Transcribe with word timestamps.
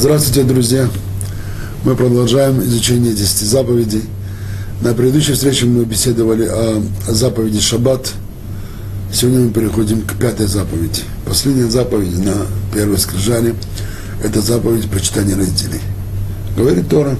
Здравствуйте, 0.00 0.44
друзья! 0.44 0.88
Мы 1.82 1.96
продолжаем 1.96 2.62
изучение 2.62 3.12
10 3.12 3.48
заповедей. 3.48 4.04
На 4.80 4.94
предыдущей 4.94 5.32
встрече 5.32 5.66
мы 5.66 5.84
беседовали 5.84 6.46
о 6.46 6.84
заповеди 7.08 7.58
Шаббат. 7.58 8.12
Сегодня 9.12 9.40
мы 9.40 9.50
переходим 9.50 10.02
к 10.02 10.14
пятой 10.14 10.46
заповеди. 10.46 11.02
Последняя 11.26 11.68
заповедь 11.68 12.16
на 12.24 12.46
первой 12.72 12.96
скрижале– 12.98 13.56
это 14.22 14.40
заповедь 14.40 14.88
почитания 14.88 15.36
родителей. 15.36 15.80
Говорит 16.56 16.88
Тора, 16.88 17.18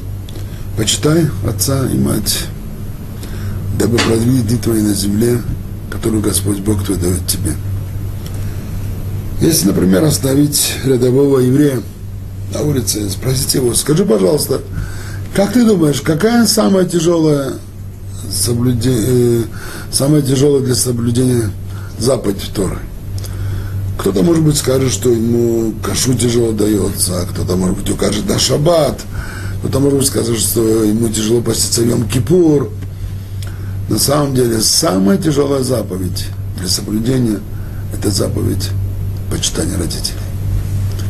почитай 0.77 1.27
отца 1.48 1.84
и 1.92 1.98
мать, 1.98 2.45
дабы 3.77 3.97
продвинуть 3.97 4.47
дни 4.47 4.56
твои 4.56 4.83
на 4.83 4.95
земле, 4.95 5.42
которую 5.91 6.23
Господь 6.23 6.60
Бог 6.60 6.84
твой 6.84 6.98
дает 6.98 7.27
тебе. 7.27 7.55
Если, 9.41 9.66
например, 9.66 10.05
оставить 10.05 10.74
рядового 10.84 11.41
еврея– 11.41 11.83
на 12.52 12.62
улице, 12.62 13.09
спросите 13.11 13.59
его, 13.59 13.75
скажи, 13.75 14.05
пожалуйста, 14.05 14.61
как 15.34 15.52
ты 15.52 15.65
думаешь, 15.65 16.01
какая 16.01 16.47
самая 16.47 16.84
тяжелая 16.84 17.55
соблюдение, 18.30 19.05
э, 19.06 19.45
самая 19.93 20.23
тяжелая 20.23 20.62
для 20.62 20.75
соблюдения 20.75 21.51
заповедь 21.98 22.51
Торы? 22.55 22.79
Кто-то, 23.98 24.23
может 24.23 24.45
быть, 24.45 24.56
скажет, 24.56 24.92
что 24.92 25.11
ему 25.11 25.75
кашу 25.83 26.15
тяжело 26.15 26.53
дается, 26.53 27.20
а 27.20 27.27
кто-то, 27.27 27.56
может 27.56 27.77
быть, 27.79 27.91
укажет 27.91 28.29
на 28.29 28.39
шаббат, 28.39 29.01
кто-то, 29.59 29.80
может 29.80 29.98
быть, 29.98 30.09
скажет, 30.09 30.39
что 30.39 30.84
ему 30.84 31.09
тяжело 31.09 31.41
поститься 31.41 31.83
Йом 31.83 32.09
Кипур. 32.09 32.70
На 33.89 33.98
самом 33.98 34.34
деле, 34.34 34.61
самая 34.61 35.19
тяжелая 35.19 35.62
заповедь 35.62 36.27
для 36.59 36.69
соблюдения– 36.69 37.41
это 37.92 38.11
заповедь 38.11 38.69
почитания 39.31 39.77
родителей. 39.77 40.19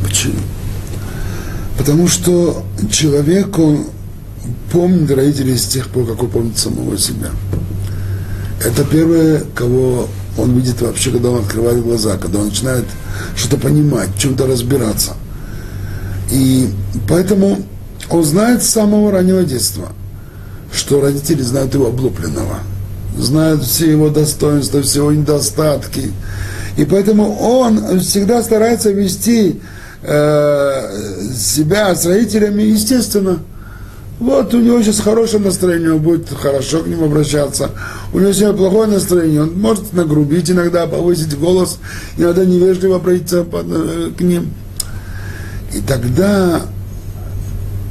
Почему? 0.03 0.39
Потому 1.79 2.09
что 2.09 2.61
человек, 2.91 3.57
он 3.57 3.85
помнит 4.69 5.09
родителей 5.09 5.57
с 5.57 5.65
тех 5.65 5.87
пор, 5.87 6.05
как 6.07 6.21
он 6.21 6.29
помнит 6.29 6.57
самого 6.57 6.97
себя. 6.97 7.29
Это 8.61 8.83
первое, 8.83 9.43
кого 9.55 10.09
он 10.37 10.57
видит 10.57 10.81
вообще, 10.81 11.09
когда 11.09 11.29
он 11.29 11.39
открывает 11.39 11.81
глаза, 11.81 12.17
когда 12.17 12.39
он 12.39 12.47
начинает 12.47 12.83
что-то 13.37 13.55
понимать, 13.55 14.09
чем-то 14.19 14.45
разбираться. 14.45 15.13
И 16.31 16.69
поэтому 17.07 17.59
он 18.09 18.23
знает 18.25 18.61
с 18.61 18.69
самого 18.69 19.13
раннего 19.13 19.43
детства, 19.43 19.93
что 20.73 20.99
родители 20.99 21.41
знают 21.41 21.73
его 21.73 21.87
облупленного, 21.87 22.59
знают 23.17 23.63
все 23.63 23.89
его 23.89 24.09
достоинства, 24.09 24.81
все 24.81 24.99
его 24.99 25.13
недостатки. 25.13 26.11
И 26.75 26.83
поэтому 26.83 27.37
он 27.37 28.01
всегда 28.01 28.43
старается 28.43 28.91
вести 28.91 29.61
э, 30.01 31.31
себя 31.33 31.95
с 31.95 32.05
родителями, 32.05 32.63
естественно, 32.63 33.39
вот 34.19 34.53
у 34.53 34.59
него 34.59 34.81
сейчас 34.81 34.99
хорошее 34.99 35.41
настроение, 35.41 35.93
он 35.93 35.99
будет 35.99 36.27
хорошо 36.29 36.83
к 36.83 36.87
ним 36.87 37.03
обращаться. 37.05 37.71
У 38.11 38.19
него 38.19 38.33
сегодня 38.33 38.57
плохое 38.57 38.89
настроение, 38.89 39.43
он 39.43 39.57
может 39.57 39.93
нагрубить 39.93 40.51
иногда, 40.51 40.87
повысить 40.87 41.37
голос, 41.37 41.79
иногда 42.17 42.43
невежливо 42.43 42.97
обратиться 42.97 43.45
э, 43.49 44.11
к 44.17 44.21
ним. 44.21 44.51
И 45.73 45.79
тогда 45.81 46.63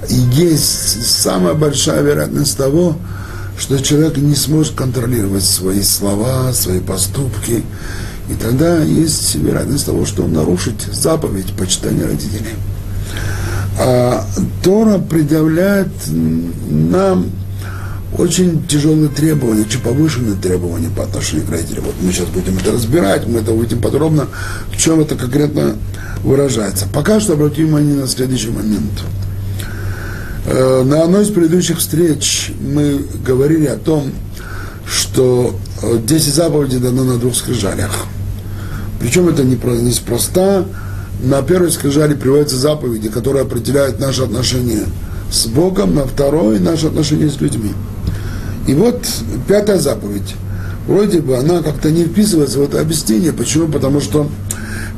есть 0.08 1.06
самая 1.06 1.54
большая 1.54 2.02
вероятность 2.02 2.56
того, 2.58 2.96
что 3.58 3.78
человек 3.82 4.16
не 4.18 4.34
сможет 4.34 4.74
контролировать 4.74 5.44
свои 5.44 5.82
слова, 5.82 6.52
свои 6.52 6.80
поступки, 6.80 7.64
и 8.30 8.34
тогда 8.34 8.82
есть 8.82 9.36
вероятность 9.36 9.86
того, 9.86 10.04
что 10.04 10.24
он 10.24 10.32
нарушит 10.32 10.74
заповедь 10.92 11.52
почитания 11.54 12.06
родителей. 12.06 12.54
А 13.80 14.24
Тора 14.62 14.98
предъявляет 14.98 15.88
нам 16.10 17.30
очень 18.16 18.66
тяжелые 18.66 19.08
требования, 19.08 19.62
очень 19.62 19.80
повышенные 19.80 20.36
требования 20.36 20.90
по 20.94 21.04
отношению 21.04 21.46
к 21.46 21.50
родителям. 21.50 21.84
Вот 21.84 21.94
мы 22.02 22.12
сейчас 22.12 22.26
будем 22.26 22.58
это 22.58 22.72
разбирать, 22.72 23.26
мы 23.26 23.40
это 23.40 23.52
увидим 23.52 23.80
подробно, 23.80 24.26
в 24.72 24.76
чем 24.76 25.00
это 25.00 25.14
конкретно 25.14 25.76
выражается. 26.22 26.86
Пока 26.92 27.20
что 27.20 27.34
обратим 27.34 27.66
внимание 27.66 27.96
на 27.96 28.08
следующий 28.08 28.50
момент. 28.50 29.04
Э, 30.46 30.82
на 30.84 31.04
одной 31.04 31.22
из 31.22 31.28
предыдущих 31.28 31.78
встреч 31.78 32.52
мы 32.60 33.04
говорили 33.24 33.66
о 33.66 33.76
том, 33.76 34.12
что 34.86 35.54
10 35.82 36.34
заповедей 36.34 36.78
дано 36.78 37.04
на 37.04 37.18
двух 37.18 37.36
скрижалях– 37.36 38.06
причем 39.00 39.28
это 39.28 39.44
неспроста. 39.44 40.64
На 41.22 41.42
первой 41.42 41.72
скрижали 41.72 42.14
приводятся 42.14 42.56
заповеди, 42.56 43.08
которые 43.08 43.42
определяют 43.42 43.98
наши 43.98 44.22
отношения 44.22 44.84
с 45.32 45.46
Богом, 45.46 45.94
на 45.94 46.04
второй 46.04 46.60
наши 46.60 46.86
отношения 46.86 47.28
с 47.28 47.40
людьми. 47.40 47.72
И 48.68 48.74
вот 48.74 49.04
пятая 49.48 49.78
заповедь. 49.78 50.34
Вроде 50.86 51.20
бы 51.20 51.36
она 51.36 51.62
как-то 51.62 51.90
не 51.90 52.04
вписывается 52.04 52.60
в 52.60 52.62
это 52.62 52.80
объяснение. 52.80 53.32
Почему? 53.32 53.66
Потому 53.66 54.00
что 54.00 54.28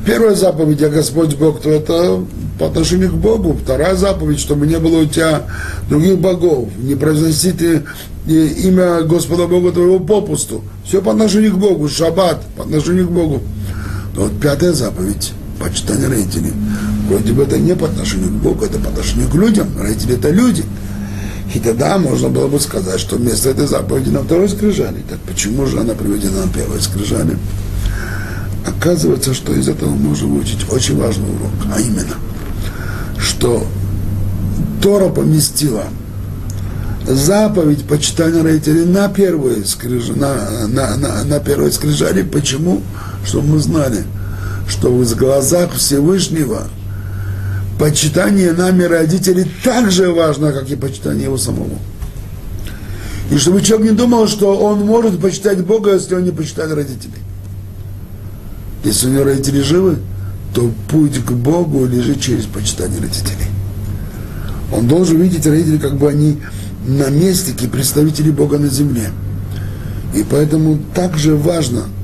первая 0.06 0.34
заповедь, 0.34 0.80
я 0.80 0.88
Господь 0.88 1.36
Бог, 1.36 1.62
то 1.62 1.70
это 1.70 2.22
по 2.58 2.66
отношению 2.66 3.10
к 3.10 3.14
Богу. 3.14 3.56
Вторая 3.60 3.96
заповедь, 3.96 4.40
чтобы 4.40 4.66
не 4.66 4.78
было 4.78 5.02
у 5.02 5.06
тебя 5.06 5.44
других 5.88 6.18
богов. 6.18 6.68
Не 6.78 6.94
произносите 6.94 7.84
имя 8.26 9.02
Господа 9.02 9.46
Бога 9.46 9.72
твоего 9.72 9.98
попусту. 9.98 10.62
Все 10.84 11.00
по 11.00 11.12
отношению 11.12 11.54
к 11.54 11.58
Богу. 11.58 11.88
Шаббат 11.88 12.42
по 12.56 12.64
отношению 12.64 13.08
к 13.08 13.10
Богу. 13.10 13.40
Но 14.14 14.22
вот 14.22 14.40
пятая 14.40 14.72
заповедь– 14.72 15.32
почитание 15.60 16.08
родителей. 16.08 16.52
Вроде 17.08 17.32
бы 17.32 17.42
это 17.42 17.58
не 17.58 17.74
по 17.74 17.86
отношению 17.86 18.28
к 18.28 18.42
Богу, 18.42 18.64
это 18.64 18.78
по 18.78 18.88
отношению 18.88 19.28
к 19.28 19.34
людям. 19.34 19.68
Родители– 19.78 20.14
это 20.16 20.30
люди. 20.30 20.64
И 21.54 21.58
тогда 21.58 21.98
можно 21.98 22.28
было 22.28 22.46
бы 22.46 22.60
сказать, 22.60 23.00
что 23.00 23.16
вместо 23.16 23.50
этой 23.50 23.66
заповеди 23.66 24.10
на 24.10 24.22
второй 24.22 24.48
скрижали. 24.48 25.02
Так 25.08 25.18
почему 25.20 25.66
же 25.66 25.80
она 25.80 25.94
приведена 25.94 26.46
на 26.46 26.52
первой 26.52 26.80
скрижали? 26.80 27.36
Оказывается, 28.66 29.34
что 29.34 29.52
из 29.52 29.68
этого 29.68 29.90
можно 29.90 30.28
выучить 30.28 30.70
очень 30.70 30.96
важный 30.96 31.28
урок, 31.28 31.50
а 31.74 31.80
именно, 31.80 32.14
что 33.18 33.66
Тора 34.80 35.08
поместила 35.08 35.84
заповедь 37.06 37.84
почитания 37.84 38.42
родителей 38.42 38.84
на 38.84 39.08
первой 39.08 39.64
скрижали, 39.66 40.18
на, 40.18 40.68
на, 40.68 40.96
на, 40.96 41.24
на 41.24 41.40
первой 41.40 41.72
скрижали. 41.72 42.22
Почему? 42.22 42.82
Чтобы 43.24 43.48
мы 43.48 43.58
знали, 43.58 44.04
что 44.68 44.90
в 44.90 45.16
глазах 45.16 45.74
Всевышнего 45.74 46.68
почитание 47.78 48.52
нами 48.52 48.84
родителей 48.84 49.46
так 49.64 49.90
же 49.90 50.12
важно, 50.12 50.52
как 50.52 50.70
и 50.70 50.76
почитание 50.76 51.24
его 51.24 51.38
самого. 51.38 51.78
И 53.30 53.38
чтобы 53.38 53.62
человек 53.62 53.92
не 53.92 53.96
думал, 53.96 54.26
что 54.26 54.56
он 54.58 54.80
может 54.80 55.20
почитать 55.20 55.64
Бога, 55.64 55.94
если 55.94 56.14
он 56.14 56.24
не 56.24 56.32
почитает 56.32 56.72
родителей. 56.72 57.22
Если 58.84 59.06
у 59.08 59.10
него 59.10 59.24
родители 59.24 59.60
живы, 59.60 59.98
то 60.54 60.70
путь 60.88 61.24
к 61.24 61.30
Богу 61.32 61.86
лежит 61.86 62.20
через 62.20 62.44
почитание 62.44 63.00
родителей. 63.00 63.46
Он 64.72 64.88
должен 64.88 65.20
видеть 65.20 65.46
родителей, 65.46 65.78
как 65.78 65.96
бы 65.96 66.08
они 66.08 66.38
наместники, 66.86 67.66
представители 67.66 68.30
Бога 68.30 68.58
на 68.58 68.68
земле. 68.68 69.10
И 70.14 70.24
поэтому 70.28 70.78
также 70.94 71.36
важно– 71.36 71.84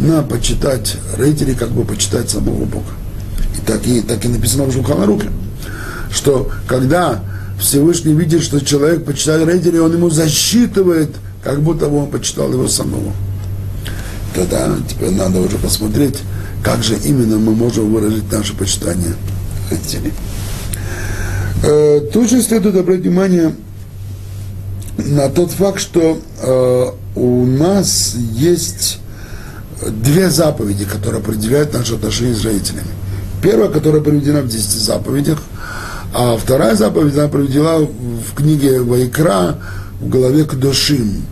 на 0.00 0.22
почитать 0.22 0.96
родителей, 1.16 1.54
как 1.54 1.70
бы 1.70 1.84
почитать 1.84 2.30
самого 2.30 2.64
Бога. 2.64 2.90
И 3.56 3.66
так 3.66 3.86
и, 3.86 4.00
так 4.00 4.24
и 4.24 4.28
написано 4.28 4.64
в 4.64 4.72
Шулханаруке, 4.72 5.28
что 6.10 6.50
когда 6.66 7.22
Всевышний 7.58 8.14
видит, 8.14 8.42
что 8.42 8.64
человек 8.64 9.04
почитает 9.04 9.46
родителей, 9.46 9.80
он 9.80 9.92
ему 9.92 10.10
засчитывает, 10.10 11.10
как 11.44 11.60
будто 11.60 11.88
бы 11.88 11.98
он 11.98 12.10
почитал 12.10 12.50
его 12.52 12.68
самого. 12.68 13.12
Тогда 14.34 14.74
теперь 14.88 15.10
надо 15.10 15.40
уже 15.40 15.58
посмотреть, 15.58 16.18
как 16.62 16.82
же 16.82 16.96
именно 17.04 17.36
мы 17.36 17.54
можем 17.54 17.92
выразить 17.92 18.30
наше 18.32 18.54
почитание 18.54 19.14
родителей. 19.70 20.12
Э, 21.62 22.00
тут 22.12 22.30
же 22.30 22.42
следует 22.42 22.76
обратить 22.76 23.04
внимание 23.04 23.54
на 24.96 25.28
тот 25.28 25.50
факт, 25.50 25.80
что 25.80 26.18
э, 26.40 26.86
у 27.16 27.44
нас 27.44 28.14
есть 28.14 28.99
две 29.88 30.30
заповеди, 30.30 30.84
которые 30.84 31.20
определяют 31.20 31.72
наши 31.72 31.94
отношения 31.94 32.34
с 32.34 32.44
родителями. 32.44 32.88
Первая, 33.42 33.70
которая 33.70 34.02
приведена 34.02 34.42
в 34.42 34.48
10 34.48 34.62
заповедях, 34.62 35.38
а 36.12 36.36
вторая 36.36 36.74
заповедь 36.74 37.16
она 37.16 37.28
приведена 37.28 37.78
в 37.78 38.34
книге 38.34 38.80
Вайкра 38.80 39.56
в 40.00 40.08
главе 40.08 40.44
Кдошим. 40.44 41.22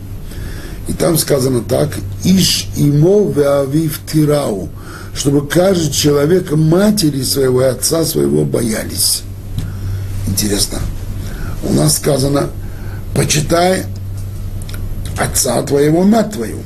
И 0.87 0.93
там 0.93 1.17
сказано 1.17 1.61
так, 1.61 1.89
«Иш 2.23 2.67
имо 2.75 3.29
веавив 3.29 3.99
тирау», 4.11 4.69
чтобы 5.13 5.47
каждый 5.47 5.91
человек 5.91 6.51
матери 6.51 7.21
своего 7.21 7.61
и 7.61 7.65
отца 7.65 8.05
своего 8.05 8.45
боялись. 8.45 9.23
Интересно. 10.27 10.79
У 11.63 11.73
нас 11.73 11.97
сказано, 11.97 12.49
почитай 13.13 13.85
отца 15.17 15.61
твоего, 15.63 16.03
мать 16.03 16.31
твою. 16.31 16.59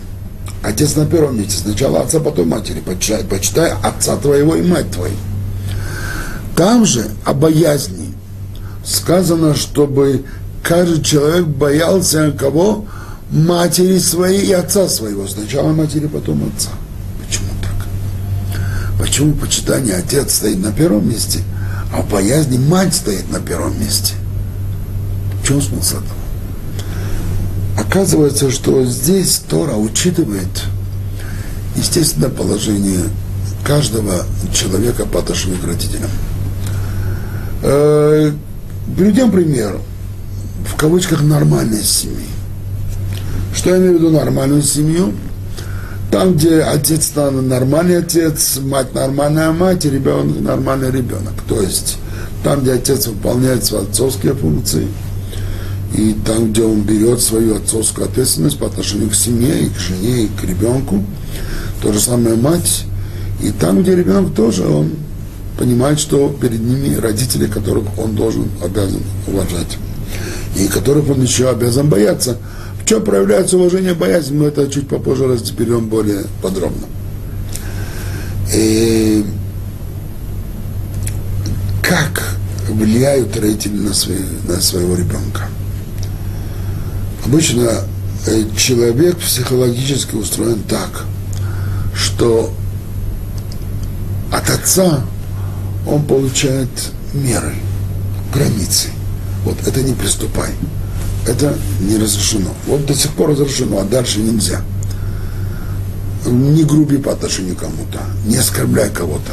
Отец 0.63 0.95
на 0.95 1.05
первом 1.05 1.37
месте. 1.37 1.59
Сначала 1.59 2.01
отца, 2.01 2.19
потом 2.19 2.49
матери. 2.49 2.79
Почитай, 2.79 3.23
почитай 3.25 3.73
отца 3.83 4.15
твоего 4.15 4.55
и 4.55 4.61
мать 4.61 4.89
твою. 4.91 5.15
Там 6.55 6.85
же 6.85 7.05
о 7.25 7.33
боязни 7.33 8.13
сказано, 8.85 9.55
чтобы 9.55 10.23
каждый 10.63 11.03
человек 11.03 11.47
боялся 11.47 12.31
кого? 12.31 12.85
Матери 13.29 13.97
своей 13.97 14.45
и 14.45 14.53
отца 14.53 14.87
своего. 14.87 15.27
Сначала 15.27 15.73
матери, 15.73 16.07
потом 16.07 16.49
отца. 16.55 16.69
Почему 17.19 17.49
так? 17.61 17.87
Почему 18.99 19.33
почитание 19.33 19.95
отец 19.95 20.35
стоит 20.35 20.59
на 20.59 20.71
первом 20.71 21.09
месте, 21.09 21.39
а 21.91 22.01
в 22.03 22.09
боязни 22.09 22.57
мать 22.57 22.93
стоит 22.93 23.29
на 23.31 23.39
первом 23.39 23.77
месте? 23.79 24.13
В 25.41 25.47
чем 25.47 25.61
смысл 25.61 25.97
этого? 25.97 26.22
Оказывается, 27.87 28.49
что 28.51 28.83
здесь 28.85 29.41
Тора 29.49 29.75
учитывает 29.75 30.47
естественное 31.75 32.29
положение 32.29 33.01
каждого 33.63 34.25
человека 34.53 35.05
по 35.05 35.19
отношению 35.19 35.59
к 35.59 35.65
родителям. 35.65 36.09
Э, 37.61 38.31
приведем 38.95 39.31
пример 39.31 39.79
в 40.67 40.75
кавычках 40.75 41.21
нормальной 41.21 41.83
семьи. 41.83 42.27
Что 43.55 43.71
я 43.71 43.77
имею 43.77 43.93
в 43.93 43.95
виду 43.95 44.09
нормальную 44.09 44.61
семью? 44.61 45.13
Там, 46.11 46.35
где 46.35 46.61
отец 46.61 47.11
нормальный 47.15 47.99
отец, 47.99 48.57
мать 48.57 48.93
нормальная 48.93 49.51
мать, 49.51 49.85
и 49.85 49.89
ребенок 49.89 50.39
нормальный 50.41 50.91
ребенок. 50.91 51.33
То 51.47 51.61
есть 51.61 51.97
там, 52.43 52.61
где 52.61 52.73
отец 52.73 53.07
выполняет 53.07 53.65
свои 53.65 53.83
отцовские 53.83 54.33
функции, 54.35 54.87
и 55.93 56.15
там, 56.25 56.51
где 56.51 56.63
он 56.63 56.81
берет 56.81 57.21
свою 57.21 57.55
отцовскую 57.55 58.07
ответственность 58.07 58.57
по 58.57 58.65
отношению 58.65 59.09
к 59.09 59.15
семье, 59.15 59.65
и 59.65 59.69
к 59.69 59.77
жене, 59.77 60.23
и 60.23 60.27
к 60.27 60.43
ребенку, 60.43 61.03
то 61.81 61.93
же 61.93 61.99
самое 61.99 62.35
мать, 62.35 62.85
и 63.41 63.51
там, 63.51 63.83
где 63.83 63.95
ребенок 63.95 64.33
тоже, 64.33 64.65
он 64.65 64.91
понимает, 65.57 65.99
что 65.99 66.29
перед 66.29 66.61
ними 66.61 66.95
родители, 66.95 67.45
которых 67.45 67.85
он 67.99 68.15
должен, 68.15 68.49
обязан 68.63 69.01
уважать, 69.27 69.77
и 70.57 70.67
которых 70.67 71.09
он 71.09 71.21
еще 71.21 71.49
обязан 71.49 71.89
бояться. 71.89 72.37
В 72.81 72.85
чем 72.85 73.03
проявляется 73.03 73.57
уважение, 73.57 73.93
боязнь, 73.93 74.35
мы 74.35 74.47
это 74.47 74.67
чуть 74.69 74.87
попозже 74.87 75.27
разберем 75.27 75.87
более 75.87 76.23
подробно. 76.41 76.85
И 78.53 79.23
как 81.81 82.35
влияют 82.67 83.37
родители 83.37 83.77
на, 83.77 83.93
свои, 83.93 84.23
на 84.47 84.59
своего 84.59 84.95
ребенка? 84.95 85.47
Обычно 87.25 87.69
э, 88.25 88.43
человек 88.57 89.17
психологически 89.17 90.15
устроен 90.15 90.61
так, 90.63 91.05
что 91.95 92.53
от 94.31 94.49
отца 94.49 95.01
он 95.87 96.05
получает 96.05 96.69
меры, 97.13 97.53
границы. 98.33 98.89
Вот 99.45 99.57
это 99.65 99.81
не 99.81 99.93
приступай. 99.93 100.49
Это 101.25 101.55
не 101.79 101.97
разрешено. 101.97 102.53
Вот 102.67 102.85
до 102.85 102.93
сих 102.93 103.11
пор 103.11 103.31
разрешено, 103.31 103.79
а 103.79 103.83
дальше 103.83 104.19
нельзя. 104.19 104.61
Не 106.25 106.63
груби 106.63 106.97
по 106.97 107.13
отношению 107.13 107.55
к 107.55 107.59
кому-то, 107.59 107.99
не 108.25 108.37
оскорбляй 108.37 108.89
кого-то, 108.89 109.31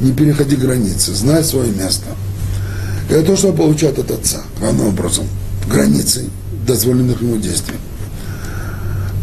не 0.00 0.12
переходи 0.12 0.56
границы, 0.56 1.14
знай 1.14 1.42
свое 1.44 1.70
место. 1.72 2.06
Это 3.08 3.22
то, 3.22 3.36
что 3.36 3.52
получает 3.52 3.98
от 3.98 4.10
отца, 4.10 4.42
главным 4.58 4.88
образом, 4.88 5.26
границы 5.68 6.28
дозволенных 6.66 7.22
ему 7.22 7.36
действий. 7.38 7.76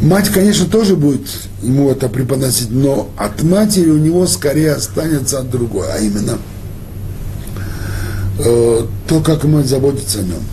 Мать, 0.01 0.29
конечно, 0.29 0.65
тоже 0.65 0.95
будет 0.95 1.27
ему 1.61 1.89
это 1.89 2.09
преподносить, 2.09 2.71
но 2.71 3.09
от 3.15 3.41
матери 3.43 3.89
у 3.89 3.97
него 3.97 4.27
скорее 4.27 4.73
останется 4.73 5.39
от 5.39 5.49
другой, 5.49 5.87
а 5.93 5.99
именно 5.99 6.39
э, 8.39 8.81
то, 9.07 9.21
как 9.21 9.45
мать 9.45 9.67
заботится 9.67 10.19
о 10.19 10.23
нем, 10.23 10.43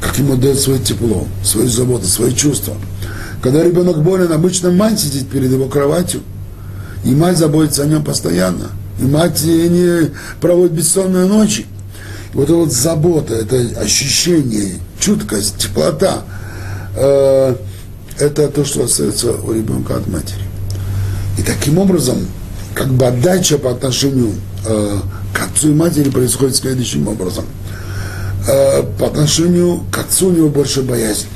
как 0.00 0.18
ему 0.18 0.36
дает 0.36 0.58
свое 0.58 0.78
тепло, 0.78 1.26
свою 1.44 1.68
заботу, 1.68 2.06
свои 2.06 2.34
чувства. 2.34 2.74
Когда 3.42 3.62
ребенок 3.62 4.02
болен, 4.02 4.32
обычно 4.32 4.70
мать 4.70 4.98
сидит 4.98 5.28
перед 5.28 5.50
его 5.50 5.66
кроватью, 5.66 6.22
и 7.04 7.10
мать 7.10 7.36
заботится 7.36 7.82
о 7.82 7.86
нем 7.86 8.02
постоянно. 8.02 8.68
И 8.98 9.04
мать 9.04 9.44
не 9.44 10.10
проводит 10.40 10.72
бессонные 10.72 11.26
ночи. 11.26 11.66
Вот 12.34 12.44
эта 12.44 12.54
вот 12.54 12.72
забота, 12.72 13.34
это 13.34 13.56
ощущение, 13.80 14.80
чуткость, 14.98 15.56
теплота, 15.58 16.24
э, 16.96 17.54
это 18.18 18.48
то, 18.48 18.64
что 18.64 18.84
остается 18.84 19.32
у 19.32 19.52
ребенка 19.52 19.96
от 19.96 20.08
матери. 20.08 20.42
И 21.38 21.42
таким 21.42 21.78
образом, 21.78 22.26
как 22.74 22.88
бы 22.88 23.06
отдача 23.06 23.56
по 23.56 23.70
отношению 23.70 24.32
э, 24.66 24.98
к 25.32 25.42
отцу 25.42 25.70
и 25.70 25.74
матери 25.74 26.10
происходит 26.10 26.56
следующим 26.56 27.06
образом. 27.06 27.44
Э, 28.48 28.82
по 28.98 29.06
отношению 29.06 29.84
к 29.92 29.98
отцу 29.98 30.28
у 30.28 30.32
него 30.32 30.48
больше 30.48 30.82
боязнь. 30.82 31.26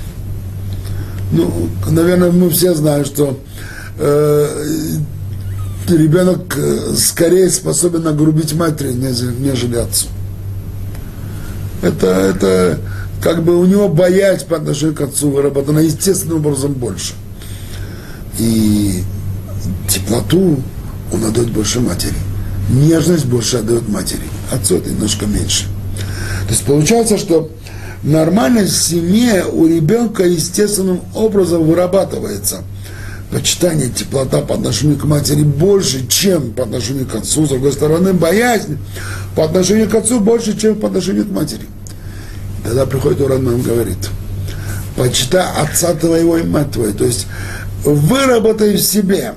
Ну, 1.30 1.68
наверное, 1.88 2.32
мы 2.32 2.50
все 2.50 2.74
знаем, 2.74 3.04
что 3.04 3.38
э, 3.98 4.48
ребенок 5.88 6.56
э, 6.56 6.94
скорее 6.96 7.50
способен 7.50 8.02
нагрубить 8.02 8.52
матери, 8.54 8.92
нежели 8.92 9.76
отцу. 9.76 10.08
Это, 11.82 12.06
это 12.06 12.78
как 13.22 13.42
бы 13.42 13.58
у 13.58 13.64
него 13.64 13.88
боязнь 13.88 14.46
по 14.46 14.56
отношению 14.56 14.94
к 14.94 15.00
отцу 15.00 15.30
выработана 15.30 15.80
естественным 15.80 16.38
образом 16.38 16.72
больше. 16.72 17.14
И 18.38 19.02
теплоту 19.88 20.62
он 21.12 21.24
отдает 21.24 21.50
больше 21.50 21.80
матери. 21.80 22.14
Нежность 22.70 23.26
больше 23.26 23.58
отдает 23.58 23.88
матери. 23.88 24.22
Отцу 24.52 24.76
это 24.76 24.90
немножко 24.90 25.26
меньше. 25.26 25.64
То 26.46 26.50
есть 26.50 26.64
получается, 26.64 27.18
что 27.18 27.50
нормальность 28.02 28.72
в 28.72 28.82
семье 28.82 29.44
у 29.50 29.66
ребенка 29.66 30.24
естественным 30.24 31.00
образом 31.14 31.64
вырабатывается. 31.64 32.62
Почитание, 33.30 33.90
теплота 33.90 34.40
по 34.40 34.54
отношению 34.54 34.98
к 34.98 35.04
матери 35.04 35.42
больше, 35.42 36.06
чем 36.08 36.52
по 36.52 36.62
отношению 36.62 37.06
к 37.06 37.14
отцу. 37.14 37.44
С 37.44 37.50
другой 37.50 37.72
стороны, 37.72 38.14
боязнь 38.14 38.78
по 39.36 39.44
отношению 39.44 39.90
к 39.90 39.94
отцу 39.94 40.20
больше, 40.20 40.58
чем 40.58 40.76
по 40.76 40.88
отношению 40.88 41.26
к 41.26 41.30
матери. 41.30 41.66
Тогда 42.64 42.86
приходит 42.86 43.20
Уран 43.20 43.44
нам 43.44 43.60
говорит, 43.60 43.98
почитай 44.96 45.44
отца 45.58 45.94
твоего 45.94 46.38
и 46.38 46.42
мать 46.42 46.72
твою. 46.72 46.92
То 46.94 47.04
есть 47.04 47.26
выработай 47.84 48.76
в 48.76 48.80
себе 48.80 49.34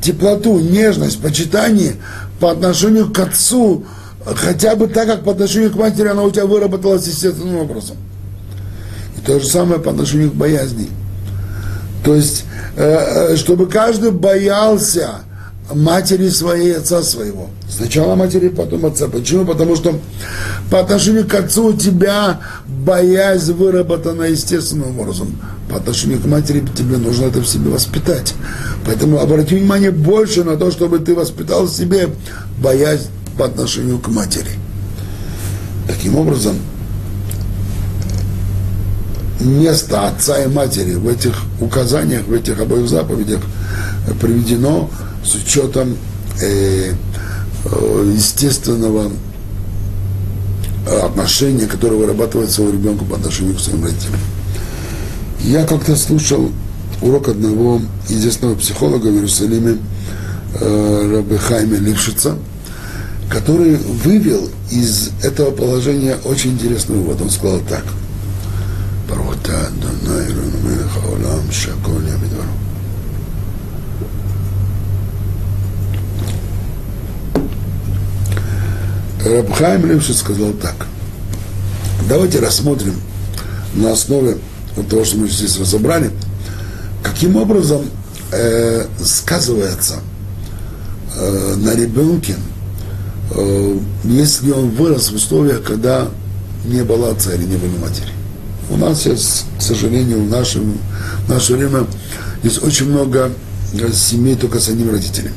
теплоту, 0.00 0.58
нежность, 0.58 1.20
почитание 1.20 1.96
по 2.38 2.50
отношению 2.52 3.10
к 3.12 3.18
отцу, 3.18 3.84
хотя 4.24 4.76
бы 4.76 4.88
так, 4.88 5.06
как 5.06 5.24
по 5.24 5.32
отношению 5.32 5.70
к 5.70 5.76
матери 5.76 6.08
она 6.08 6.22
у 6.22 6.30
тебя 6.30 6.46
выработалась 6.46 7.06
естественным 7.06 7.56
образом. 7.56 7.96
И 9.16 9.20
то 9.20 9.40
же 9.40 9.46
самое 9.46 9.80
по 9.80 9.90
отношению 9.90 10.30
к 10.30 10.34
боязни. 10.34 10.88
То 12.04 12.14
есть, 12.14 12.44
э, 12.76 13.32
э, 13.32 13.36
чтобы 13.36 13.66
каждый 13.66 14.10
боялся 14.10 15.22
матери 15.74 16.28
своей, 16.28 16.76
отца 16.76 17.02
своего. 17.02 17.48
Сначала 17.68 18.14
матери, 18.14 18.48
потом 18.48 18.86
отца. 18.86 19.08
Почему? 19.08 19.44
Потому 19.44 19.76
что 19.76 19.98
по 20.70 20.80
отношению 20.80 21.26
к 21.26 21.34
отцу 21.34 21.68
у 21.68 21.72
тебя 21.72 22.40
боязнь 22.66 23.52
выработана 23.52 24.24
естественным 24.24 24.98
образом. 24.98 25.40
По 25.68 25.76
отношению 25.78 26.20
к 26.20 26.26
матери 26.26 26.64
тебе 26.76 26.96
нужно 26.96 27.26
это 27.26 27.40
в 27.40 27.46
себе 27.46 27.70
воспитать. 27.70 28.34
Поэтому 28.86 29.18
обрати 29.18 29.56
внимание 29.56 29.90
больше 29.90 30.44
на 30.44 30.56
то, 30.56 30.70
чтобы 30.70 31.00
ты 31.00 31.14
воспитал 31.14 31.64
в 31.64 31.70
себе 31.70 32.08
боязнь 32.62 33.08
по 33.36 33.46
отношению 33.46 33.98
к 33.98 34.08
матери. 34.08 34.50
Таким 35.88 36.16
образом, 36.16 36.56
место 39.40 40.08
отца 40.08 40.42
и 40.42 40.48
матери 40.48 40.94
в 40.94 41.08
этих 41.08 41.34
указаниях, 41.60 42.26
в 42.26 42.32
этих 42.32 42.58
обоих 42.60 42.88
заповедях 42.88 43.40
приведено 44.20 44.90
с 45.24 45.34
учетом 45.34 45.96
э, 46.40 46.92
э, 47.64 48.12
естественного 48.14 49.10
отношения, 51.04 51.66
которое 51.66 51.96
вырабатывается 51.96 52.62
у 52.62 52.70
ребенка 52.70 53.04
по 53.04 53.16
отношению 53.16 53.56
к 53.56 53.60
своим 53.60 53.84
родителям. 53.84 54.20
Я 55.40 55.64
как-то 55.64 55.96
слушал 55.96 56.50
урок 57.02 57.28
одного 57.28 57.80
известного 58.08 58.54
психолога 58.54 59.08
в 59.08 59.14
Иерусалиме, 59.14 59.78
э, 60.60 61.10
Рабы 61.12 61.38
Хайме 61.38 61.78
Лившица, 61.78 62.36
который 63.30 63.76
вывел 63.76 64.48
из 64.70 65.10
этого 65.22 65.50
положения 65.50 66.16
очень 66.24 66.52
интересный 66.52 66.96
вывод. 66.96 67.20
Он 67.20 67.30
сказал 67.30 67.60
так. 67.68 67.84
Барута 69.08 69.70
Донай 69.80 70.28
Рунамелеха 70.28 70.98
Олам 71.08 71.50
Шаколь 71.52 72.04
Ябидвару. 72.06 72.50
Рабхайм 79.24 79.86
Левшин 79.86 80.14
сказал 80.14 80.52
так. 80.52 80.86
Давайте 82.08 82.38
рассмотрим 82.40 82.94
на 83.74 83.92
основе 83.92 84.38
того, 84.88 85.04
что 85.04 85.16
мы 85.18 85.28
здесь 85.28 85.58
разобрали, 85.58 86.10
каким 87.02 87.36
образом 87.36 87.82
э, 88.32 88.86
сказывается 89.02 90.00
э, 91.16 91.54
на 91.56 91.74
ребенке 91.74 92.36
э, 93.30 93.78
если 94.04 94.52
он 94.52 94.70
вырос 94.70 95.10
в 95.10 95.16
условиях, 95.16 95.62
когда 95.64 96.08
не 96.64 96.82
было 96.84 97.10
отца 97.10 97.34
или 97.34 97.44
не 97.44 97.56
было 97.56 97.78
матери. 97.78 98.15
У 98.68 98.76
нас 98.76 99.02
сейчас, 99.02 99.44
к 99.58 99.62
сожалению, 99.62 100.24
в, 100.24 100.28
нашем, 100.28 100.78
в 101.26 101.30
наше 101.30 101.54
время 101.54 101.86
есть 102.42 102.62
очень 102.62 102.90
много 102.90 103.32
семей 103.92 104.36
только 104.36 104.58
с 104.58 104.68
одним 104.68 104.90
родителем. 104.90 105.32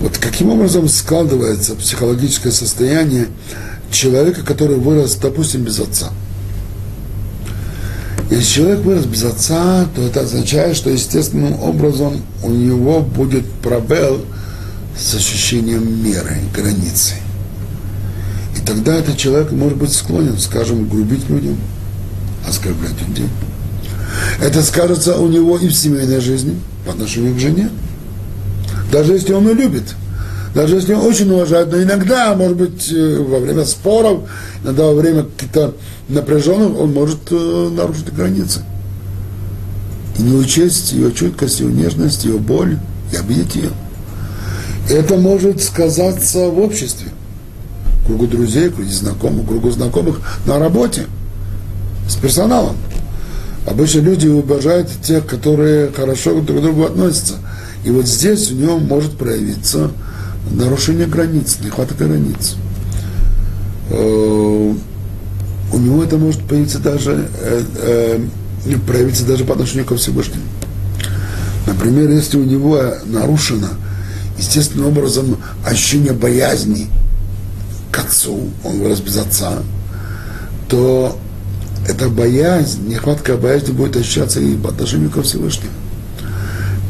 Вот 0.00 0.18
каким 0.18 0.50
образом 0.50 0.88
складывается 0.88 1.76
психологическое 1.76 2.50
состояние 2.50 3.28
человека, 3.92 4.42
который 4.42 4.76
вырос, 4.76 5.14
допустим, 5.14 5.62
без 5.62 5.78
отца. 5.78 6.10
Если 8.30 8.54
человек 8.54 8.80
вырос 8.80 9.04
без 9.04 9.22
отца, 9.24 9.86
то 9.94 10.02
это 10.02 10.22
означает, 10.22 10.76
что 10.76 10.90
естественным 10.90 11.60
образом 11.60 12.22
у 12.42 12.50
него 12.50 13.00
будет 13.00 13.48
пробел 13.62 14.24
с 14.98 15.14
ощущением 15.14 16.02
меры, 16.02 16.38
границы. 16.54 17.14
И 18.56 18.66
тогда 18.66 18.94
этот 18.96 19.18
человек 19.18 19.52
может 19.52 19.78
быть 19.78 19.92
склонен, 19.92 20.38
скажем, 20.38 20.88
грубить 20.88 21.28
людям, 21.28 21.58
оскорблять 22.46 23.00
людей. 23.06 23.28
Это 24.40 24.62
скажется 24.62 25.16
у 25.18 25.28
него 25.28 25.58
и 25.58 25.68
в 25.68 25.74
семейной 25.74 26.20
жизни 26.20 26.58
по 26.84 26.92
отношению 26.92 27.34
к 27.34 27.38
жене. 27.38 27.70
Даже 28.90 29.14
если 29.14 29.32
он 29.32 29.48
ее 29.48 29.54
любит. 29.54 29.84
Даже 30.54 30.76
если 30.76 30.92
он 30.92 31.06
очень 31.06 31.30
уважает, 31.30 31.72
но 31.72 31.82
иногда, 31.82 32.34
может 32.34 32.58
быть, 32.58 32.92
э, 32.92 33.18
во 33.26 33.38
время 33.38 33.64
споров, 33.64 34.28
иногда 34.62 34.84
во 34.84 34.94
время 34.94 35.22
каких-то 35.22 35.74
напряженных, 36.08 36.78
он 36.78 36.92
может 36.92 37.20
э, 37.30 37.70
нарушить 37.74 38.12
границы. 38.14 38.60
И 40.18 40.22
не 40.22 40.36
учесть 40.36 40.92
ее 40.92 41.10
чуткость, 41.12 41.60
ее 41.60 41.72
нежность, 41.72 42.26
ее 42.26 42.36
боль, 42.36 42.76
и 43.12 43.16
обидеть 43.16 43.54
ее. 43.54 43.70
Это 44.90 45.16
может 45.16 45.62
сказаться 45.62 46.50
в 46.50 46.58
обществе, 46.58 47.08
кругу 48.06 48.26
друзей, 48.26 48.68
кругу 48.68 48.90
знакомых, 48.90 49.48
кругу 49.48 49.70
знакомых, 49.70 50.20
на 50.44 50.58
работе, 50.58 51.06
с 52.08 52.16
персоналом. 52.16 52.76
Обычно 53.66 54.00
люди 54.00 54.26
уважают 54.26 54.88
тех, 55.02 55.26
которые 55.26 55.92
хорошо 55.92 56.40
друг 56.40 56.58
к 56.58 56.62
другу 56.62 56.84
относятся. 56.84 57.34
И 57.84 57.90
вот 57.90 58.06
здесь 58.06 58.50
у 58.50 58.54
него 58.54 58.78
может 58.78 59.16
проявиться 59.16 59.90
нарушение 60.50 61.06
границ, 61.06 61.58
нехватка 61.62 61.94
границ. 61.94 62.56
Э, 63.90 64.74
у 65.72 65.78
него 65.78 66.02
это 66.02 66.16
может 66.16 66.42
появиться 66.42 66.78
даже, 66.78 67.28
э, 67.40 67.62
э, 68.66 68.76
проявиться 68.86 69.24
даже 69.24 69.44
по 69.44 69.54
отношению 69.54 69.86
ко 69.86 69.96
Всевышнему. 69.96 70.42
Например, 71.66 72.10
если 72.10 72.38
у 72.38 72.44
него 72.44 72.80
нарушено 73.06 73.68
естественным 74.38 74.88
образом 74.88 75.36
ощущение 75.64 76.12
боязни 76.12 76.88
к 77.90 77.98
отцу, 77.98 78.50
он 78.64 78.80
вырос 78.80 79.00
без 79.00 79.16
отца, 79.16 79.58
то 80.68 81.16
эта 81.86 82.08
боязнь, 82.08 82.88
нехватка 82.88 83.36
боязни 83.36 83.72
будет 83.72 83.96
ощущаться 83.96 84.40
и 84.40 84.56
по 84.56 84.70
отношению 84.70 85.10
ко 85.10 85.22
Всевышнему. 85.22 85.72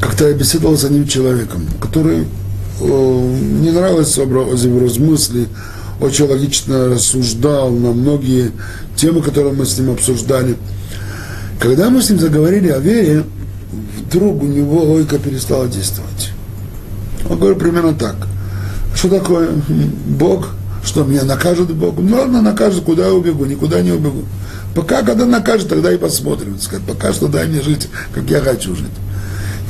Как-то 0.01 0.29
я 0.29 0.35
беседовал 0.35 0.77
с 0.77 0.85
одним 0.85 1.07
человеком, 1.07 1.67
который 1.81 2.27
э, 2.81 2.85
не 3.61 3.71
нравился 3.71 4.23
его 4.23 4.81
размысли, 4.81 5.49
очень 6.01 6.27
логично 6.27 6.89
рассуждал 6.89 7.71
на 7.71 7.93
многие 7.93 8.51
темы, 8.97 9.23
которые 9.23 9.55
мы 9.55 9.65
с 9.65 9.79
ним 9.79 9.93
обсуждали. 9.93 10.57
Когда 11.61 11.91
мы 11.91 12.03
с 12.03 12.11
ним 12.11 12.19
заговорили 12.19 12.69
о 12.69 12.81
вере, 12.81 13.25
вдруг 14.01 14.43
у 14.43 14.47
него 14.47 14.83
логика 14.83 15.19
перестала 15.19 15.69
действовать. 15.69 16.33
Он 17.31 17.39
говорит 17.39 17.61
примерно 17.61 17.95
так. 17.95 18.17
Что 18.95 19.09
такое 19.09 19.51
Бог? 20.09 20.49
Что 20.85 21.05
меня 21.05 21.23
накажет 21.23 21.73
Бог? 21.73 21.95
Ну 21.99 22.17
ладно, 22.17 22.43
накажет, 22.43 22.83
куда 22.83 23.07
я 23.07 23.13
убегу? 23.13 23.45
Никуда 23.45 23.81
не 23.81 23.93
убегу. 23.93 24.25
Пока, 24.75 25.03
когда 25.03 25.27
накажет, 25.27 25.69
тогда 25.69 25.93
и 25.93 25.99
посмотрим. 25.99 26.59
Сказать, 26.61 26.85
пока 26.87 27.13
что 27.13 27.29
дай 27.29 27.47
мне 27.47 27.61
жить, 27.61 27.89
как 28.15 28.25
я 28.31 28.41
хочу 28.41 28.75
жить. 28.75 28.87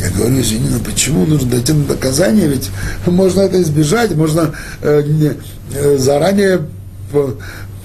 Я 0.00 0.10
говорю, 0.10 0.40
извини, 0.40 0.68
но 0.70 0.78
почему 0.80 1.26
нужно 1.26 1.50
дойти 1.50 1.72
на 1.72 1.84
доказание? 1.84 2.48
Ведь 2.48 2.70
можно 3.06 3.42
это 3.42 3.60
избежать, 3.62 4.14
можно 4.14 4.52
э, 4.80 5.02
не, 5.06 5.32
э, 5.74 5.98
заранее 5.98 6.66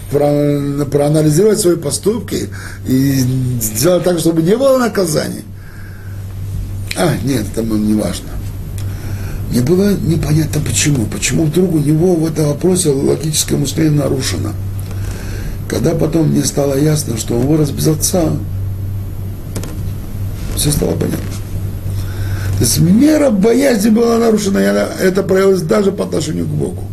про, 0.09 0.85
проанализировать 0.85 1.59
свои 1.59 1.75
поступки 1.75 2.49
и 2.87 3.23
сделать 3.61 4.03
так, 4.03 4.19
чтобы 4.19 4.41
не 4.41 4.55
было 4.55 4.77
наказания. 4.77 5.43
А, 6.95 7.15
нет, 7.23 7.45
это 7.53 7.63
не 7.63 7.93
важно. 7.93 8.29
Мне 9.51 9.61
было 9.61 9.93
непонятно 9.93 10.61
почему. 10.61 11.05
Почему 11.05 11.45
вдруг 11.45 11.73
у 11.73 11.79
него 11.79 12.15
в 12.15 12.25
этом 12.25 12.47
вопросе 12.47 12.89
логическое 12.89 13.55
мышление 13.55 13.99
нарушено. 13.99 14.53
Когда 15.67 15.95
потом 15.95 16.29
мне 16.29 16.43
стало 16.45 16.77
ясно, 16.77 17.17
что 17.17 17.35
он 17.35 17.45
вырос 17.45 17.71
без 17.71 17.87
отца, 17.87 18.31
все 20.55 20.71
стало 20.71 20.91
понятно. 20.91 21.17
То 22.57 22.63
есть 22.63 22.79
мера 22.79 23.29
боязни 23.29 23.89
была 23.89 24.17
нарушена, 24.17 24.59
и 24.59 25.03
это 25.03 25.21
проявилось 25.23 25.61
даже 25.61 25.91
по 25.91 26.05
отношению 26.05 26.45
к 26.45 26.49
Богу. 26.49 26.83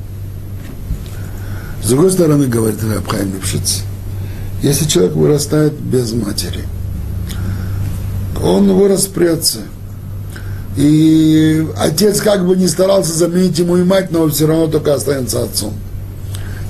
С 1.82 1.88
другой 1.88 2.10
стороны, 2.10 2.46
говорит 2.46 2.82
Рабхайм 2.82 3.32
Липшиц, 3.32 3.82
если 4.62 4.86
человек 4.86 5.14
вырастает 5.14 5.74
без 5.74 6.12
матери, 6.12 6.64
он 8.42 8.72
вырос 8.72 9.06
при 9.06 9.26
отце, 9.26 9.60
и 10.76 11.66
отец 11.78 12.20
как 12.20 12.46
бы 12.46 12.56
не 12.56 12.68
старался 12.68 13.12
заменить 13.12 13.58
ему 13.58 13.76
и 13.76 13.84
мать, 13.84 14.10
но 14.10 14.28
все 14.28 14.46
равно 14.46 14.66
только 14.66 14.94
останется 14.94 15.42
отцом. 15.42 15.72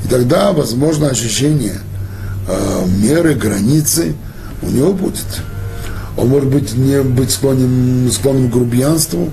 И 0.04 0.08
тогда, 0.08 0.52
возможно, 0.52 1.08
ощущение 1.08 1.80
э, 2.46 2.86
меры, 3.00 3.34
границы 3.34 4.14
у 4.62 4.68
него 4.68 4.92
будет 4.92 5.24
он 6.16 6.28
может 6.28 6.48
быть 6.48 6.76
не 6.76 7.02
быть 7.02 7.30
склонен, 7.30 8.10
склонен 8.12 8.48
к 8.48 8.52
грубиянству, 8.52 9.30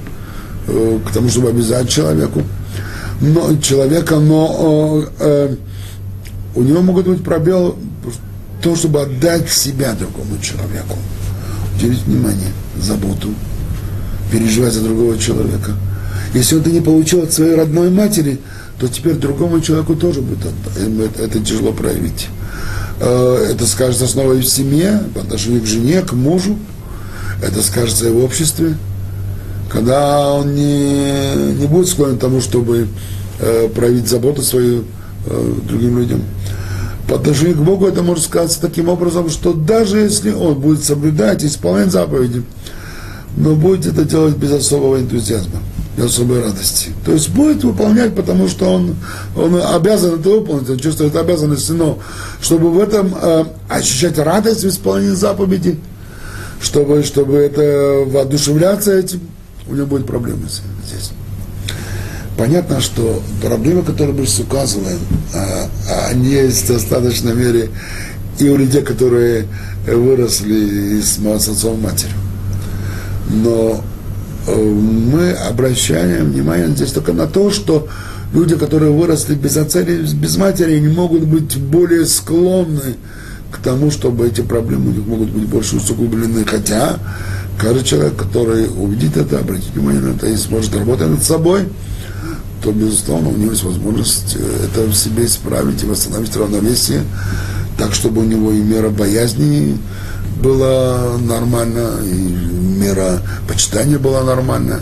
э, 0.67 0.99
к 1.07 1.11
тому, 1.11 1.29
чтобы 1.29 1.49
обязать 1.49 1.89
человеку, 1.89 2.41
но, 3.21 3.55
человека, 3.57 4.17
но 4.19 5.05
э, 5.19 5.55
у 6.55 6.61
него 6.61 6.81
могут 6.81 7.07
быть 7.07 7.23
пробелы 7.23 7.75
в 8.03 8.63
том, 8.63 8.75
чтобы 8.75 9.01
отдать 9.01 9.49
себя 9.49 9.93
другому 9.93 10.39
человеку, 10.41 10.97
уделить 11.75 12.03
внимание, 12.03 12.51
заботу, 12.77 13.29
переживать 14.31 14.73
за 14.73 14.81
другого 14.81 15.17
человека. 15.19 15.73
Если 16.33 16.55
он 16.55 16.61
это 16.61 16.71
не 16.71 16.81
получил 16.81 17.21
от 17.21 17.31
своей 17.31 17.55
родной 17.55 17.91
матери, 17.91 18.39
то 18.79 18.87
теперь 18.87 19.13
другому 19.13 19.61
человеку 19.61 19.95
тоже 19.95 20.21
будет 20.21 20.39
это, 20.45 21.23
это 21.23 21.39
тяжело 21.39 21.73
проявить. 21.73 22.27
Э, 23.01 23.47
это 23.49 23.65
скажется 23.65 24.07
снова 24.07 24.33
и 24.33 24.41
в 24.41 24.45
семье, 24.45 25.01
по 25.15 25.21
отношению 25.21 25.61
к 25.61 25.65
жене, 25.65 26.01
к 26.01 26.13
мужу. 26.13 26.57
Это 27.41 27.63
скажется 27.63 28.07
и 28.07 28.11
в 28.11 28.23
обществе, 28.23 28.77
когда 29.69 30.31
он 30.33 30.53
не, 30.53 31.53
не 31.59 31.65
будет 31.65 31.87
склонен 31.87 32.17
к 32.17 32.21
тому, 32.21 32.41
чтобы 32.41 32.87
э, 33.39 33.69
проявить 33.73 34.07
заботу 34.07 34.43
свою 34.43 34.83
э, 35.25 35.53
другим 35.67 35.97
людям. 35.97 36.21
По 37.09 37.15
отношению 37.15 37.55
к 37.55 37.61
Богу 37.61 37.87
это 37.87 38.03
может 38.03 38.23
сказаться 38.25 38.61
таким 38.61 38.87
образом, 38.87 39.31
что 39.31 39.53
даже 39.53 39.97
если 39.97 40.31
он 40.31 40.59
будет 40.59 40.83
соблюдать 40.83 41.43
и 41.43 41.47
исполнять 41.47 41.91
заповеди, 41.91 42.43
но 43.35 43.55
будет 43.55 43.87
это 43.87 44.03
делать 44.05 44.37
без 44.37 44.51
особого 44.51 44.99
энтузиазма, 44.99 45.59
без 45.97 46.05
особой 46.05 46.41
радости. 46.41 46.89
То 47.05 47.11
есть 47.11 47.29
будет 47.29 47.63
выполнять, 47.63 48.15
потому 48.15 48.47
что 48.47 48.65
он, 48.65 48.95
он 49.35 49.61
обязан 49.61 50.19
это 50.19 50.29
выполнить, 50.29 50.69
он 50.69 50.79
чувствует 50.79 51.15
обязанность, 51.15 51.69
но 51.69 51.99
чтобы 52.41 52.71
в 52.71 52.79
этом 52.79 53.13
э, 53.21 53.45
ощущать 53.67 54.17
радость 54.17 54.63
в 54.63 54.67
исполнении 54.69 55.15
заповеди– 55.15 55.79
чтобы, 56.61 57.03
чтобы 57.03 57.37
это 57.37 58.03
воодушевляться 58.07 58.93
этим, 58.93 59.21
у 59.67 59.73
него 59.73 59.87
будет 59.87 60.05
проблемы 60.05 60.47
здесь. 60.87 61.11
Понятно, 62.37 62.81
что 62.81 63.21
проблемы, 63.41 63.83
которые 63.83 64.15
мы 64.15 64.25
сейчас 64.25 64.39
указываем, 64.45 64.99
а, 65.33 65.69
они 66.09 66.29
есть 66.29 66.63
в 66.63 66.67
достаточной 66.73 67.35
мере 67.35 67.69
и 68.39 68.49
у 68.49 68.57
людей, 68.57 68.81
которые 68.81 69.47
выросли 69.85 71.01
с, 71.01 71.19
отцом 71.25 71.79
и 71.79 71.83
матерью. 71.83 72.15
Но 73.29 73.83
э, 73.83 74.00
мы 74.47 75.31
обращаем 75.31 76.31
внимание 76.31 76.67
здесь 76.69 76.91
только 76.91 77.13
на 77.13 77.27
то, 77.27 77.51
что 77.51 77.87
люди, 78.33 78.55
которые 78.55 78.91
выросли 78.91 79.35
без 79.35 79.57
отца 79.57 79.81
и 79.81 80.01
без 80.13 80.37
матери, 80.37 80.79
не 80.79 80.93
могут 80.93 81.23
быть 81.23 81.57
более 81.57 82.05
склонны 82.05 82.95
к 83.51 83.57
тому, 83.57 83.91
чтобы 83.91 84.27
эти 84.27 84.41
проблемы 84.41 84.91
у 84.91 84.93
них 84.93 85.05
могут 85.05 85.29
быть 85.29 85.47
больше 85.47 85.75
усугублены. 85.75 86.45
Хотя 86.45 86.97
каждый 87.59 87.83
человек, 87.83 88.15
который 88.15 88.67
увидит 88.67 89.17
это, 89.17 89.39
обратит 89.39 89.73
внимание 89.73 90.01
на 90.01 90.15
это 90.15 90.27
и 90.27 90.35
сможет 90.37 90.75
работать 90.75 91.09
над 91.09 91.23
собой, 91.23 91.65
то, 92.63 92.71
безусловно, 92.71 93.29
у 93.29 93.37
него 93.37 93.51
есть 93.51 93.63
возможность 93.63 94.37
э, 94.39 94.65
это 94.65 94.85
в 94.89 94.95
себе 94.95 95.25
исправить 95.25 95.83
и 95.83 95.87
восстановить 95.87 96.35
равновесие, 96.35 97.01
так, 97.77 97.93
чтобы 97.93 98.21
у 98.21 98.23
него 98.23 98.51
и 98.51 98.59
мера 98.59 98.89
боязни 98.89 99.77
была 100.41 101.17
нормальна, 101.17 101.99
и 102.03 102.13
мера 102.13 103.21
почитания 103.47 103.99
была 103.99 104.23
нормальная. 104.23 104.81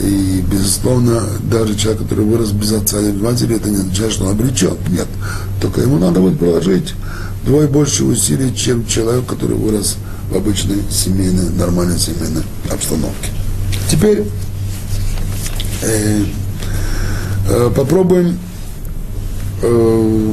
И, 0.00 0.44
безусловно, 0.50 1.22
даже 1.50 1.74
человек, 1.74 2.02
который 2.02 2.24
вырос 2.24 2.50
без 2.50 2.72
отца 2.72 3.00
или 3.00 3.18
матери, 3.18 3.56
это 3.56 3.70
не 3.70 3.76
означает, 3.76 4.12
что 4.12 4.24
он 4.24 4.32
обречен. 4.32 4.76
Нет. 4.90 5.06
Только 5.60 5.80
ему 5.80 5.98
надо 5.98 6.20
будет 6.20 6.38
приложить 6.38 6.94
двое 7.46 7.66
больше 7.66 8.04
усилий, 8.04 8.54
чем 8.54 8.86
человек, 8.86 9.26
который 9.26 9.56
вырос 9.56 9.96
в 10.30 10.36
обычной 10.36 10.82
семейной, 10.90 11.50
нормальной 11.50 11.98
семейной 11.98 12.42
обстановке. 12.70 13.30
Теперь 13.88 14.24
э, 15.82 16.24
э, 17.48 17.70
попробуем 17.74 18.38
э, 19.62 20.32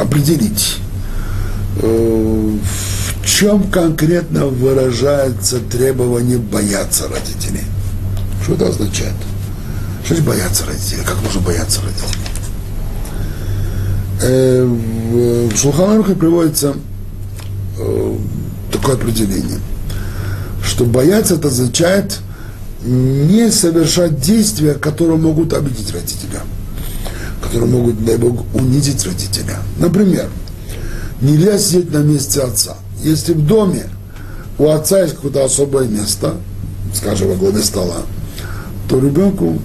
определить, 0.00 0.78
э, 1.82 2.56
в 3.26 3.28
чем 3.28 3.64
конкретно 3.64 4.46
выражается 4.46 5.58
требование 5.58 6.38
бояться 6.38 7.08
родителей. 7.08 7.64
Что 8.44 8.54
это 8.54 8.68
означает? 8.68 9.16
Что 10.04 10.14
значит 10.14 10.24
бояться 10.24 10.64
родителей? 10.64 11.02
Как 11.04 11.20
можно 11.22 11.40
бояться 11.40 11.80
родителей? 11.82 12.22
Э, 14.22 14.64
в, 14.64 15.48
в 15.48 15.56
Шулханарухе 15.58 16.14
приводится 16.14 16.76
э, 17.78 18.16
такое 18.70 18.94
определение, 18.94 19.58
что 20.64 20.84
бояться 20.84 21.34
это 21.34 21.48
означает 21.48 22.20
не 22.84 23.50
совершать 23.50 24.20
действия, 24.20 24.74
которые 24.74 25.18
могут 25.18 25.52
обидеть 25.52 25.92
родителя, 25.92 26.42
которые 27.42 27.68
могут, 27.68 28.04
дай 28.04 28.18
Бог, 28.18 28.44
унизить 28.54 29.04
родителя. 29.04 29.58
Например, 29.78 30.28
нельзя 31.20 31.58
сидеть 31.58 31.92
на 31.92 31.98
месте 31.98 32.40
отца. 32.42 32.76
Если 33.06 33.34
в 33.34 33.46
доме 33.46 33.84
у 34.58 34.68
отца 34.68 35.00
есть 35.00 35.14
какое-то 35.14 35.44
особое 35.44 35.86
место, 35.86 36.34
скажем, 36.92 37.28
во 37.28 37.36
главе 37.36 37.62
стола, 37.62 37.98
то 38.88 38.98
ребенку 38.98 39.60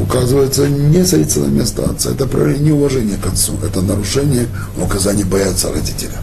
указывается 0.00 0.66
не 0.66 1.04
садиться 1.04 1.40
на 1.40 1.48
место 1.48 1.84
отца. 1.84 2.10
Это 2.12 2.26
проявление 2.26 2.72
неуважения 2.72 3.18
к 3.18 3.26
отцу. 3.26 3.52
Это 3.62 3.82
нарушение 3.82 4.46
указания 4.80 5.26
бояться 5.26 5.70
родителя. 5.70 6.16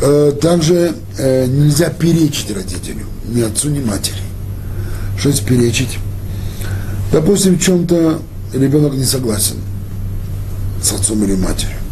Э, 0.00 0.32
также 0.40 0.94
э, 1.18 1.44
нельзя 1.44 1.90
перечить 1.90 2.50
родителю, 2.56 3.04
ни 3.28 3.42
отцу, 3.42 3.68
ни 3.68 3.80
матери. 3.80 4.16
Что 5.18 5.28
есть 5.28 5.44
перечить? 5.44 5.98
Допустим, 7.12 7.58
в 7.58 7.62
чем-то 7.62 8.18
ребенок 8.54 8.94
не 8.94 9.04
согласен 9.04 9.56
с 10.82 10.90
отцом 10.90 11.22
или 11.22 11.34
матерью. 11.34 11.83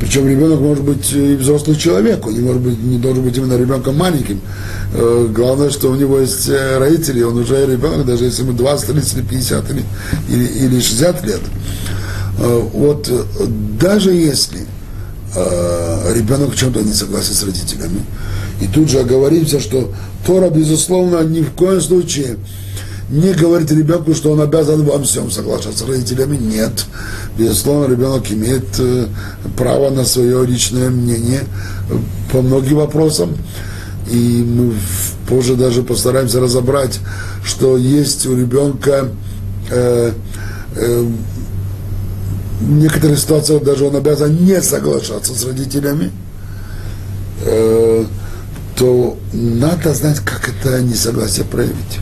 Причем 0.00 0.28
ребенок 0.28 0.60
может 0.60 0.84
быть 0.84 1.12
и 1.12 1.34
взрослый 1.34 1.76
человек, 1.76 2.26
он 2.26 2.34
не, 2.34 2.40
может 2.40 2.62
быть, 2.62 2.78
не 2.82 2.98
должен 2.98 3.24
быть 3.24 3.36
именно 3.36 3.56
ребенком 3.56 3.96
маленьким. 3.96 4.40
Э, 4.94 5.28
главное, 5.30 5.70
что 5.70 5.90
у 5.90 5.96
него 5.96 6.20
есть 6.20 6.48
родители, 6.48 7.22
он 7.22 7.38
уже 7.38 7.66
ребенок, 7.66 8.06
даже 8.06 8.24
если 8.24 8.42
ему 8.42 8.52
20, 8.52 8.92
30 8.92 9.14
или 9.14 9.22
50 9.22 9.70
или, 9.70 9.84
или, 10.28 10.44
или 10.44 10.80
60 10.80 11.24
лет. 11.26 11.40
Вот 12.72 13.10
даже 13.80 14.12
если 14.12 14.60
э, 15.34 16.12
ребенок 16.14 16.52
в 16.52 16.56
чем-то 16.56 16.80
не 16.82 16.92
согласен 16.92 17.34
с 17.34 17.42
родителями. 17.42 18.02
И 18.60 18.66
тут 18.66 18.90
же 18.90 19.00
оговоримся, 19.00 19.60
что 19.60 19.92
Тора, 20.26 20.50
безусловно, 20.50 21.22
ни 21.22 21.42
в 21.42 21.52
коем 21.52 21.80
случае 21.80 22.36
не 23.10 23.32
говорит 23.32 23.70
ребенку, 23.70 24.14
что 24.14 24.32
он 24.32 24.40
обязан 24.40 24.84
во 24.84 25.02
всем 25.02 25.30
соглашаться 25.30 25.84
с 25.84 25.88
родителями. 25.88 26.36
Нет. 26.36 26.84
Безусловно, 27.38 27.90
ребенок 27.90 28.30
имеет 28.30 28.66
э, 28.78 29.06
право 29.56 29.90
на 29.90 30.04
свое 30.04 30.44
личное 30.46 30.90
мнение 30.90 31.44
по 32.30 32.42
многим 32.42 32.76
вопросам. 32.76 33.36
И 34.10 34.44
мы 34.46 34.74
позже 35.28 35.54
даже 35.54 35.82
постараемся 35.82 36.40
разобрать, 36.40 36.98
что 37.44 37.76
есть 37.76 38.26
у 38.26 38.36
ребенка 38.36 39.08
э, 39.70 40.12
э, 40.76 41.06
в 42.60 42.70
некоторых 42.70 43.18
ситуациях 43.18 43.62
даже 43.62 43.84
он 43.84 43.96
обязан 43.96 44.34
не 44.44 44.60
соглашаться 44.62 45.32
с 45.34 45.44
родителями, 45.44 46.10
э, 47.44 48.04
то 48.76 49.16
надо 49.32 49.94
знать, 49.94 50.18
как 50.20 50.48
это 50.48 50.80
несогласие 50.82 51.44
проявить. 51.44 51.98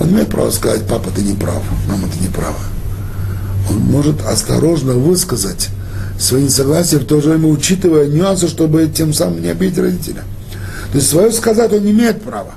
Он 0.00 0.08
имеет 0.08 0.28
право 0.28 0.50
сказать, 0.50 0.86
папа, 0.88 1.10
ты 1.14 1.22
не 1.22 1.34
прав, 1.34 1.62
мама, 1.86 2.08
ты 2.08 2.18
не 2.20 2.28
права. 2.28 2.56
Он 3.68 3.78
может 3.78 4.22
осторожно 4.22 4.94
высказать 4.94 5.68
свои 6.18 6.44
несогласия, 6.44 6.98
в 6.98 7.04
то 7.04 7.20
же 7.20 7.30
время 7.30 7.48
учитывая 7.48 8.08
нюансы, 8.08 8.48
чтобы 8.48 8.90
тем 8.92 9.12
самым 9.12 9.42
не 9.42 9.48
обидеть 9.48 9.78
родителя. 9.78 10.24
То 10.90 10.98
есть 10.98 11.10
свое 11.10 11.30
сказать 11.30 11.72
он 11.72 11.88
имеет 11.88 12.22
право. 12.22 12.52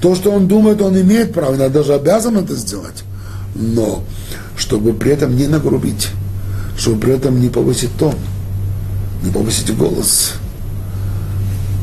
То, 0.00 0.14
что 0.14 0.32
он 0.32 0.48
думает, 0.48 0.80
он 0.80 0.98
имеет 1.00 1.32
право, 1.32 1.54
иногда 1.54 1.80
даже 1.80 1.94
обязан 1.94 2.38
это 2.38 2.54
сделать. 2.54 3.04
Но 3.54 4.02
чтобы 4.56 4.94
при 4.94 5.12
этом 5.12 5.36
не 5.36 5.46
нагрубить, 5.46 6.08
чтобы 6.78 7.00
при 7.00 7.14
этом 7.14 7.40
не 7.40 7.48
повысить 7.48 7.96
тон, 7.98 8.14
не 9.22 9.30
повысить 9.30 9.74
голос. 9.76 10.32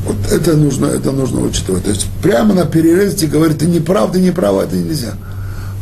Вот 0.04 0.16
это 0.30 0.54
нужно, 0.54 0.86
это 0.86 1.12
нужно 1.12 1.40
учитывать. 1.40 1.84
То 1.84 1.90
есть 1.90 2.06
прямо 2.22 2.54
на 2.54 2.66
перерезе 2.66 3.26
говорит, 3.26 3.58
ты 3.58 3.66
не 3.66 3.80
прав, 3.80 4.12
ты 4.12 4.20
не 4.20 4.30
прав, 4.30 4.62
это 4.62 4.76
нельзя. 4.76 5.14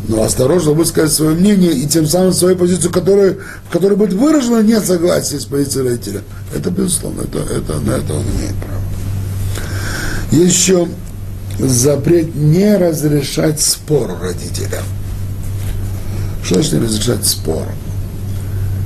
Но 0.08 0.22
осторожно 0.22 0.72
высказать 0.72 1.12
свое 1.12 1.34
мнение 1.34 1.72
и 1.72 1.86
тем 1.86 2.06
самым 2.06 2.32
свою 2.32 2.56
позицию, 2.56 2.92
которая, 2.92 3.36
в 3.68 3.72
которой 3.72 3.96
будет 3.96 4.12
выражено 4.12 4.62
несогласие 4.62 5.40
с 5.40 5.44
позицией 5.44 5.88
родителя. 5.88 6.20
Это 6.54 6.70
безусловно, 6.70 7.22
это, 7.22 7.38
это, 7.38 7.80
на 7.80 7.92
это 7.92 8.14
он 8.14 8.22
имеет 8.22 8.54
право. 8.56 8.82
Еще 10.30 10.88
запрет 11.58 12.34
не 12.34 12.76
разрешать 12.76 13.60
спор 13.60 14.16
родителям. 14.20 14.84
Что 16.44 16.54
значит 16.56 16.82
разрешать 16.82 17.26
спор? 17.26 17.64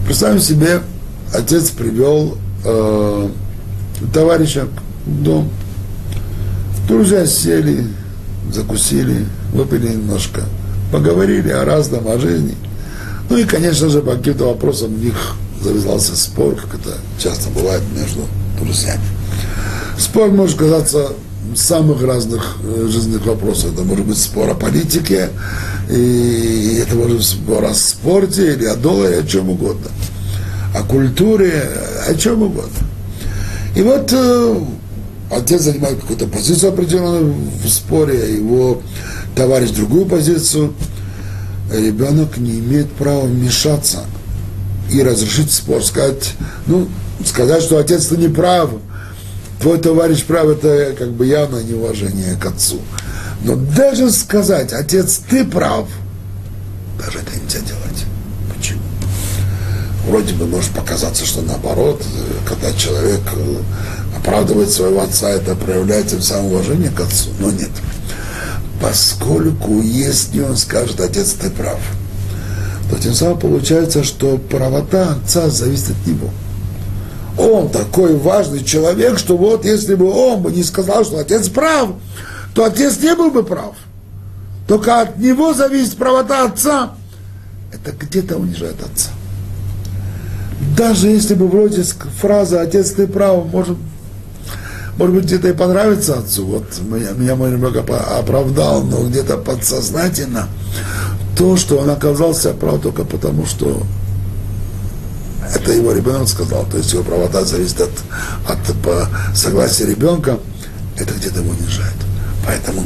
Представим 0.07 0.41
себе, 0.41 0.81
отец 1.33 1.71
привел 1.71 2.37
э, 2.65 3.29
товарища 4.13 4.69
дом. 5.07 5.49
Друзья 6.89 7.27
сели, 7.27 7.87
закусили, 8.53 9.27
выпили 9.53 9.89
немножко, 9.89 10.43
поговорили 10.93 11.51
о 11.51 11.65
разном, 11.65 12.09
о 12.09 12.19
жизни. 12.19 12.55
Ну 13.29 13.37
и, 13.39 13.45
конечно 13.45 13.89
же, 13.89 14.03
по 14.03 14.17
каким-то 14.17 14.47
вопросам 14.47 14.95
у 14.95 14.99
них 14.99 15.37
завязался 15.63 16.17
спор, 16.17 16.55
как 16.55 16.81
это 16.81 16.99
часто 17.19 17.51
бывает 17.51 17.83
между 17.97 18.21
друзьями. 18.61 19.03
Спор 19.99 20.31
может 20.31 20.59
казаться 20.59 21.09
самых 21.55 22.03
разных 22.03 22.57
э, 22.63 22.87
жизненных 22.89 23.27
вопросов. 23.27 23.73
Это 23.73 23.83
может 23.83 24.07
быть 24.07 24.19
спор 24.19 24.51
о 24.51 24.55
политике, 24.55 25.31
и 25.91 26.83
это 26.83 26.95
может 26.97 27.17
быть 27.17 27.27
спор 27.27 27.65
о 27.65 27.75
спорте, 27.75 28.55
или 28.55 28.67
о 28.67 28.77
долларе, 28.77 29.21
о 29.21 29.27
чем 29.27 29.51
угодно. 29.51 29.91
О 30.75 30.83
культуре, 30.83 31.69
о 32.07 32.15
чем 32.15 32.43
угодно. 32.43 32.87
И 33.75 33.83
вот 33.83 34.13
э, 34.13 34.61
отец 35.31 35.63
занимает 35.63 36.01
какую-то 36.01 36.27
позицию 36.27 36.73
определенную 36.73 37.35
в 37.65 37.69
споре, 37.69 38.23
а 38.23 38.27
его 38.27 38.83
товарищ 39.35 39.71
другую 39.71 40.07
позицию. 40.07 40.75
Ребенок 41.73 42.37
не 42.37 42.59
имеет 42.61 42.93
права 42.93 43.25
вмешаться 43.25 44.05
и 44.91 45.03
разрешить 45.03 45.51
спор, 45.51 45.83
сказать, 45.83 46.35
ну, 46.67 46.89
сказать, 47.25 47.63
что 47.63 47.79
отец 47.79 48.07
ты 48.07 48.17
не 48.17 48.29
прав, 48.29 48.71
твой 49.61 49.79
товарищ 49.79 50.25
прав, 50.25 50.47
это 50.47 50.95
как 50.97 51.13
бы 51.13 51.27
явное 51.27 51.63
неуважение 51.63 52.37
к 52.37 52.47
отцу. 52.47 52.81
Но 53.43 53.57
даже 53.57 54.11
сказать, 54.13 54.73
отец, 54.73 55.21
ты 55.29 55.45
прав, 55.45 55.89
даже 57.05 57.19
это 57.19 57.33
нельзя 57.39 57.59
делать. 57.61 58.05
Почему? 58.57 58.81
Вроде 60.07 60.35
бы 60.35 60.47
может 60.47 60.71
показаться, 60.71 61.27
что 61.27 61.43
наоборот, 61.43 62.03
когда 62.47 62.73
человек 62.73 63.23
оправдывает 64.17 64.71
своего 64.71 65.03
отца, 65.03 65.31
это 65.31 65.55
проявляет 65.55 66.09
тем 66.09 66.23
самым 66.23 66.53
уважение 66.53 66.91
к 66.91 67.01
отцу. 67.01 67.31
Но 67.39 67.51
нет. 67.51 67.71
Поскольку 68.81 69.81
если 69.81 70.41
он 70.41 70.57
скажет, 70.57 71.01
отец, 71.01 71.33
ты 71.33 71.51
прав, 71.51 71.81
то 72.91 72.99
тем 72.99 73.15
самым 73.15 73.39
получается, 73.39 74.05
что 74.05 74.39
правота 74.39 75.15
отца 75.15 75.49
зависит 75.49 75.91
от 75.91 76.07
него 76.07 76.31
он 77.39 77.69
такой 77.69 78.17
важный 78.17 78.65
человек, 78.65 79.19
что 79.19 79.37
вот 79.37 79.65
если 79.65 79.95
бы 79.95 80.11
он 80.11 80.43
бы 80.43 80.51
не 80.51 80.63
сказал, 80.63 81.05
что 81.05 81.19
отец 81.19 81.49
прав, 81.49 81.91
то 82.55 82.65
отец 82.65 82.99
не 83.01 83.15
был 83.15 83.31
бы 83.31 83.43
прав. 83.43 83.75
Только 84.67 85.01
от 85.01 85.19
него 85.19 85.55
зависит 85.55 85.97
правота 85.97 86.45
отца. 86.45 86.95
Это 87.73 87.93
где-то 87.93 88.37
унижает 88.37 88.77
отца. 88.81 89.11
Даже 90.77 91.09
если 91.09 91.35
бы 91.35 91.47
вроде 91.49 91.83
фраза 92.21 92.63
«отец, 92.63 92.93
ты 92.93 93.07
прав», 93.07 93.47
может, 93.53 93.77
может 94.99 95.15
быть, 95.15 95.25
где-то 95.25 95.49
и 95.49 95.53
понравится 95.53 96.19
отцу. 96.19 96.47
Вот 96.47 96.65
меня, 96.81 97.11
меня 97.11 97.37
мой 97.37 97.53
ребенок 97.53 97.77
оправдал, 97.77 98.83
но 98.83 99.07
где-то 99.07 99.37
подсознательно 99.37 100.49
то, 101.37 101.57
что 101.57 101.79
он 101.79 101.91
оказался 101.91 102.55
прав 102.55 102.81
только 102.81 103.05
потому, 103.05 103.45
что 103.45 103.83
это 105.55 105.73
его 105.73 105.93
ребенок 105.93 106.29
сказал, 106.29 106.65
то 106.65 106.79
есть 106.79 106.93
его 106.93 107.03
правота 107.03 107.45
зависит 107.45 107.81
от, 107.81 107.91
от 108.49 108.83
по 108.83 109.09
согласия 109.35 109.87
ребенка, 109.87 110.39
это 110.99 111.15
где-то 111.15 111.41
его 111.41 111.51
унижает. 111.51 111.95
Поэтому 112.45 112.83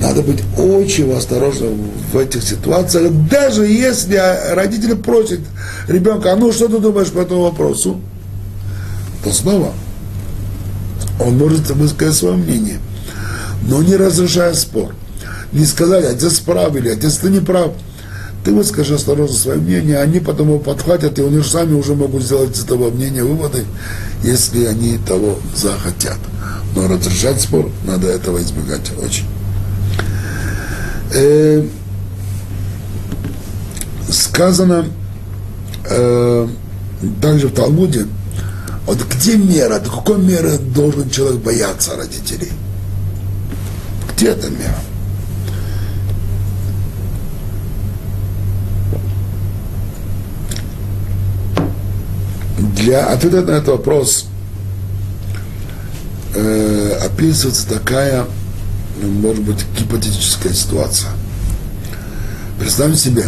Надо 0.00 0.22
быть 0.22 0.42
очень 0.58 1.12
осторожным 1.12 1.90
в 2.12 2.18
этих 2.18 2.42
ситуациях, 2.42 3.12
даже 3.30 3.64
если 3.66 4.20
родители 4.50 4.94
просят 4.94 5.40
ребенка, 5.86 6.32
а 6.32 6.36
ну 6.36 6.52
что 6.52 6.68
ты 6.68 6.78
думаешь 6.78 7.08
по 7.08 7.20
этому 7.20 7.42
вопросу, 7.42 8.00
то 9.22 9.32
снова 9.32 9.72
он 11.20 11.38
может 11.38 11.70
высказать 11.70 12.14
свое 12.14 12.36
мнение, 12.36 12.78
но 13.62 13.82
не 13.82 13.96
разрешая 13.96 14.54
спор. 14.54 14.94
Не 15.52 15.64
сказать, 15.64 16.04
отец 16.04 16.40
прав 16.40 16.74
или 16.74 16.88
отец 16.88 17.16
ты 17.18 17.30
не 17.30 17.40
прав. 17.40 17.72
Ты 18.44 18.52
выскажи 18.52 18.94
осторожно 18.94 19.34
свое 19.36 19.58
мнение, 19.58 19.98
они 19.98 20.20
потом 20.20 20.48
его 20.48 20.58
подхватят, 20.58 21.18
и 21.18 21.22
они 21.22 21.38
же 21.38 21.48
сами 21.48 21.72
уже 21.72 21.94
могут 21.94 22.22
сделать 22.22 22.54
из 22.54 22.64
этого 22.64 22.90
мнения 22.90 23.22
выводы, 23.22 23.64
если 24.22 24.66
они 24.66 24.98
того 24.98 25.38
захотят. 25.56 26.18
Но 26.76 26.86
разрешать 26.86 27.40
спор 27.40 27.70
надо 27.86 28.08
этого 28.08 28.42
избегать 28.42 28.92
очень. 29.02 29.24
Э, 31.14 31.64
сказано 34.10 34.86
э, 35.88 36.48
также 37.22 37.48
в 37.48 37.52
Талмуде, 37.54 38.06
вот 38.86 39.02
где 39.08 39.36
мера, 39.36 39.80
до 39.80 39.90
какой 39.90 40.18
меры 40.18 40.58
должен 40.58 41.08
человек 41.10 41.40
бояться 41.40 41.96
родителей? 41.96 42.52
Где 44.12 44.28
эта 44.28 44.50
мера? 44.50 44.78
Для 52.76 53.06
ответа 53.06 53.42
на 53.42 53.52
этот 53.52 53.68
вопрос 53.68 54.26
э, 56.34 56.98
описывается 57.02 57.66
такая, 57.66 58.26
может 59.02 59.42
быть, 59.42 59.64
гипотетическая 59.78 60.52
ситуация. 60.52 61.10
Представьте 62.60 62.98
себе, 62.98 63.24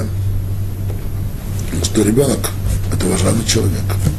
что 1.83 2.03
ребенок– 2.03 2.51
это 2.93 3.07
уважаемый 3.07 3.47
человек– 3.47 3.83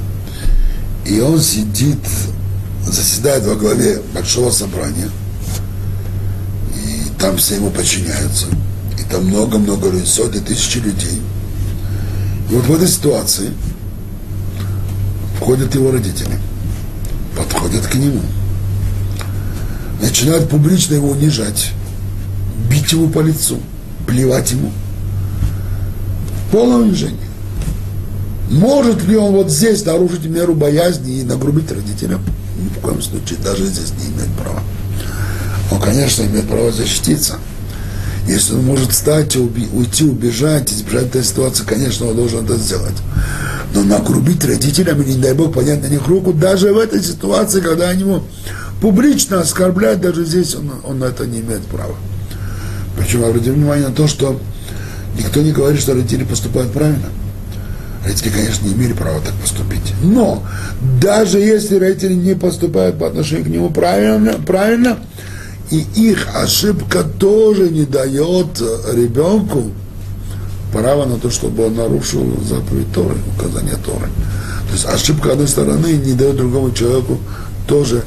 и 1.08 1.22
он 1.22 1.40
сидит, 1.40 2.00
заседает 2.86 3.46
во 3.46 3.56
главе 3.56 4.02
большого 4.14 4.52
собрания, 4.52 5.10
и 6.76 7.20
там 7.20 7.38
все 7.38 7.56
ему 7.56 7.70
подчиняются, 7.70 8.48
и 9.00 9.04
там 9.10 9.26
много-много 9.26 9.90
людей, 9.90 10.06
сотни, 10.06 10.40
тысячи 10.40 10.80
людей. 10.80 11.22
И 12.50 12.54
вот 12.54 12.66
в 12.66 12.76
этой 12.76 12.88
ситуации 12.88 13.52
входят 15.38 15.74
его 15.76 15.92
родители, 15.92 16.38
подходят 17.38 17.88
к 17.88 17.96
нему, 17.96 18.22
начинают 20.02 20.50
публично 20.50 20.96
его 20.96 21.12
унижать, 21.12 21.72
бить 22.70 22.92
его 22.92 23.08
по 23.08 23.22
лицу, 23.22 23.60
плевать 24.06 24.52
ему. 24.52 24.72
Полное 26.52 26.78
унижение. 26.78 27.27
Может 28.50 29.04
ли 29.04 29.16
он 29.18 29.34
вот 29.34 29.52
здесь 29.52 29.86
нарушить 29.86 30.26
меру 30.26 30.54
боязни 30.54 31.20
и 31.20 31.24
нагрубить 31.24 31.72
родителям? 31.72 32.22
Ни 32.58 32.70
в 32.70 32.80
коем 32.80 33.02
случае, 33.02 33.40
даже 33.44 33.66
здесь 33.66 33.92
не 34.00 34.14
имеет 34.14 34.32
права. 34.42 34.62
Он, 35.72 35.82
конечно, 35.82 36.24
имеет 36.24 36.48
право 36.48 36.72
защититься. 36.72 37.36
Если 38.28 38.54
он 38.54 38.66
может 38.66 38.92
встать, 38.92 39.36
уйти, 39.36 40.06
убежать, 40.06 40.72
избежать 40.72 41.08
этой 41.08 41.24
ситуации, 41.24 41.64
конечно, 41.66 42.08
он 42.08 42.16
должен 42.16 42.46
это 42.46 42.58
сделать. 42.58 42.96
Но 43.74 43.84
нагрубить 43.84 44.44
родителям 44.46 45.02
и, 45.02 45.14
не 45.14 45.22
дай 45.22 45.34
Бог, 45.34 45.54
поднять 45.54 45.82
на 45.82 45.88
них 45.88 46.08
руку, 46.08 46.34
даже 46.34 46.74
в 46.74 46.78
этой 46.78 47.02
ситуации, 47.02 47.62
когда 47.62 47.90
они 47.90 48.02
его 48.02 48.24
публично 48.82 49.40
оскорбляют, 49.40 50.02
даже 50.02 50.26
здесь 50.26 50.56
он, 50.56 50.72
он 50.86 51.04
это 51.04 51.26
не 51.26 51.40
имеет 51.40 51.62
права. 51.64 51.96
Причем 52.98 53.24
обратите 53.24 53.52
внимание 53.52 53.88
на 53.88 53.94
то, 53.94 54.08
что 54.08 54.40
никто 55.18 55.42
не 55.42 55.52
говорит, 55.52 55.80
что 55.82 55.94
родители 55.94 56.24
поступают 56.24 56.72
правильно. 56.74 57.08
Родители, 58.04 58.30
конечно, 58.30 58.66
не 58.66 58.74
имели 58.74 58.94
права 58.94 59.20
так 59.20 59.34
поступить. 59.36 59.94
Но 60.02 60.44
даже 61.02 61.40
если 61.40 61.78
родители 61.78 62.14
не 62.14 62.36
поступают 62.36 63.00
по 63.00 63.08
отношению 63.08 63.46
к 63.46 63.50
нему 63.50 63.70
правильно, 63.70 64.34
правильно 64.34 64.98
и 65.70 65.86
их 65.96 66.28
ошибка 66.34 67.04
тоже 67.04 67.70
не 67.70 67.84
дает 67.84 68.62
ребенку 68.94 69.72
право 70.72 71.06
на 71.06 71.18
то, 71.18 71.30
чтобы 71.30 71.68
он 71.68 71.76
нарушил 71.76 72.26
заповедь 72.44 72.92
Торы, 72.94 73.16
указание 73.36 73.76
Торы. 73.86 74.08
То 74.68 74.74
есть 74.74 74.86
ошибка 74.86 75.34
одной 75.34 75.48
стороны 75.48 75.88
не 75.88 76.14
дает 76.14 76.38
другому 76.38 76.72
человеку 76.72 77.18
тоже 77.68 78.04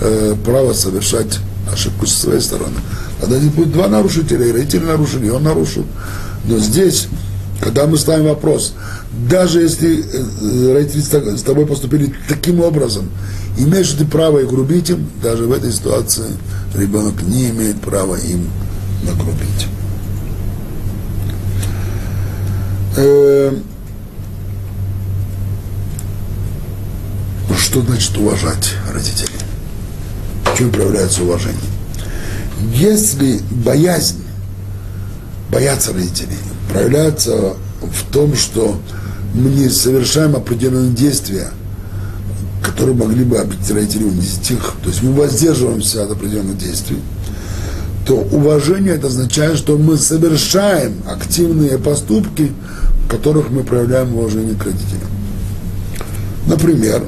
э, 0.00 0.34
право 0.44 0.72
совершать 0.72 1.38
ошибку 1.72 2.06
со 2.06 2.20
своей 2.20 2.40
стороны. 2.40 2.76
Тогда 3.20 3.38
здесь 3.38 3.52
будет 3.52 3.72
два 3.72 3.88
нарушителя, 3.88 4.46
и 4.46 4.52
родители 4.52 4.84
нарушили, 4.84 5.26
и 5.26 5.30
он 5.30 5.44
нарушил. 5.44 5.84
Но 6.46 6.58
здесь 6.58 7.08
когда 7.60 7.86
мы 7.86 7.96
ставим 7.96 8.26
вопрос, 8.26 8.74
даже 9.28 9.60
если 9.60 10.02
э, 10.02 10.72
родители 10.74 11.36
с 11.36 11.42
тобой 11.42 11.66
поступили 11.66 12.14
таким 12.28 12.60
образом, 12.60 13.08
имеешь 13.56 13.90
ты 13.90 14.04
право 14.04 14.40
их 14.40 14.48
грубить 14.48 14.90
им, 14.90 15.08
даже 15.22 15.44
в 15.44 15.52
этой 15.52 15.72
ситуации 15.72 16.26
ребенок 16.74 17.22
не 17.22 17.50
имеет 17.50 17.80
права 17.80 18.16
им 18.16 18.50
нагрубить. 19.04 19.68
Э, 22.96 23.56
что 27.56 27.82
значит 27.82 28.16
уважать 28.16 28.74
родителей? 28.92 29.38
В 30.44 30.58
чем 30.58 30.70
проявляется 30.70 31.22
уважение? 31.22 31.60
Если 32.72 33.40
боязнь, 33.50 34.22
бояться 35.50 35.92
родителей, 35.92 36.38
проявляется 36.72 37.54
в 37.80 38.12
том, 38.12 38.34
что 38.36 38.80
мы 39.34 39.50
не 39.50 39.68
совершаем 39.68 40.36
определенные 40.36 40.92
действия, 40.92 41.48
которые 42.62 42.96
могли 42.96 43.24
бы 43.24 43.38
обидеть 43.38 43.70
родителей, 43.70 44.06
унизить 44.06 44.50
их. 44.50 44.74
То 44.82 44.88
есть 44.88 45.02
мы 45.02 45.12
воздерживаемся 45.12 46.04
от 46.04 46.12
определенных 46.12 46.56
действий. 46.56 46.98
То 48.06 48.16
уважение 48.16 48.94
это 48.94 49.08
означает, 49.08 49.58
что 49.58 49.76
мы 49.76 49.96
совершаем 49.96 50.94
активные 51.06 51.78
поступки, 51.78 52.52
в 53.04 53.08
которых 53.08 53.50
мы 53.50 53.62
проявляем 53.64 54.14
уважение 54.14 54.54
к 54.54 54.64
родителям. 54.64 55.08
Например, 56.46 57.02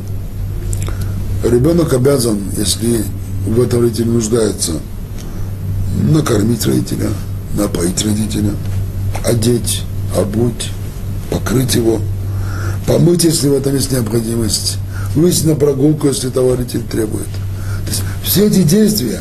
ребенок 1.45 1.93
обязан, 1.93 2.39
если 2.57 3.05
в 3.47 3.61
этом 3.61 3.83
родитель 3.83 4.09
нуждается, 4.09 4.73
накормить 6.11 6.67
родителя, 6.67 7.09
напоить 7.57 8.05
родителя– 8.05 8.51
одеть, 9.27 9.83
обуть, 10.17 10.71
покрыть 11.31 11.75
его, 11.75 12.01
помыть, 12.87 13.25
если 13.25 13.49
в 13.49 13.55
этом 13.55 13.75
есть 13.75 13.92
необходимость, 13.92 14.79
выйти 15.14 15.46
на 15.46 15.55
прогулку, 15.55 16.09
если 16.09 16.31
товаритель 16.31 16.83
требует. 16.83 17.27
То 17.27 17.90
есть 17.90 18.03
все 18.22 18.46
эти 18.46 18.62
действия, 18.62 19.20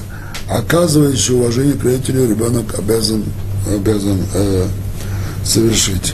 оказывающие 0.49 1.37
уважение 1.37 1.73
к 1.73 1.83
родителю, 1.83 2.29
ребенок 2.29 2.77
обязан, 2.77 3.23
обязан 3.67 4.19
э, 4.33 4.67
совершить. 5.43 6.13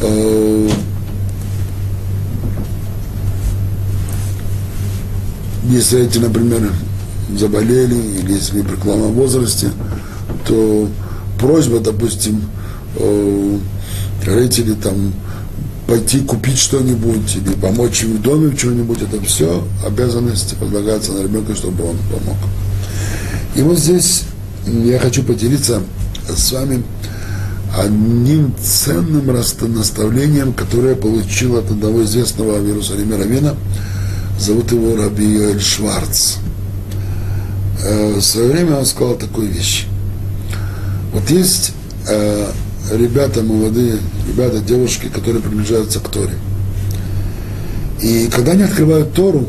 Э, 0.00 0.70
если 5.64 6.06
эти, 6.06 6.18
например, 6.18 6.70
заболели, 7.36 7.94
или 7.94 8.34
если 8.34 8.60
в 8.60 8.66
преклонном 8.66 9.12
возрасте, 9.12 9.70
то 10.46 10.88
просьба, 11.40 11.80
допустим, 11.80 12.42
э, 12.96 13.58
родителей 14.24 14.74
там 14.74 15.12
пойти 15.86 16.20
купить 16.20 16.58
что-нибудь 16.58 17.36
или 17.36 17.54
помочь 17.54 18.02
им 18.02 18.16
в 18.16 18.22
доме 18.22 18.48
в 18.48 18.58
чем-нибудь, 18.58 19.02
это 19.02 19.20
все 19.22 19.64
обязанности 19.86 20.56
возлагаются 20.60 21.12
на 21.12 21.22
ребенка, 21.22 21.54
чтобы 21.54 21.84
он 21.84 21.96
помог. 22.10 22.36
И 23.54 23.62
вот 23.62 23.78
здесь 23.78 24.24
я 24.66 24.98
хочу 24.98 25.22
поделиться 25.22 25.82
с 26.28 26.52
вами 26.52 26.82
одним 27.76 28.54
ценным 28.62 29.26
наставлением, 29.26 30.52
которое 30.52 30.90
я 30.90 30.96
получил 30.96 31.56
от 31.56 31.70
одного 31.70 32.02
известного 32.04 32.58
в 32.58 32.66
Иерусалиме 32.66 33.16
равина, 33.16 33.54
зовут 34.40 34.72
его 34.72 34.96
Раби 34.96 35.24
Йоэль 35.24 35.60
Шварц. 35.60 36.36
Э, 37.82 38.14
в 38.14 38.22
свое 38.22 38.52
время 38.52 38.76
он 38.76 38.86
сказал 38.86 39.14
такую 39.14 39.50
вещь. 39.50 39.86
Вот 41.12 41.30
есть 41.30 41.72
э, 42.08 42.50
ребята 42.92 43.42
молодые, 43.42 43.98
ребята, 44.28 44.58
девушки, 44.58 45.08
которые 45.08 45.42
приближаются 45.42 46.00
к 46.00 46.08
Торе. 46.08 46.34
И 48.00 48.28
когда 48.30 48.52
они 48.52 48.62
открывают 48.62 49.12
Тору, 49.14 49.48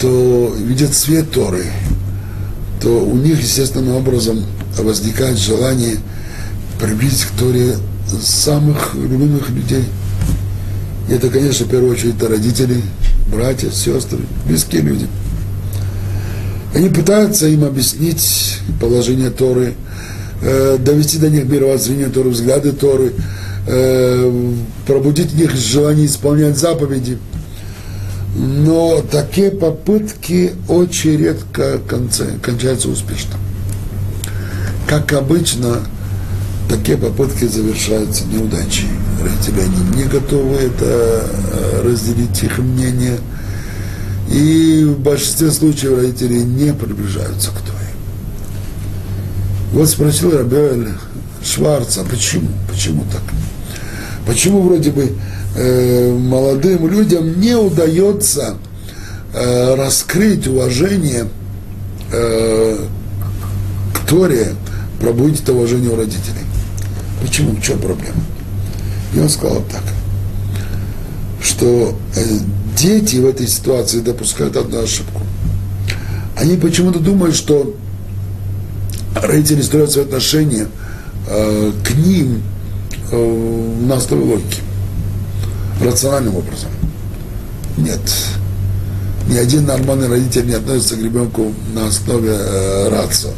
то 0.00 0.54
видят 0.58 0.94
свет 0.94 1.30
Торы, 1.30 1.64
то 2.80 3.04
у 3.04 3.16
них 3.16 3.40
естественным 3.40 3.94
образом 3.94 4.44
возникает 4.76 5.38
желание 5.38 5.98
приблизить 6.80 7.26
к 7.26 7.38
Торе 7.38 7.76
самых 8.20 8.94
любимых 8.94 9.50
людей. 9.50 9.84
И 11.08 11.12
это, 11.12 11.28
конечно, 11.28 11.66
в 11.66 11.70
первую 11.70 11.92
очередь, 11.92 12.16
это 12.16 12.28
родители, 12.28 12.82
братья, 13.30 13.70
сестры, 13.70 14.20
близкие 14.46 14.82
люди. 14.82 15.06
Они 16.74 16.88
пытаются 16.88 17.46
им 17.48 17.64
объяснить 17.64 18.58
положение 18.80 19.30
Торы, 19.30 19.74
э, 20.42 20.76
довести 20.78 21.18
до 21.18 21.30
них 21.30 21.44
мировоззрение 21.46 22.08
Торы, 22.08 22.30
взгляды 22.30 22.72
Торы, 22.72 23.12
э, 23.66 24.52
пробудить 24.86 25.32
в 25.32 25.36
них 25.36 25.54
желание 25.54 26.06
исполнять 26.06 26.58
заповеди. 26.58 27.18
Но 28.34 29.02
такие 29.10 29.50
попытки 29.50 30.52
очень 30.66 31.18
редко 31.18 31.78
кончаются 32.42 32.88
успешно. 32.88 33.34
Как 34.88 35.12
обычно, 35.12 35.80
такие 36.68 36.96
попытки 36.96 37.44
завершаются 37.44 38.24
неудачей. 38.26 38.88
Родители 39.22 39.60
они 39.60 40.02
не 40.02 40.04
готовы 40.04 40.56
это 40.56 40.84
э, 40.84 41.82
разделить 41.84 42.42
их 42.42 42.58
мнение. 42.58 43.18
И 44.30 44.84
в 44.84 44.98
большинстве 45.00 45.50
случаев 45.50 45.98
родители 45.98 46.38
не 46.38 46.72
приближаются 46.72 47.50
к 47.50 47.60
Торе. 47.60 47.81
Вот 49.72 49.88
спросил 49.88 50.36
Рабиэль 50.36 50.88
Шварца, 51.42 52.04
почему? 52.04 52.48
Почему 52.70 53.04
так? 53.10 53.22
Почему 54.26 54.60
вроде 54.60 54.90
бы 54.90 55.12
э, 55.56 56.12
молодым 56.12 56.86
людям 56.88 57.40
не 57.40 57.56
удается 57.56 58.56
э, 59.32 59.74
раскрыть 59.74 60.46
уважение 60.46 61.26
э, 62.12 62.78
к 63.94 64.06
Торе, 64.06 64.54
пробудить 65.00 65.42
это 65.42 65.54
уважение 65.54 65.90
у 65.90 65.96
родителей? 65.96 66.44
Почему? 67.22 67.52
В 67.52 67.62
чем 67.62 67.78
проблема? 67.78 68.22
И 69.14 69.20
он 69.20 69.30
сказал 69.30 69.62
так, 69.72 69.84
что 71.42 71.96
э, 72.14 72.22
дети 72.76 73.16
в 73.16 73.26
этой 73.26 73.48
ситуации 73.48 74.00
допускают 74.00 74.54
одну 74.58 74.82
ошибку. 74.82 75.22
Они 76.36 76.56
почему-то 76.56 76.98
думают, 76.98 77.34
что 77.34 77.74
родители 79.22 79.62
строят 79.62 79.92
свои 79.92 80.04
отношения 80.04 80.66
э, 81.28 81.72
к 81.84 81.94
ним 81.94 82.42
э, 83.10 83.76
на 83.86 83.96
основе 83.96 84.24
логики, 84.24 84.60
рациональным 85.80 86.36
образом. 86.36 86.70
Нет. 87.78 88.00
Ни 89.28 89.36
один 89.36 89.66
нормальный 89.66 90.08
родитель 90.08 90.46
не 90.46 90.54
относится 90.54 90.96
к 90.96 90.98
ребенку 90.98 91.54
на 91.72 91.86
основе 91.86 92.32
э, 92.32 92.88
рацио. 92.88 93.30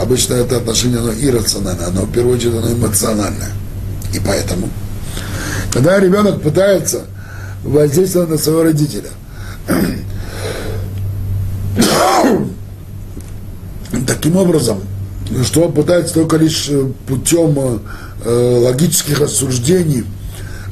Обычно 0.00 0.34
это 0.34 0.58
отношение, 0.58 0.98
оно 0.98 1.12
иррациональное, 1.12 1.88
оно 1.88 2.02
в 2.02 2.12
первую 2.12 2.36
очередь 2.36 2.54
оно 2.54 2.72
эмоциональное. 2.72 3.50
И 4.14 4.20
поэтому, 4.20 4.68
когда 5.72 5.98
ребенок 5.98 6.42
пытается 6.42 7.06
воздействовать 7.64 8.30
на 8.30 8.38
своего 8.38 8.62
родителя, 8.62 9.10
таким 14.06 14.36
образом, 14.36 14.80
что 15.44 15.64
он 15.64 15.72
пытается 15.72 16.14
только 16.14 16.36
лишь 16.36 16.70
путем 17.06 17.80
э, 18.24 18.58
логических 18.64 19.20
рассуждений 19.20 20.04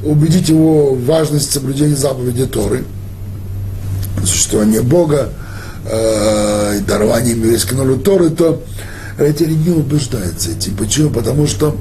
убедить 0.03 0.49
его 0.49 0.93
в 0.93 1.05
важности 1.05 1.53
соблюдения 1.53 1.95
заповеди 1.95 2.45
Торы, 2.45 2.83
существования 4.23 4.81
Бога, 4.81 5.29
э, 5.85 6.77
и 6.77 6.81
дарования 6.81 7.35
еврейской 7.35 7.75
народу 7.75 8.01
Торы, 8.01 8.29
то 8.29 8.61
родители 9.17 9.53
не 9.53 9.71
убеждаются 9.71 10.51
этим. 10.51 10.75
Почему? 10.75 11.09
Потому 11.09 11.47
что 11.47 11.75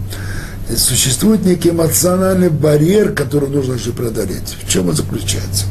существует 0.77 1.45
некий 1.45 1.71
эмоциональный 1.71 2.51
барьер, 2.51 3.13
который 3.13 3.49
нужно 3.49 3.75
еще 3.75 3.93
преодолеть. 3.93 4.57
В 4.63 4.71
чем 4.71 4.89
он 4.89 4.97
заключается? 4.97 5.65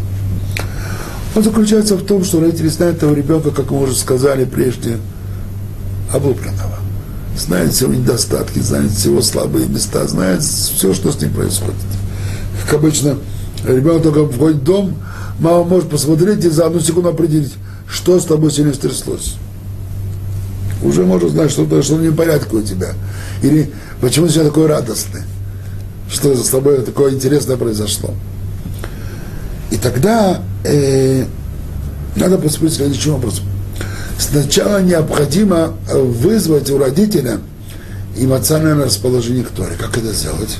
Он 1.35 1.43
заключается 1.43 1.95
в 1.95 2.05
том, 2.05 2.23
что 2.23 2.39
родители 2.39 2.67
знают 2.67 2.97
этого 2.97 3.13
ребенка, 3.13 3.51
как 3.51 3.69
мы 3.69 3.83
уже 3.83 3.95
сказали 3.95 4.45
прежде, 4.45 4.97
облупленного. 6.11 6.76
Знают 7.37 7.73
все 7.73 7.87
недостатки, 7.87 8.59
знают 8.59 8.91
все 8.91 9.11
его 9.11 9.21
слабые 9.21 9.67
места, 9.67 10.07
знают 10.07 10.43
все, 10.43 10.93
что 10.93 11.11
с 11.11 11.21
ним 11.21 11.33
происходит. 11.33 11.75
Как 12.65 12.75
обычно, 12.75 13.17
ребенок 13.65 14.03
только 14.03 14.27
входит 14.27 14.57
в 14.57 14.63
дом, 14.63 14.95
мама 15.39 15.63
может 15.63 15.89
посмотреть 15.89 16.43
и 16.45 16.49
за 16.49 16.65
одну 16.65 16.79
секунду 16.79 17.09
определить, 17.09 17.53
что 17.87 18.19
с 18.19 18.25
тобой 18.25 18.51
сегодня 18.51 18.73
стряслось 18.73 19.35
уже 20.83 21.03
можно 21.03 21.29
знать, 21.29 21.51
что-то 21.51 21.81
что 21.81 21.97
не 21.97 22.09
в 22.09 22.15
порядке 22.15 22.55
у 22.55 22.61
тебя. 22.61 22.93
Или 23.41 23.71
почему 24.01 24.27
ты 24.27 24.43
такой 24.43 24.67
радостный, 24.67 25.21
что 26.11 26.35
с 26.35 26.49
тобой 26.49 26.81
такое 26.81 27.13
интересное 27.13 27.57
произошло. 27.57 28.13
И 29.71 29.77
тогда 29.77 30.41
э, 30.63 31.25
надо 32.15 32.37
поступить 32.37 32.73
следующим 32.73 33.15
образом. 33.15 33.45
Сначала 34.19 34.81
необходимо 34.81 35.73
вызвать 35.91 36.69
у 36.71 36.77
родителя 36.77 37.39
эмоциональное 38.17 38.85
расположение 38.85 39.43
к 39.43 39.49
Торе. 39.49 39.75
Как 39.79 39.97
это 39.97 40.11
сделать? 40.13 40.57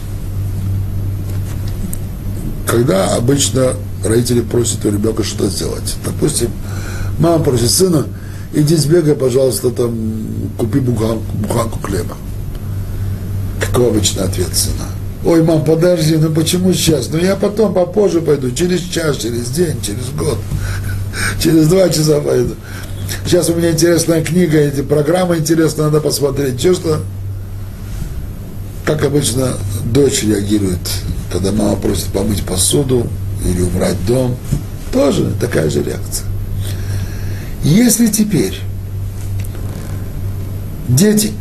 Когда 2.67 3.15
обычно 3.15 3.74
родители 4.04 4.41
просят 4.41 4.86
у 4.86 4.89
ребенка 4.89 5.24
что-то 5.24 5.50
сделать. 5.50 5.96
Допустим, 6.06 6.50
мама 7.20 7.43
просит 7.43 7.72
сына, 7.72 8.06
иди 8.54 8.76
сбегай, 8.76 9.15
пожалуйста, 9.15 9.72
там, 9.72 9.96
купи 10.58 10.80
буханку, 10.80 11.26
буханку 11.36 11.80
хлеба. 11.80 12.15
Какой 13.60 13.88
обычный 13.89 14.24
ответ 14.24 14.56
сына? 14.56 14.86
Ой, 15.26 15.43
мам, 15.43 15.65
подожди, 15.65 16.15
ну 16.17 16.30
почему 16.32 16.74
сейчас? 16.74 17.10
Ну 17.12 17.17
я 17.17 17.36
потом 17.36 17.74
попозже 17.74 18.22
пойду, 18.22 18.52
через 18.52 18.82
час, 18.82 19.17
через 19.17 19.50
день, 19.50 19.82
через 19.82 20.10
год, 20.17 20.38
через 21.41 21.67
два 21.67 21.89
часа 21.89 22.22
пойду. 22.22 22.56
Сейчас 23.26 23.50
у 23.50 23.56
меня 23.56 23.72
интересная 23.72 24.24
книга, 24.24 24.58
эти 24.58 24.82
программы 24.82 25.38
интересные, 25.38 25.86
надо 25.86 26.02
посмотреть. 26.02 26.60
Что 26.60 26.74
что? 26.74 27.04
Как 28.86 29.04
обычно 29.04 29.54
дочь 29.86 30.24
реагирует, 30.24 30.80
когда 31.32 31.52
мама 31.52 31.76
просит 31.76 32.08
помыть 32.08 32.43
посуду 32.43 33.08
или 33.46 33.62
убрать 33.62 33.98
дом. 34.06 34.36
Тоже 34.91 35.34
такая 35.39 35.70
же 35.70 35.84
реакция. 35.84 36.26
Если 37.63 38.08
теперь 38.08 38.58
дети, 40.88 41.34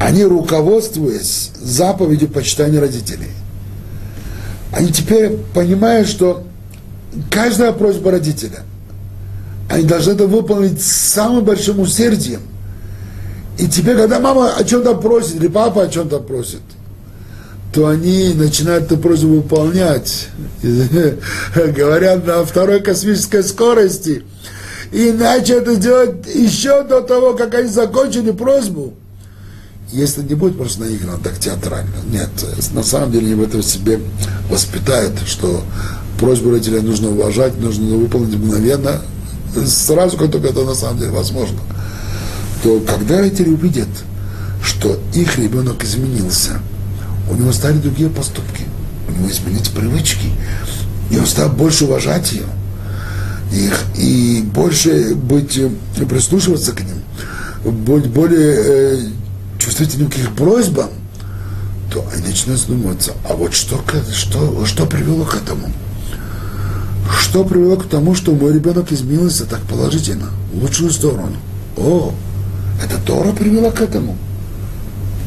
они 0.00 0.24
руководствуясь 0.24 1.50
заповедью 1.60 2.28
почитания 2.28 2.80
родителей, 2.80 3.30
они 4.72 4.90
теперь 4.90 5.36
понимают, 5.54 6.08
что 6.08 6.46
каждая 7.30 7.72
просьба 7.72 8.12
родителя, 8.12 8.60
они 9.72 9.84
должны 9.84 10.12
это 10.12 10.26
выполнить 10.26 10.82
с 10.82 10.90
самым 10.90 11.44
большим 11.44 11.80
усердием. 11.80 12.42
И 13.58 13.66
теперь, 13.66 13.96
когда 13.96 14.20
мама 14.20 14.54
о 14.54 14.64
чем-то 14.64 14.94
просит, 14.94 15.36
или 15.36 15.48
папа 15.48 15.82
о 15.82 15.88
чем-то 15.88 16.20
просит, 16.20 16.62
то 17.72 17.88
они 17.88 18.34
начинают 18.34 18.84
эту 18.84 18.98
просьбу 18.98 19.36
выполнять. 19.36 20.28
Говорят 21.54 22.26
на 22.26 22.44
второй 22.44 22.80
космической 22.80 23.42
скорости– 23.42 24.24
иначе 24.92 25.54
это 25.54 25.74
сделать 25.74 26.26
еще 26.32 26.84
до 26.84 27.00
того, 27.00 27.34
как 27.34 27.54
они 27.54 27.68
закончили 27.68 28.30
просьбу. 28.30 28.94
Если 29.90 30.22
не 30.22 30.34
будет 30.34 30.56
просто 30.56 30.82
наиграно, 30.82 31.18
так 31.22 31.38
театрально. 31.38 31.94
Нет, 32.10 32.30
на 32.72 32.82
самом 32.82 33.12
деле 33.12 33.26
они 33.26 33.34
в 33.34 33.42
этом 33.42 33.62
себе 33.62 34.00
воспитают, 34.50 35.14
что 35.26 35.62
просьбу 36.18 36.50
родителей 36.50 36.80
нужно 36.80 37.10
уважать, 37.10 37.58
нужно 37.58 37.96
выполнить 37.96 38.36
мгновенно, 38.36 39.02
сразу, 39.66 40.16
как 40.16 40.30
только 40.30 40.48
это 40.48 40.64
на 40.64 40.74
самом 40.74 40.98
деле 40.98 41.10
возможно. 41.10 41.58
То 42.62 42.80
когда 42.80 43.18
родители 43.18 43.50
увидят, 43.50 43.88
что 44.62 44.98
их 45.14 45.38
ребенок 45.38 45.84
изменился, 45.84 46.60
у 47.30 47.34
него 47.34 47.52
стали 47.52 47.78
другие 47.78 48.08
поступки, 48.08 48.64
у 49.08 49.12
него 49.12 49.30
изменились 49.30 49.68
привычки, 49.68 50.28
и 51.10 51.18
он 51.18 51.26
стал 51.26 51.50
больше 51.50 51.84
уважать 51.84 52.32
ее– 52.32 52.46
их 53.52 53.84
и 53.96 54.42
больше 54.42 55.14
быть, 55.14 55.58
э, 55.58 55.70
прислушиваться 56.08 56.72
к 56.72 56.80
ним, 56.80 57.02
быть 57.64 58.06
более 58.06 58.54
э, 58.56 58.98
чувствительным 59.58 60.10
к 60.10 60.16
их 60.16 60.34
просьбам, 60.34 60.88
то 61.92 62.04
они 62.12 62.28
начинают 62.28 62.60
задумываться, 62.60 63.12
а 63.28 63.34
вот 63.34 63.52
что, 63.52 63.82
что, 64.12 64.64
что 64.64 64.86
привело 64.86 65.24
к 65.24 65.34
этому? 65.34 65.70
Что 67.18 67.44
привело 67.44 67.76
к 67.76 67.88
тому, 67.88 68.14
что 68.14 68.32
мой 68.32 68.52
ребенок 68.52 68.92
изменился 68.92 69.44
так 69.44 69.60
положительно, 69.62 70.30
в 70.52 70.62
лучшую 70.62 70.90
сторону? 70.90 71.36
О, 71.76 72.14
это 72.82 72.96
Тора 73.06 73.32
привела 73.32 73.70
к 73.70 73.80
этому. 73.80 74.16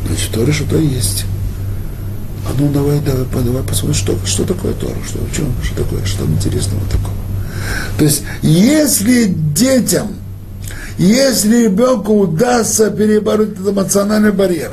Значит, 0.08 0.32
Тора 0.32 0.52
что-то 0.52 0.78
есть. 0.78 1.26
А 2.46 2.50
ну 2.60 2.72
давай, 2.72 3.00
давай, 3.00 3.26
давай 3.44 3.64
посмотрим, 3.64 3.96
что, 3.96 4.18
что 4.26 4.46
такое 4.46 4.74
Тора, 4.74 4.98
что, 5.08 5.20
в 5.20 5.36
чем, 5.36 5.52
что 5.64 5.84
такое, 5.84 6.06
что 6.06 6.20
там 6.20 6.34
интересного 6.34 6.82
такого. 6.92 7.16
То 7.98 8.06
есть, 8.06 8.24
если 8.42 9.26
детям, 9.26 10.10
если 10.98 11.66
ребенку 11.66 12.14
удастся 12.14 12.92
перебороть 12.92 13.54
этот 13.54 13.74
эмоциональный 13.74 14.32
барьер 14.32 14.72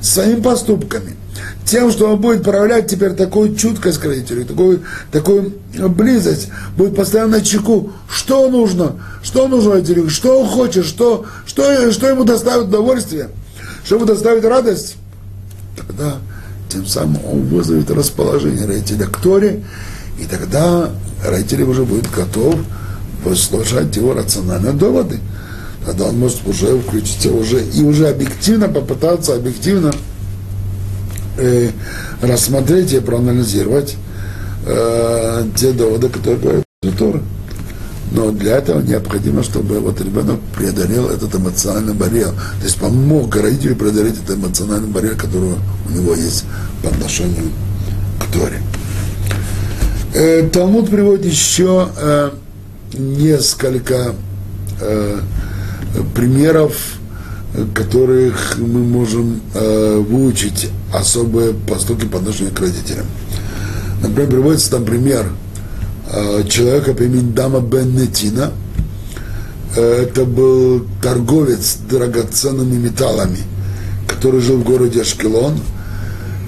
своими 0.00 0.40
поступками, 0.40 1.16
тем, 1.64 1.90
что 1.90 2.12
он 2.12 2.20
будет 2.20 2.42
проявлять 2.42 2.88
теперь 2.88 3.12
такую 3.12 3.56
чуткость 3.56 3.98
к 3.98 4.04
родителю, 4.04 4.44
такую, 4.44 4.82
такую 5.10 5.54
близость, 5.88 6.48
будет 6.76 6.94
постоянно 6.94 7.40
чеку, 7.40 7.92
что 8.08 8.48
нужно, 8.50 8.96
что 9.22 9.48
нужно 9.48 9.72
родителю, 9.72 10.08
что 10.10 10.40
он 10.40 10.48
хочет, 10.48 10.84
что, 10.84 11.24
что, 11.46 11.90
что 11.90 12.08
ему 12.08 12.24
доставит 12.24 12.68
удовольствие, 12.68 13.28
что 13.84 13.96
ему 13.96 14.04
доставит 14.04 14.44
радость, 14.44 14.96
тогда 15.76 16.16
тем 16.68 16.86
самым 16.86 17.24
он 17.24 17.42
вызовет 17.42 17.90
расположение 17.90 18.66
родителя 18.66 19.06
к 19.06 19.18
Торе, 19.18 19.64
и 20.20 20.26
тогда 20.26 20.90
родитель 21.26 21.62
уже 21.62 21.84
будет 21.84 22.10
готов 22.10 22.56
выслушать 23.24 23.96
его 23.96 24.12
рациональные 24.14 24.72
доводы. 24.72 25.18
Тогда 25.84 26.06
он 26.06 26.18
может 26.18 26.46
уже 26.46 26.78
включиться 26.78 27.30
уже 27.30 27.62
и 27.62 27.82
уже 27.82 28.08
объективно 28.08 28.68
попытаться 28.68 29.34
объективно 29.34 29.92
э, 31.36 31.70
рассмотреть 32.22 32.92
и 32.92 33.00
проанализировать 33.00 33.96
э, 34.66 35.44
те 35.56 35.72
доводы, 35.72 36.08
которые 36.08 36.40
говорят 36.40 36.64
Торы. 36.98 37.22
Но 38.12 38.30
для 38.30 38.58
этого 38.58 38.80
необходимо, 38.80 39.42
чтобы 39.42 39.80
вот 39.80 40.00
ребенок 40.00 40.38
преодолел 40.56 41.08
этот 41.08 41.34
эмоциональный 41.34 41.94
барьер. 41.94 42.28
То 42.28 42.64
есть 42.64 42.78
помог 42.78 43.34
родителю 43.34 43.74
преодолеть 43.74 44.14
этот 44.22 44.36
эмоциональный 44.38 44.88
барьер, 44.88 45.16
который 45.16 45.54
у 45.88 45.92
него 45.92 46.14
есть 46.14 46.44
по 46.82 46.90
отношению 46.90 47.50
к 48.20 48.32
Торе. 48.32 48.60
Э, 50.14 50.48
Талмуд 50.48 50.90
приводит 50.90 51.24
еще 51.24 51.88
э, 51.96 52.30
несколько 52.92 54.14
э, 54.80 55.18
примеров, 56.14 56.76
которых 57.74 58.58
мы 58.58 58.80
можем 58.80 59.40
э, 59.54 59.98
выучить 59.98 60.70
особые 60.92 61.54
поступки 61.54 62.06
по 62.06 62.18
отношению 62.18 62.52
к 62.54 62.60
родителям. 62.60 63.06
Например, 64.02 64.28
приводится 64.28 64.72
там 64.72 64.84
пример 64.84 65.26
э, 66.12 66.44
человека 66.48 66.94
по 66.94 67.02
имени 67.02 67.32
Дама 67.32 67.60
Бен 67.60 67.94
Нетина. 67.94 68.52
Э, 69.76 70.02
это 70.02 70.24
был 70.24 70.84
торговец 71.00 71.78
драгоценными 71.88 72.76
металлами, 72.76 73.38
который 74.08 74.40
жил 74.40 74.58
в 74.58 74.64
городе 74.64 75.02
Ашкелон. 75.02 75.60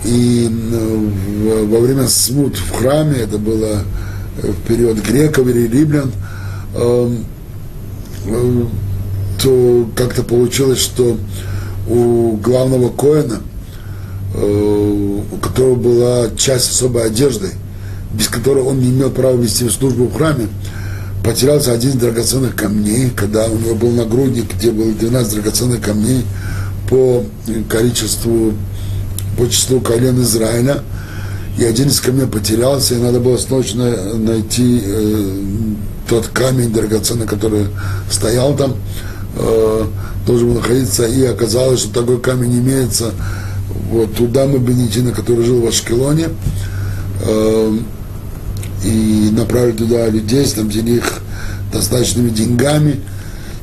И 0.04 0.50
э, 0.50 1.66
во 1.66 1.80
время 1.80 2.08
смут 2.08 2.56
в 2.56 2.72
храме, 2.72 3.18
это 3.18 3.38
было 3.38 3.82
в 4.42 4.68
период 4.68 4.98
греков 4.98 5.46
или 5.46 5.68
римлян, 5.68 6.10
э, 6.74 7.16
э, 9.46 9.84
то 9.84 9.88
как-то 9.94 10.24
получилось, 10.24 10.80
что 10.80 11.16
у 11.88 12.36
главного 12.36 12.88
коина, 12.88 13.40
э, 14.34 15.20
у 15.32 15.36
которого 15.36 15.76
была 15.76 16.30
часть 16.36 16.72
особой 16.72 17.06
одежды, 17.06 17.50
без 18.12 18.28
которой 18.28 18.64
он 18.64 18.80
не 18.80 18.88
имел 18.88 19.10
права 19.10 19.36
вести 19.36 19.68
службу 19.68 20.06
в 20.06 20.16
храме, 20.16 20.48
потерялся 21.24 21.72
один 21.72 21.90
из 21.90 21.94
драгоценных 21.94 22.56
камней, 22.56 23.10
когда 23.10 23.46
у 23.46 23.56
него 23.56 23.76
был 23.76 23.92
нагрудник, 23.92 24.52
где 24.52 24.72
было 24.72 24.90
12 24.92 25.34
драгоценных 25.34 25.80
камней 25.80 26.24
по 26.90 27.24
количеству, 27.68 28.52
по 29.38 29.48
числу 29.48 29.80
колен 29.80 30.22
Израиля, 30.22 30.82
и 31.56 31.64
один 31.64 31.86
из 31.86 32.00
камней 32.00 32.26
потерялся, 32.26 32.96
и 32.96 32.98
надо 32.98 33.20
было 33.20 33.36
срочно 33.36 34.14
найти 34.14 34.82
э, 34.84 35.40
тот 36.08 36.26
камень 36.28 36.72
драгоценный, 36.72 37.26
который 37.26 37.66
стоял 38.10 38.56
там, 38.56 38.74
э, 39.36 39.84
должен 40.26 40.48
был 40.48 40.54
находиться, 40.56 41.06
и 41.06 41.24
оказалось, 41.24 41.80
что 41.80 42.00
такой 42.00 42.20
камень 42.20 42.58
имеется. 42.58 43.12
Вот 43.90 44.18
у 44.20 44.26
дамы 44.26 44.58
Бенетина, 44.58 45.12
который 45.12 45.44
жил 45.44 45.60
в 45.62 45.68
Ашкелоне, 45.68 46.28
э, 47.24 47.78
и 48.84 49.30
направили 49.32 49.76
туда 49.76 50.08
людей, 50.08 50.44
снабдили 50.46 50.96
их 50.96 51.20
достаточными 51.72 52.30
деньгами, 52.30 53.00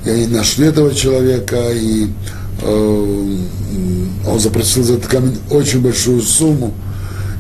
и 0.06 0.10
они 0.10 0.28
нашли 0.28 0.68
этого 0.68 0.94
человека, 0.94 1.72
и 1.72 2.08
э, 2.62 3.38
он 4.28 4.40
запросил 4.40 4.84
за 4.84 4.94
этот 4.94 5.08
камень 5.08 5.38
очень 5.50 5.82
большую 5.82 6.22
сумму, 6.22 6.74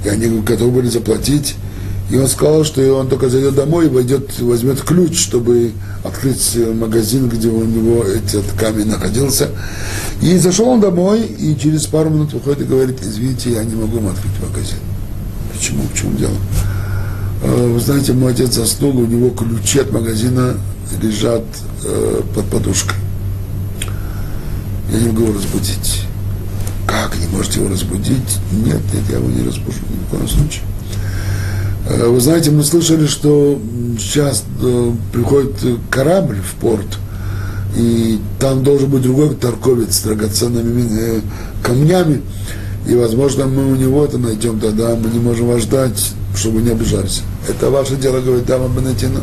и 0.05 0.09
они 0.09 0.27
готовы 0.41 0.71
были 0.71 0.89
заплатить. 0.89 1.55
И 2.09 2.17
он 2.17 2.27
сказал, 2.27 2.63
что 2.63 2.81
он 2.95 3.07
только 3.07 3.29
зайдет 3.29 3.55
домой 3.55 3.85
и 3.85 3.89
войдет, 3.89 4.39
возьмет 4.39 4.81
ключ, 4.81 5.17
чтобы 5.17 5.71
открыть 6.03 6.57
магазин, 6.75 7.29
где 7.29 7.47
у 7.47 7.63
него 7.63 8.03
этот 8.03 8.45
камень 8.57 8.87
находился. 8.87 9.49
И 10.21 10.37
зашел 10.37 10.67
он 10.67 10.81
домой, 10.81 11.21
и 11.21 11.57
через 11.57 11.85
пару 11.85 12.09
минут 12.09 12.33
выходит 12.33 12.61
и 12.61 12.65
говорит, 12.65 12.99
извините, 13.01 13.53
я 13.53 13.63
не 13.63 13.75
могу 13.75 13.97
вам 13.97 14.11
открыть 14.11 14.33
магазин. 14.41 14.77
Почему? 15.53 15.83
В 15.93 15.97
чем 15.97 16.15
дело? 16.17 16.35
«А, 17.45 17.73
вы 17.73 17.79
знаете, 17.79 18.13
мой 18.13 18.31
отец 18.31 18.53
заснул, 18.53 18.97
у 18.97 19.05
него 19.05 19.29
ключи 19.31 19.79
от 19.79 19.91
магазина 19.91 20.55
лежат 21.01 21.43
э, 21.83 22.21
под 22.33 22.45
подушкой. 22.45 22.95
Я 24.91 24.99
не 24.99 25.07
могу 25.07 25.23
его 25.23 25.33
разбудить. 25.33 26.05
Как, 26.87 27.17
не 27.17 27.27
можете 27.27 27.59
его 27.59 27.69
разбудить? 27.69 28.39
Нет, 28.51 28.81
нет, 28.93 29.03
я 29.09 29.17
его 29.17 29.29
не 29.29 29.45
разбужу 29.45 29.79
ни 29.89 30.05
в 30.05 30.09
коем 30.09 30.27
случае. 30.27 30.63
Э, 31.87 32.07
вы 32.07 32.19
знаете, 32.19 32.51
мы 32.51 32.63
слышали, 32.63 33.07
что 33.07 33.59
сейчас 33.99 34.43
э, 34.61 34.91
приходит 35.11 35.53
корабль 35.89 36.41
в 36.41 36.55
порт, 36.55 36.99
и 37.75 38.19
там 38.39 38.63
должен 38.63 38.89
быть 38.89 39.01
другой 39.01 39.35
торговец 39.35 39.97
с 39.97 40.01
драгоценными 40.01 40.87
э, 40.91 41.21
камнями, 41.61 42.21
и, 42.87 42.95
возможно, 42.95 43.45
мы 43.45 43.71
у 43.71 43.75
него 43.75 44.03
это 44.03 44.17
найдем, 44.17 44.59
тогда 44.59 44.95
мы 44.95 45.09
не 45.09 45.19
можем 45.19 45.47
вас 45.47 45.61
ждать, 45.61 46.13
чтобы 46.35 46.61
не 46.61 46.71
обижались. 46.71 47.21
Это 47.47 47.69
ваше 47.69 47.95
дело, 47.95 48.19
говорит 48.19 48.45
дама 48.45 48.67
Бенетина. 48.67 49.19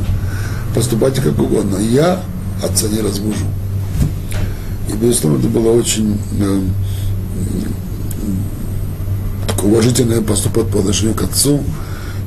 Поступайте 0.75 1.21
как 1.21 1.39
угодно. 1.39 1.77
Я 1.77 2.23
отца 2.63 2.89
не 2.89 3.01
разбужу. 3.01 3.45
И, 4.89 4.93
безусловно, 4.97 5.39
это 5.39 5.49
было 5.49 5.73
очень 5.73 6.19
э, 6.39 6.61
такой 9.49 9.71
уважительный 9.71 10.23
поступок 10.23 10.69
по 10.69 10.81
отношению 10.81 11.15
к 11.15 11.23
отцу. 11.23 11.61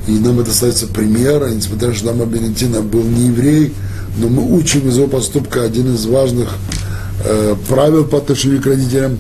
И 0.08 0.12
нам 0.12 0.40
это 0.40 0.52
становится 0.52 0.88
примером, 0.88 1.56
несмотря 1.56 1.90
на 1.90 1.94
что 1.94 2.08
Дама 2.08 2.26
Бенетина 2.26 2.82
был 2.82 3.04
не 3.04 3.28
еврей, 3.28 3.74
но 4.18 4.28
мы 4.28 4.56
учим 4.56 4.88
из 4.88 4.98
его 4.98 5.08
поступка 5.08 5.64
один 5.64 5.96
из 5.96 6.06
важных 6.06 6.50
э, 7.24 7.56
правил 7.70 8.04
по 8.06 8.18
отношению 8.18 8.62
к 8.62 8.66
родителям, 8.66 9.18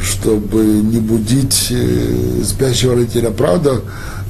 чтобы 0.00 0.64
не 0.64 0.98
будить 0.98 1.68
э, 1.70 2.42
спящего 2.44 2.96
родителя. 2.96 3.30
Правда, 3.30 3.82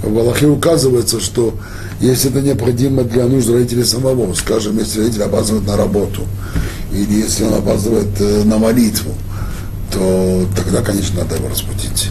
в 0.02 0.18
Аллахе 0.18 0.46
указывается, 0.46 1.18
что 1.20 1.54
если 2.00 2.30
это 2.30 2.42
необходимо 2.42 3.04
для 3.04 3.24
нужд 3.24 3.48
родителей 3.48 3.84
самого, 3.84 4.32
скажем, 4.34 4.78
если 4.78 5.00
родитель 5.00 5.22
опаздывает 5.22 5.66
на 5.66 5.76
работу, 5.76 6.22
или 6.92 7.20
если 7.20 7.44
он 7.44 7.54
опаздывает 7.54 8.20
э, 8.20 8.44
на 8.44 8.58
молитву, 8.58 9.12
то 9.92 10.46
тогда, 10.56 10.82
конечно, 10.82 11.22
надо 11.22 11.36
его 11.36 11.48
разбудить. 11.48 12.10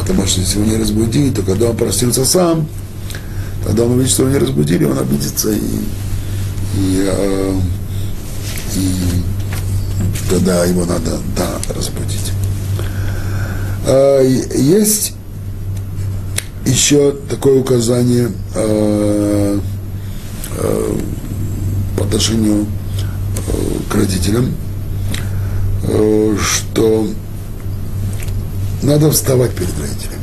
Потому 0.00 0.26
что 0.26 0.40
если 0.40 0.58
его 0.58 0.70
не 0.70 0.78
разбудить, 0.78 1.34
то 1.34 1.42
когда 1.42 1.68
он 1.68 1.76
проснется 1.76 2.24
сам, 2.24 2.66
тогда 3.64 3.84
он 3.84 3.92
увидит, 3.92 4.10
что 4.10 4.22
его 4.22 4.32
не 4.32 4.38
разбудили, 4.38 4.84
он 4.84 4.98
обидится 4.98 5.50
и, 5.52 5.58
и, 5.58 7.06
э, 7.06 7.60
и 8.76 8.94
тогда 10.30 10.64
его 10.64 10.86
надо, 10.86 11.18
да, 11.36 11.50
разбудить. 11.74 12.32
Э, 13.86 14.26
есть 14.54 15.12
еще 16.64 17.14
такое 17.28 17.60
указание 17.60 18.30
э, 18.54 19.60
по 21.96 22.04
отношению 22.04 22.66
к 23.90 23.94
родителям, 23.94 24.54
что 26.42 27.06
надо 28.82 29.10
вставать 29.10 29.52
перед 29.52 29.78
родителями. 29.78 30.20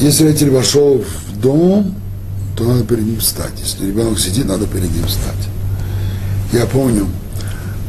Если 0.00 0.24
родитель 0.24 0.50
вошел 0.50 1.02
в 1.02 1.40
дом, 1.40 1.94
то 2.56 2.64
надо 2.64 2.84
перед 2.84 3.04
ним 3.04 3.20
встать. 3.20 3.52
Если 3.58 3.86
ребенок 3.86 4.18
сидит, 4.18 4.46
надо 4.46 4.66
перед 4.66 4.90
ним 4.94 5.06
встать. 5.06 5.48
Я 6.52 6.66
помню, 6.66 7.08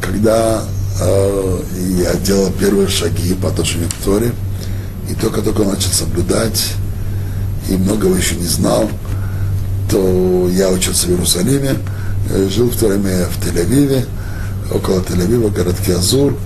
когда 0.00 0.64
э, 1.00 1.60
я 1.98 2.14
делал 2.14 2.50
первые 2.52 2.88
шаги 2.88 3.34
по 3.34 3.48
отношению 3.48 3.88
к 3.88 4.04
Торе, 4.04 4.32
и 5.10 5.14
только-только 5.14 5.62
начал 5.64 5.90
соблюдать, 5.90 6.72
и 7.68 7.76
многого 7.76 8.16
еще 8.16 8.36
не 8.36 8.46
знал, 8.46 8.88
то 9.90 10.48
я 10.52 10.70
учился 10.70 11.06
в 11.06 11.10
Иерусалиме, 11.10 11.76
э, 12.30 12.48
жил 12.48 12.70
в 12.70 12.76
то 12.76 12.88
время 12.88 13.26
в 13.26 13.44
Тель-Авиве, 13.44 14.04
около 14.72 15.00
Тель-Авива, 15.00 15.50
городке 15.50 15.94
Азур, 15.94 16.36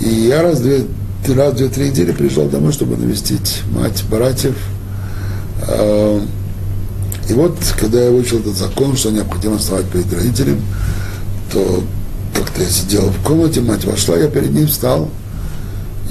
и 0.00 0.08
я 0.08 0.42
раз, 0.42 0.60
две, 0.60 0.86
раз, 1.28 1.54
две, 1.54 1.68
три 1.68 1.90
недели 1.90 2.12
приезжал 2.12 2.46
домой, 2.48 2.72
чтобы 2.72 2.96
навестить 2.96 3.62
мать, 3.72 4.02
братьев. 4.10 4.56
А, 5.68 6.20
и 7.28 7.32
вот, 7.34 7.58
когда 7.78 8.02
я 8.02 8.10
выучил 8.10 8.40
этот 8.40 8.56
закон, 8.56 8.96
что 8.96 9.10
необходимо 9.10 9.58
вставать 9.58 9.86
перед 9.86 10.12
родителем, 10.12 10.62
то 11.52 11.84
как-то 12.34 12.62
я 12.62 12.68
сидел 12.68 13.10
в 13.10 13.22
комнате, 13.22 13.60
мать 13.60 13.84
вошла, 13.84 14.16
я 14.16 14.28
перед 14.28 14.52
ним 14.52 14.66
встал. 14.66 15.10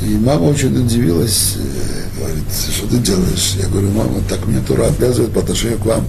И 0.02 0.16
мама 0.16 0.44
очень 0.44 0.78
удивилась, 0.78 1.58
э, 1.58 2.20
говорит, 2.20 2.46
что 2.74 2.88
ты 2.88 2.98
делаешь? 2.98 3.56
Я 3.62 3.68
говорю, 3.68 3.90
мама, 3.90 4.22
так 4.30 4.46
мне 4.46 4.62
Тура 4.62 4.86
обязывает 4.86 5.34
по 5.34 5.42
отношению 5.42 5.80
к 5.80 5.86
вам 5.86 6.06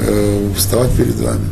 э, 0.00 0.50
вставать 0.56 0.90
перед 0.96 1.18
вами. 1.20 1.46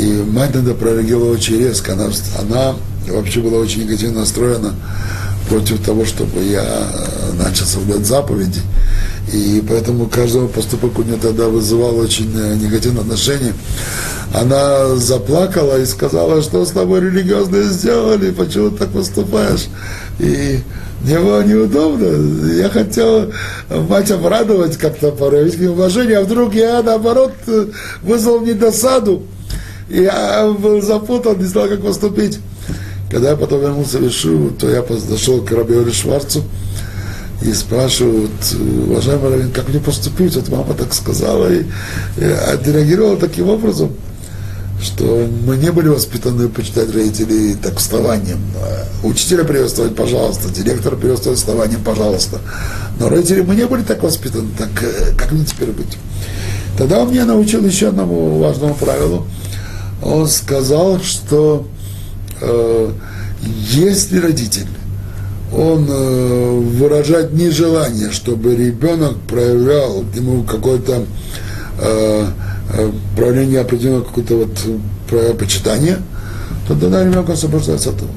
И 0.00 0.24
мать 0.28 0.52
тогда 0.52 0.74
прореагировала 0.74 1.32
очень 1.32 1.58
резко. 1.58 1.92
Она, 1.92 2.08
она 2.40 2.74
вообще 3.08 3.40
была 3.40 3.58
очень 3.58 3.82
негативно 3.82 4.20
настроена 4.20 4.74
против 5.48 5.84
того, 5.84 6.04
чтобы 6.04 6.42
я 6.42 6.62
э, 6.62 7.32
начал 7.34 7.66
соблюдать 7.66 8.06
заповеди. 8.06 8.60
И 9.32 9.62
поэтому 9.68 10.06
каждого 10.06 10.48
поступок 10.48 10.98
у 10.98 11.02
нее 11.02 11.16
тогда 11.20 11.48
вызывал 11.48 11.98
очень 11.98 12.30
э, 12.34 12.56
негативное 12.56 13.02
отношение. 13.02 13.54
Она 14.34 14.96
заплакала 14.96 15.78
и 15.80 15.86
сказала, 15.86 16.42
что 16.42 16.64
с 16.64 16.70
тобой 16.70 17.00
религиозные 17.00 17.64
сделали, 17.64 18.30
почему 18.30 18.70
ты 18.70 18.78
так 18.78 18.90
поступаешь. 18.90 19.66
И 20.18 20.60
мне 21.02 21.18
было 21.18 21.44
неудобно. 21.44 22.52
Я 22.54 22.68
хотел 22.68 23.32
мать 23.68 24.10
обрадовать 24.10 24.76
как-то, 24.76 25.10
проявить 25.10 25.56
к 25.56 25.58
ней 25.58 25.68
уважение, 25.68 26.18
а 26.18 26.22
вдруг 26.22 26.54
я, 26.54 26.82
наоборот, 26.82 27.32
вызвал 28.02 28.40
мне 28.40 28.54
досаду. 28.54 29.24
Я 29.88 30.50
был 30.58 30.80
запутан, 30.80 31.38
не 31.38 31.44
знал, 31.44 31.68
как 31.68 31.82
поступить. 31.82 32.38
Когда 33.12 33.30
я 33.30 33.36
потом 33.36 33.60
вернулся 33.60 33.98
в 33.98 34.08
Ишу, 34.08 34.50
то 34.58 34.70
я 34.70 34.82
подошел 34.82 35.42
к 35.42 35.52
Рабиоле 35.52 35.92
Шварцу, 35.92 36.42
и 37.42 37.52
спрашивают, 37.52 38.30
уважаемый 38.88 39.32
Равин, 39.32 39.50
как 39.52 39.68
мне 39.68 39.80
поступить? 39.80 40.34
Вот 40.34 40.48
мама 40.48 40.74
так 40.74 40.94
сказала, 40.94 41.52
и, 41.52 41.64
и 42.16 42.24
отреагировала 42.24 43.18
таким 43.18 43.50
образом, 43.50 43.90
что 44.80 45.28
мы 45.44 45.56
не 45.56 45.70
были 45.72 45.88
воспитаны 45.88 46.48
почитать 46.48 46.94
родителей 46.94 47.54
так 47.54 47.76
вставанием. 47.78 48.40
Учителя 49.02 49.44
приветствовать, 49.44 49.94
пожалуйста, 49.94 50.48
директора 50.48 50.96
приветствовать 50.96 51.38
вставанием, 51.38 51.82
пожалуйста. 51.84 52.38
Но 52.98 53.10
родители 53.10 53.42
мы 53.42 53.56
не 53.56 53.66
были 53.66 53.82
так 53.82 54.02
воспитаны, 54.02 54.48
так 54.56 54.70
э, 54.82 55.14
как 55.18 55.32
мне 55.32 55.44
теперь 55.44 55.70
быть? 55.70 55.98
Тогда 56.78 57.00
он 57.00 57.10
меня 57.10 57.26
научил 57.26 57.62
еще 57.66 57.88
одному 57.88 58.38
важному 58.38 58.74
правилу. 58.74 59.26
Он 60.00 60.28
сказал, 60.28 61.00
что 61.00 61.66
э, 61.66 61.81
если 63.70 64.18
родитель 64.18 64.66
он 65.54 65.86
э, 65.88 66.60
выражает 66.78 67.32
нежелание, 67.34 68.10
чтобы 68.10 68.56
ребенок 68.56 69.18
проявлял 69.28 70.02
к 70.02 70.16
нему 70.16 70.44
какое-то 70.44 71.04
э, 71.78 72.26
э, 72.72 72.90
проявление 73.16 73.60
определенного 73.60 74.04
какое-то 74.04 74.36
вот 74.36 74.58
э, 75.10 75.34
почитания, 75.34 75.98
то 76.66 76.74
тогда 76.74 77.04
ребенок 77.04 77.28
освобождается 77.28 77.90
от 77.90 77.96
этого. 77.96 78.10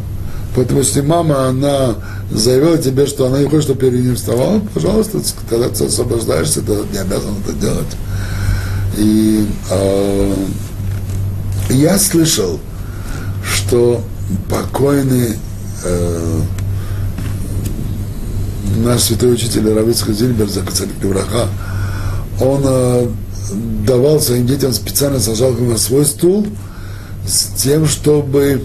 Поэтому 0.55 0.80
если 0.80 1.01
мама, 1.01 1.47
она 1.47 1.95
заявила 2.32 2.78
тебе, 2.78 3.05
что 3.05 3.26
она 3.28 3.39
не 3.39 3.45
хочет, 3.45 3.63
чтобы 3.63 3.82
перед 3.82 4.01
ним 4.01 4.15
вставал, 4.15 4.61
пожалуйста, 4.73 5.19
когда 5.49 5.67
ты 5.67 5.86
освобождаешься, 5.86 6.61
ты 6.61 6.71
не 6.93 6.99
обязан 6.99 7.36
это 7.43 7.53
делать. 7.59 7.97
И 8.97 9.45
э, 9.71 10.34
я 11.71 11.99
слышал, 11.99 12.61
что 13.43 14.01
покойный 14.49 15.38
э, 15.84 16.41
наш 18.78 19.01
святой 19.01 19.34
учитель 19.34 19.71
Равицкий 19.73 20.13
Зильбер, 20.13 20.47
Левраха, 21.01 21.47
он 22.41 22.61
э, 22.63 23.07
давал 23.86 24.19
своим 24.19 24.47
детям 24.47 24.73
специально 24.73 25.19
сажал 25.19 25.53
их 25.53 25.59
на 25.59 25.78
свой 25.78 26.05
стул 26.05 26.47
с 27.28 27.61
тем, 27.61 27.88
чтобы 27.88 28.63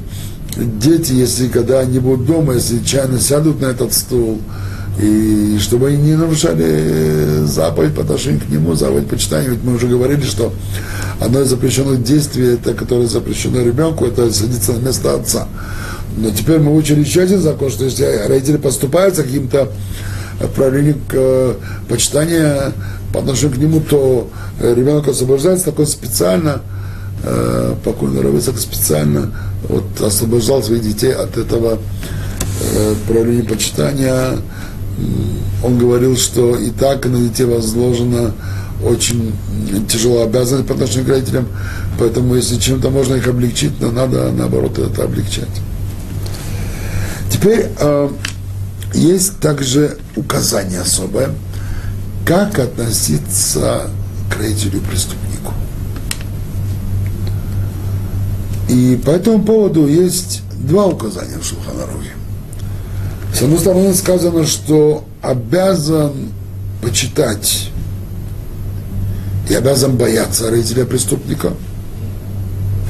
дети, 0.56 1.12
если 1.12 1.48
когда 1.48 1.80
они 1.80 1.98
будут 1.98 2.26
дома, 2.26 2.54
если 2.54 2.82
чайно 2.84 3.20
сядут 3.20 3.60
на 3.60 3.66
этот 3.66 3.92
стул, 3.92 4.40
и 4.98 5.58
чтобы 5.60 5.88
они 5.88 5.96
не 5.96 6.16
нарушали 6.16 7.44
заповедь 7.44 7.94
по 7.94 8.02
отношению 8.02 8.40
к 8.40 8.48
нему, 8.48 8.74
заповедь 8.74 9.08
почитания. 9.08 9.50
Ведь 9.50 9.62
мы 9.62 9.74
уже 9.74 9.86
говорили, 9.86 10.22
что 10.22 10.52
одно 11.20 11.40
из 11.40 11.48
запрещенных 11.48 12.02
действий, 12.02 12.54
это, 12.54 12.74
которое 12.74 13.06
запрещено 13.06 13.60
ребенку, 13.60 14.04
это 14.04 14.32
садиться 14.32 14.72
на 14.72 14.78
место 14.78 15.14
отца. 15.14 15.48
Но 16.16 16.30
теперь 16.30 16.58
мы 16.58 16.74
учили 16.74 17.00
еще 17.00 17.22
один 17.22 17.40
закон, 17.40 17.70
что 17.70 17.84
если 17.84 18.04
родители 18.28 18.56
поступаются 18.56 19.22
каким-то 19.22 19.70
проявлением 20.54 21.00
к 21.08 21.14
э, 21.14 21.54
почитания 21.88 22.72
по 23.12 23.20
отношению 23.20 23.56
к 23.56 23.58
нему, 23.58 23.80
то 23.80 24.28
э, 24.60 24.74
ребенок 24.74 25.08
освобождается, 25.08 25.66
так 25.66 25.78
он 25.78 25.86
специально, 25.86 26.62
э, 27.22 27.74
покойный 27.84 28.22
Равицак 28.22 28.58
специально 28.58 29.30
вот, 29.68 29.84
освобождал 30.00 30.62
своих 30.62 30.82
детей 30.82 31.12
от 31.12 31.36
этого 31.36 31.78
э, 32.74 32.94
проявления 33.06 33.44
почитания. 33.44 34.38
Он 35.62 35.78
говорил, 35.78 36.16
что 36.16 36.56
и 36.56 36.70
так 36.70 37.06
на 37.06 37.18
детей 37.18 37.44
возложена 37.44 38.32
очень 38.82 39.32
тяжелая 39.88 40.24
обязанность 40.24 40.66
по 40.66 40.74
отношению 40.74 41.06
к 41.06 41.08
родителям, 41.10 41.48
поэтому 41.98 42.34
если 42.34 42.56
чем-то 42.56 42.90
можно 42.90 43.14
их 43.14 43.28
облегчить, 43.28 43.78
то 43.78 43.90
надо 43.90 44.30
наоборот 44.32 44.78
это 44.78 45.04
облегчать. 45.04 45.48
Теперь 47.30 47.68
э, 47.78 48.10
есть 48.94 49.38
также 49.38 49.98
указание 50.16 50.80
особое, 50.80 51.30
как 52.24 52.58
относиться 52.58 53.90
к 54.30 54.38
родителю-преступнику. 54.38 55.52
И 58.68 59.00
по 59.04 59.10
этому 59.10 59.42
поводу 59.42 59.86
есть 59.86 60.42
два 60.54 60.86
указания 60.86 61.38
в 61.38 61.44
Шулханаруге. 61.44 62.12
С 63.40 63.42
одной 63.42 63.58
стороны 63.58 63.94
сказано, 63.94 64.46
что 64.46 65.02
обязан 65.22 66.12
почитать 66.82 67.70
и 69.48 69.54
обязан 69.54 69.96
бояться 69.96 70.50
родителя 70.50 70.84
преступника 70.84 71.54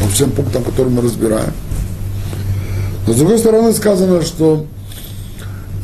по 0.01 0.09
всем 0.09 0.33
пунктам, 0.33 0.65
которые 0.65 0.93
мы 0.93 1.03
разбираем– 1.03 1.53
но 3.07 3.17
с 3.17 3.17
другой 3.17 3.39
стороны 3.39 3.73
сказано, 3.73 4.23
что 4.23 4.67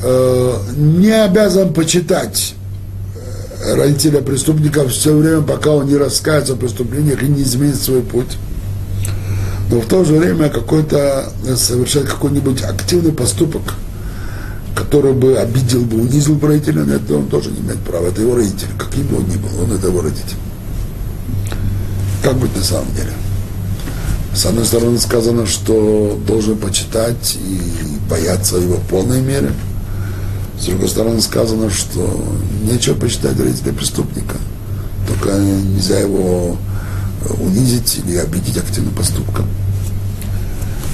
э, 0.03 0.53
не 0.77 1.11
обязан 1.11 1.73
почитать 1.73 2.55
э, 3.17 3.75
родителя 3.75 4.21
преступника 4.21 4.87
все 4.89 5.17
время, 5.17 5.43
пока 5.43 5.71
он 5.71 5.87
не 5.87 5.97
раскается 5.97 6.55
в 6.55 6.59
преступлениях 6.59 7.23
и 7.23 7.27
не 7.27 7.43
изменит 7.43 7.83
свой 7.83 8.03
путь. 8.03 8.37
Но 9.71 9.81
в 9.81 9.87
то 9.87 10.05
же 10.05 10.15
время 10.15 10.49
какой-то 10.49 11.33
э, 11.47 11.57
совершать 11.57 12.05
какой-нибудь 12.05 12.63
активный 12.63 13.13
поступок, 13.13 13.75
который 14.77 15.15
бы 15.15 15.39
обидел 15.39 15.81
бы, 15.81 16.03
унизил 16.03 16.35
бы 16.35 16.49
родителя, 16.49 16.85
на 16.85 16.93
это 16.93 17.15
он 17.17 17.29
тоже 17.29 17.51
не 17.51 17.61
имеет 17.61 17.81
права. 17.81 18.09
Это 18.09 18.21
его 18.21 18.37
родитель, 18.37 18.69
каким 18.79 19.07
бы 19.07 19.17
он 19.17 19.25
ни 19.25 19.37
был, 19.37 19.49
он 19.63 19.73
это 19.73 19.87
его 19.87 20.03
родитель. 20.03 20.37
Как 22.23 22.37
быть 22.37 22.55
на 22.55 22.63
самом 22.63 22.93
деле? 22.95 23.13
С 24.35 24.45
одной 24.45 24.67
стороны 24.67 24.99
сказано, 24.99 25.47
что 25.47 26.21
должен 26.27 26.59
почитать 26.59 27.39
и 27.41 27.59
бояться 28.11 28.59
его 28.59 28.77
в 28.77 28.87
полной 28.87 29.23
мере. 29.23 29.51
С 30.61 30.67
другой 30.67 30.91
стороны 30.91 31.23
сказано, 31.23 31.71
что 31.71 32.23
нечего 32.63 32.95
почитать 32.95 33.41
родителя 33.41 33.73
преступника. 33.73 34.37
Только 35.09 35.39
нельзя 35.39 36.01
его 36.01 36.59
унизить 37.41 38.01
или 38.05 38.17
обидеть 38.17 38.59
активным 38.59 38.95
поступком. 38.95 39.47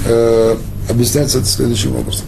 Э, 0.07 0.57
объясняется 0.89 1.39
это 1.39 1.49
следующим 1.49 1.97
образом. 1.97 2.27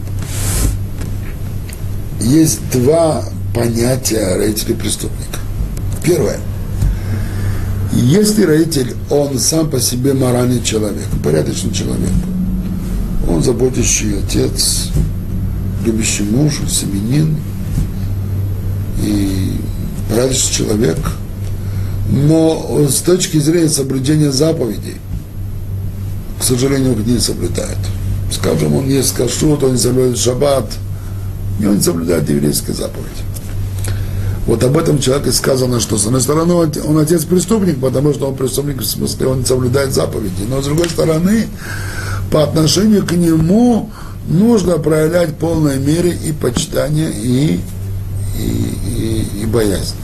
Есть 2.25 2.61
два 2.72 3.25
понятия 3.55 4.37
родителей 4.37 4.75
преступника. 4.75 5.39
Первое– 6.03 6.41
если 7.95 8.43
родитель, 8.43 8.97
он 9.09 9.39
сам 9.39 9.70
по 9.70 9.81
себе 9.81 10.14
моральный 10.14 10.61
человек, 10.61 11.07
порядочный 11.22 11.72
человек, 11.72 12.11
он 13.29 13.43
заботящий 13.43 14.18
отец, 14.18 14.89
любящий 15.87 16.25
муж, 16.25 16.55
семенин 16.68 17.37
и 19.01 19.53
порядочный 20.11 20.53
человек, 20.53 20.99
но 22.11 22.85
с 22.89 22.97
точки 22.97 23.39
зрения 23.39 23.68
соблюдения 23.68 24.33
заповедей, 24.33 24.97
к 26.41 26.43
сожалению, 26.43 26.99
их 26.99 27.07
не 27.07 27.20
соблюдает. 27.20 27.79
Скажем, 28.33 28.75
он 28.75 28.89
ест 28.89 29.16
кашрут, 29.16 29.62
он 29.62 29.72
не 29.75 29.79
соблюдает 29.79 30.18
шаббат, 30.18 30.66
и 31.61 31.67
он 31.67 31.81
соблюдает 31.81 32.29
еврейские 32.29 32.75
заповеди. 32.75 33.23
Вот 34.47 34.63
об 34.63 34.77
этом 34.77 34.99
человеке 34.99 35.33
сказано, 35.33 35.81
что 35.81 35.97
с 35.97 36.05
одной 36.05 36.21
стороны 36.21 36.53
он 36.53 36.99
отец 36.99 37.25
преступник, 37.25 37.81
потому 37.81 38.13
что 38.13 38.29
он 38.29 38.37
преступник 38.37 38.81
в 38.81 38.85
смысле 38.85 39.29
он 39.29 39.47
соблюдает 39.47 39.93
заповеди. 39.93 40.43
Но 40.49 40.61
с 40.61 40.67
другой 40.67 40.89
стороны, 40.91 41.49
по 42.31 42.43
отношению 42.43 43.07
к 43.07 43.13
нему 43.13 43.91
нужно 44.29 44.79
проявлять 44.79 45.31
в 45.31 45.35
полной 45.35 45.79
мере 45.79 46.11
и 46.11 46.33
почитание, 46.33 47.11
и, 47.11 47.61
и, 48.39 48.79
и, 48.99 49.43
и 49.43 49.47
боязнь. 49.47 49.97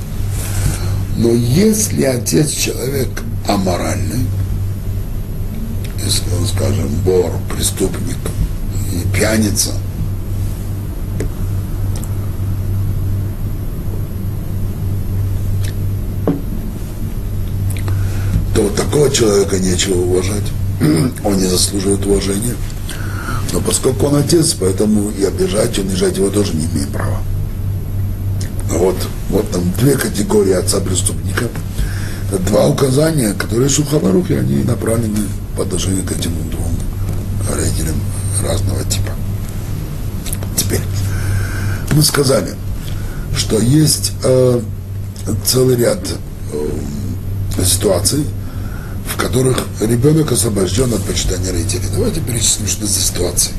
Но 1.19 1.29
если 1.33 2.05
отец 2.05 2.51
человек 2.51 3.09
аморальный, 3.47 4.25
если 6.03 6.25
он, 6.39 6.47
скажем, 6.47 6.89
вор, 7.05 7.33
преступник 7.55 8.17
и 8.91 9.15
пьяница, 9.15 9.73
то 18.55 18.69
такого 18.71 19.11
человека 19.11 19.59
нечего 19.59 20.01
уважать. 20.01 20.45
Он 21.25 21.37
не 21.37 21.47
заслуживает 21.47 22.05
уважения. 22.07 22.55
Но 23.53 23.61
поскольку 23.61 24.07
он 24.07 24.15
отец, 24.17 24.55
поэтому 24.59 25.11
и 25.11 25.25
обижать, 25.25 25.77
и 25.77 25.81
унижать 25.81 26.17
его 26.17 26.31
тоже 26.31 26.55
не 26.55 26.67
имеем 26.67 26.89
права. 26.93 27.19
Вот, 28.69 28.97
вот 29.29 29.51
там 29.51 29.63
две 29.79 29.97
категории 29.97 30.53
отца 30.53 30.79
преступника. 30.79 31.47
Два 32.47 32.69
указания, 32.69 33.35
которые 33.35 33.69
в 33.69 33.73
Шуханарухе, 33.73 34.39
они 34.39 34.63
направлены 34.63 35.19
по 35.57 35.65
отношению 35.65 36.05
к 36.05 36.13
этим 36.13 36.33
двум 36.49 36.77
родителям 37.53 37.97
разного 38.41 38.85
типа. 38.85 39.11
Теперь, 40.57 40.83
мы 41.93 42.03
сказали, 42.03 42.55
что 43.37 43.59
есть 43.59 44.13
э, 44.23 44.61
целый 45.45 45.75
ряд 45.75 45.99
э, 46.53 47.65
ситуаций, 47.65 48.25
в 49.11 49.17
которых 49.17 49.59
ребенок 49.81 50.33
освобожден 50.33 50.93
от 50.95 51.03
почитания 51.03 51.53
родителей. 51.53 51.89
Давайте 51.95 52.21
перечислим, 52.21 52.67
что 52.67 52.87
за 52.87 53.01
ситуации. 53.01 53.53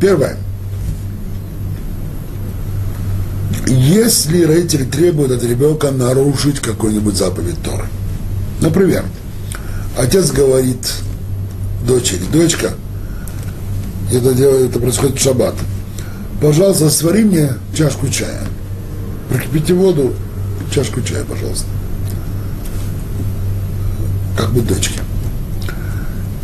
Первое. 0.00 0.36
Если 3.66 4.42
родители 4.42 4.84
требуют 4.84 5.30
от 5.30 5.44
ребенка 5.44 5.90
нарушить 5.90 6.60
какой-нибудь 6.60 7.14
заповедь 7.14 7.62
Торы. 7.62 7.84
Например, 8.60 9.04
отец 9.96 10.30
говорит 10.32 10.92
дочери, 11.86 12.22
дочка, 12.32 12.72
это, 14.12 14.34
делает, 14.34 14.70
это 14.70 14.80
происходит 14.80 15.18
в 15.18 15.22
шаббат, 15.22 15.54
пожалуйста, 16.40 16.90
свари 16.90 17.22
мне 17.24 17.52
чашку 17.74 18.08
чая, 18.08 18.42
прикипите 19.28 19.74
воду, 19.74 20.14
чашку 20.70 21.02
чая, 21.02 21.24
пожалуйста. 21.24 21.66
Как 24.36 24.50
бы 24.52 24.60
дочке. 24.62 25.00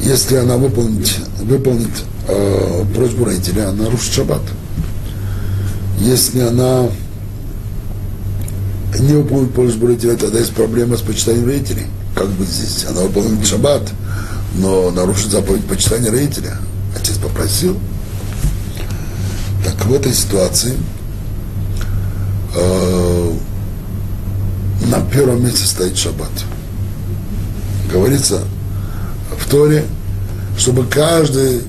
Если 0.03 0.37
она 0.37 0.57
выполнит, 0.57 1.19
выполнит 1.41 1.91
э, 2.29 2.85
просьбу 2.95 3.25
родителя, 3.25 3.71
она 3.71 3.85
нарушит 3.85 4.13
шаббат. 4.13 4.43
Если 5.99 6.41
она 6.41 6.89
не 8.99 9.15
выполнит 9.15 9.53
просьбу 9.55 9.87
родителя, 9.87 10.17
тогда 10.17 10.39
есть 10.39 10.55
проблема 10.55 10.97
с 10.97 11.01
почитанием 11.01 11.47
родителей. 11.47 11.87
Как 12.15 12.29
бы 12.29 12.45
здесь 12.45 12.87
она 12.89 13.03
выполнит 13.03 13.47
шаббат, 13.47 13.83
но 14.55 14.91
нарушит 14.91 15.31
заповедь 15.31 15.67
почитания 15.67 16.11
родителя. 16.11 16.59
Отец 16.95 17.17
попросил. 17.19 17.79
Так 19.65 19.87
в 19.87 19.93
этой 19.93 20.13
ситуации 20.13 20.75
э, 22.55 23.33
на 24.91 25.01
первом 25.01 25.45
месте 25.45 25.65
стоит 25.67 25.97
шаббат. 25.97 26.31
Говорится 27.93 28.43
в 29.39 29.51
Торе, 29.51 29.85
чтобы 30.59 30.85
каждый 30.87 31.63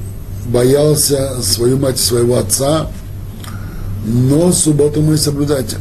боялся 0.46 1.42
свою 1.42 1.78
мать 1.78 2.00
своего 2.00 2.38
отца, 2.38 2.88
но 4.06 4.52
субботу 4.52 5.02
мы 5.02 5.18
соблюдайте. 5.18 5.78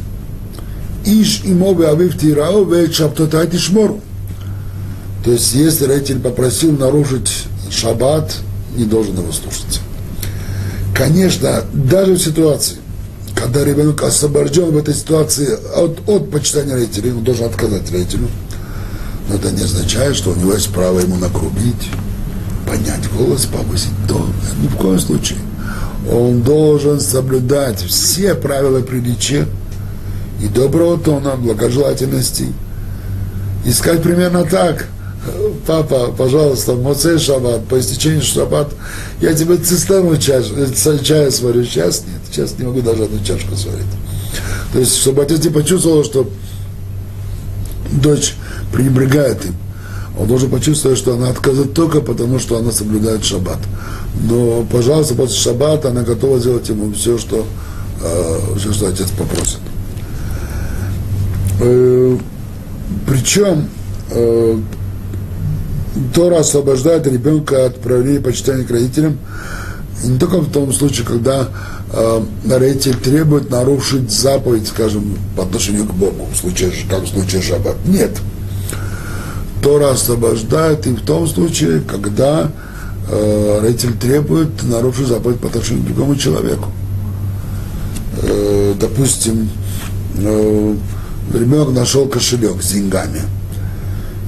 Иш 1.05 1.41
и 1.45 1.53
моби 1.53 1.85
авив 1.85 2.19
тирау 2.19 2.65
веет 2.65 2.93
шаптотай 2.93 3.47
тишмору. 3.47 4.01
То 5.23 5.31
есть, 5.31 5.53
если 5.53 5.85
родитель 5.85 6.19
попросил 6.19 6.71
нарушить 6.71 7.45
шаббат, 7.69 8.35
не 8.75 8.85
должен 8.85 9.17
его 9.17 9.31
слушаться. 9.31 9.79
Конечно, 10.93 11.63
даже 11.73 12.13
в 12.13 12.19
ситуации, 12.19 12.77
когда 13.37 13.63
ребенок 13.63 14.01
освобожден 14.03 14.71
в 14.71 14.77
этой 14.77 14.93
ситуации 14.93 15.47
от, 15.75 15.99
от 16.09 16.31
почитания 16.31 16.73
родителей, 16.73 17.11
он 17.11 17.23
должен 17.23 17.45
отказать 17.45 17.91
родителю. 17.91 18.27
Но 19.29 19.35
это 19.35 19.51
не 19.51 19.61
означает, 19.61 20.15
что 20.15 20.31
у 20.31 20.35
него 20.35 20.53
есть 20.53 20.73
право 20.73 20.99
ему 20.99 21.17
накрубить, 21.17 21.89
поднять 22.67 23.09
голос, 23.13 23.45
повысить 23.45 23.91
тон. 24.07 24.33
Ни 24.61 24.67
в 24.67 24.75
коем 24.77 24.99
случае. 24.99 25.39
Он 26.11 26.41
должен 26.41 26.99
соблюдать 26.99 27.81
все 27.81 28.33
правила 28.33 28.81
приличия 28.81 29.45
и 30.41 30.47
доброго 30.47 30.97
тона, 30.97 31.35
благожелательности. 31.35 32.47
Искать 33.65 34.01
примерно 34.01 34.45
так– 34.45 34.87
папа, 35.65 36.11
пожалуйста, 36.17 36.75
Моцей 36.75 37.17
Шаббат, 37.17 37.65
по 37.65 37.79
истечению 37.79 38.21
Шаббат, 38.21 38.73
я 39.21 39.33
тебе 39.33 39.57
цистерну 39.57 40.17
чая, 40.17 40.43
чая 41.03 41.31
сварю. 41.31 41.63
Сейчас 41.63 42.01
нет, 42.01 42.21
сейчас 42.29 42.57
не 42.57 42.65
могу 42.65 42.81
даже 42.81 43.03
одну 43.03 43.23
чашку 43.23 43.55
сварить. 43.55 43.85
То 44.73 44.79
есть, 44.79 44.95
чтобы 44.97 45.23
отец 45.23 45.43
не 45.43 45.49
почувствовал, 45.49 46.03
что 46.03 46.29
дочь 47.91 48.35
пренебрегает 48.71 49.45
им. 49.45 49.55
Он 50.19 50.27
должен 50.27 50.49
почувствовать, 50.49 50.97
что 50.97 51.13
она 51.13 51.29
отказывает 51.29 51.73
только 51.73 52.01
потому, 52.01 52.39
что 52.39 52.57
она 52.57 52.71
соблюдает 52.71 53.23
шаббат. 53.23 53.59
Но, 54.19 54.65
пожалуйста, 54.71 55.13
после 55.13 55.37
шаббата 55.37 55.89
она 55.89 56.01
готова 56.01 56.39
сделать 56.39 56.67
ему 56.69 56.91
все, 56.93 57.17
что, 57.17 57.45
э, 58.01 58.39
все, 58.57 58.73
что 58.73 58.87
отец 58.87 59.09
попросит. 59.11 59.59
Э, 61.59 62.17
причем 63.05 63.69
э, 64.09 64.59
Тора 66.13 66.39
освобождает 66.39 67.07
ребенка 67.07 67.65
от 67.65 67.79
проявления 67.81 68.19
почитания 68.19 68.65
к 68.65 68.71
родителям, 68.71 69.17
не 70.03 70.17
только 70.19 70.39
в 70.39 70.51
том 70.51 70.71
случае, 70.71 71.05
когда 71.07 71.47
э, 71.91 72.23
родитель 72.47 72.95
требует 72.95 73.49
нарушить 73.49 74.11
заповедь, 74.11 74.67
скажем, 74.67 75.17
по 75.35 75.43
отношению 75.43 75.85
к 75.85 75.93
Богу, 75.93 76.27
в 76.31 76.37
случае, 76.37 76.71
как 76.89 77.03
в 77.03 77.07
случае 77.07 77.41
шаббат. 77.41 77.75
Нет. 77.85 78.11
Тора 79.63 79.91
освобождает 79.91 80.85
и 80.85 80.91
в 80.91 81.01
том 81.01 81.27
случае, 81.27 81.81
когда 81.81 82.51
э, 83.09 83.59
родитель 83.61 83.97
требует 83.97 84.63
нарушить 84.63 85.07
заповедь 85.07 85.39
по 85.39 85.47
отношению 85.47 85.83
к 85.83 85.87
другому 85.87 86.15
человеку. 86.15 86.69
Э, 88.21 88.75
допустим, 88.79 89.49
э, 90.15 90.75
ребенок 91.33 91.71
нашел 91.71 92.07
кошелек 92.07 92.61
с 92.61 92.71
деньгами– 92.71 93.21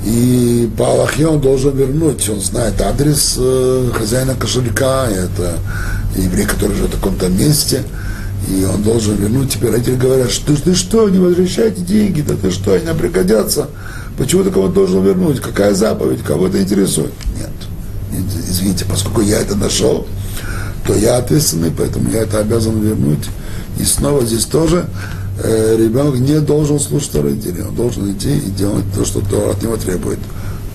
и 0.05 0.69
по 0.77 0.91
Аллахе 0.91 1.27
он 1.27 1.41
должен 1.41 1.75
вернуть, 1.75 2.27
он 2.29 2.39
знает 2.39 2.79
адрес 2.81 3.35
э, 3.37 3.91
хозяина 3.93 4.33
кошелька, 4.33 5.07
это 5.09 5.59
еврей, 6.15 6.45
который 6.45 6.75
живет 6.75 6.91
в 6.91 6.97
таком-то 6.97 7.27
месте, 7.27 7.83
и 8.47 8.63
он 8.63 8.81
должен 8.81 9.15
вернуть. 9.15 9.53
Теперь 9.53 9.71
родители 9.71 9.95
говорят, 9.95 10.31
что 10.31 10.55
ты 10.55 10.73
что, 10.73 11.09
не 11.09 11.19
возвращайте 11.19 11.81
деньги, 11.81 12.21
да 12.21 12.35
ты 12.35 12.51
что, 12.51 12.73
они 12.73 12.85
нам 12.85 12.97
пригодятся. 12.97 13.67
Почему 14.17 14.43
ты 14.43 14.51
кого-то 14.51 14.73
должен 14.73 15.03
вернуть? 15.03 15.41
Какая 15.41 15.73
заповедь? 15.73 16.23
Кого 16.23 16.47
это 16.47 16.61
интересует? 16.61 17.13
Нет. 17.37 17.49
Извините, 18.49 18.85
поскольку 18.85 19.21
я 19.21 19.39
это 19.39 19.55
нашел, 19.55 20.07
то 20.85 20.95
я 20.95 21.17
ответственный, 21.17 21.71
поэтому 21.71 22.09
я 22.09 22.21
это 22.21 22.39
обязан 22.39 22.79
вернуть. 22.79 23.29
И 23.77 23.83
снова 23.83 24.25
здесь 24.25 24.45
тоже 24.45 24.87
ребенок 25.43 26.15
не 26.15 26.39
должен 26.39 26.79
слушать 26.79 27.15
родителей, 27.15 27.63
он 27.63 27.75
должен 27.75 28.11
идти 28.11 28.37
и 28.37 28.49
делать 28.51 28.85
то, 28.93 29.05
что 29.05 29.21
то 29.21 29.51
от 29.51 29.61
него 29.61 29.77
требует. 29.77 30.19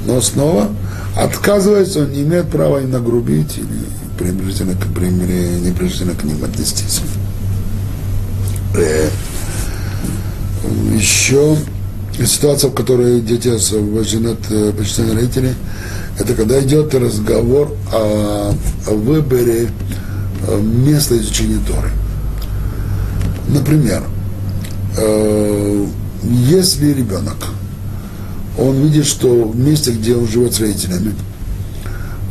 Но 0.06 0.20
снова 0.20 0.68
отказывается, 1.16 2.00
он 2.00 2.12
не 2.12 2.22
имеет 2.22 2.48
права 2.48 2.80
им 2.80 2.90
нагрубить 2.90 3.58
или 3.58 3.66
пренебрежительно, 4.18 4.74
пренебрежительно 4.94 6.14
к 6.14 6.24
ним 6.24 6.42
отнестись. 6.44 7.00
Э, 8.76 9.08
еще 10.94 11.56
ситуация, 12.24 12.70
в 12.70 12.74
которой 12.74 13.20
дети 13.20 13.48
освобождены 13.48 14.28
от 14.28 14.50
э, 14.50 14.72
почитания 14.72 15.14
родителей, 15.14 15.54
это 16.18 16.34
когда 16.34 16.60
идет 16.60 16.94
разговор 16.94 17.72
о, 17.92 18.54
о 18.86 18.90
выборе 18.94 19.68
э, 20.46 20.60
места 20.60 21.16
изучения 21.16 21.58
Торы. 21.66 21.90
Например, 23.48 24.02
Э, 24.96 25.86
если 26.22 26.92
ребенок, 26.92 27.36
он 28.58 28.80
видит, 28.82 29.06
что 29.06 29.48
в 29.48 29.56
месте, 29.56 29.90
где 29.92 30.16
он 30.16 30.28
живет 30.28 30.54
с 30.54 30.60
родителями, 30.60 31.14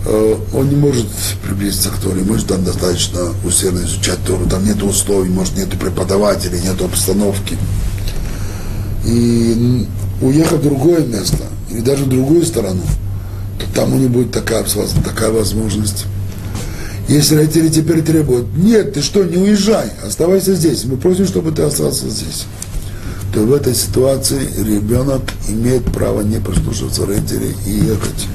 э, 0.06 0.36
он 0.54 0.70
не 0.70 0.76
может 0.76 1.08
приблизиться 1.46 1.90
к 1.90 1.98
Торе, 1.98 2.24
может 2.24 2.48
там 2.48 2.64
достаточно 2.64 3.34
усердно 3.44 3.80
изучать 3.80 4.20
Тору, 4.26 4.46
там 4.48 4.66
нет 4.66 4.82
условий, 4.82 5.30
может 5.30 5.58
нет 5.58 5.70
преподавателей, 5.78 6.62
нет 6.62 6.82
обстановки. 6.82 7.58
И 9.06 9.86
уехать 10.22 10.60
в 10.60 10.64
другое 10.64 11.06
место, 11.06 11.44
или 11.70 11.82
даже 11.82 12.06
в 12.06 12.10
другую 12.10 12.46
сторону, 12.46 12.82
то 13.60 13.66
там 13.76 13.94
у 13.94 13.98
него 13.98 14.10
будет 14.10 14.32
такая, 14.32 14.66
такая 15.04 15.32
возможность. 15.32 16.06
Если 17.08 17.36
родители 17.36 17.68
теперь 17.68 18.02
требуют, 18.02 18.56
нет, 18.56 18.94
ты 18.94 19.02
что, 19.02 19.24
не 19.24 19.38
уезжай, 19.38 19.90
оставайся 20.06 20.56
здесь, 20.56 20.86
мы 20.86 20.98
просим, 20.98 21.28
чтобы 21.28 21.52
ты 21.52 21.64
остался 21.64 22.10
здесь, 22.10 22.46
то 23.34 23.42
в 23.42 23.54
этой 23.54 23.76
ситуации 23.76 24.40
ребенок 24.58 25.22
имеет 25.50 25.84
право 25.86 26.22
не 26.22 26.40
послушаться 26.40 27.06
родителей 27.06 27.56
и 27.68 27.72
ехать 27.72 28.28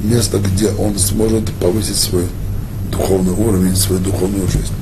в 0.00 0.04
место, 0.04 0.38
где 0.38 0.68
он 0.68 0.98
сможет 0.98 1.50
повысить 1.52 1.96
свой 1.96 2.24
духовный 2.90 3.32
уровень, 3.32 3.76
свою 3.76 4.00
духовную 4.02 4.46
жизнь. 4.46 4.74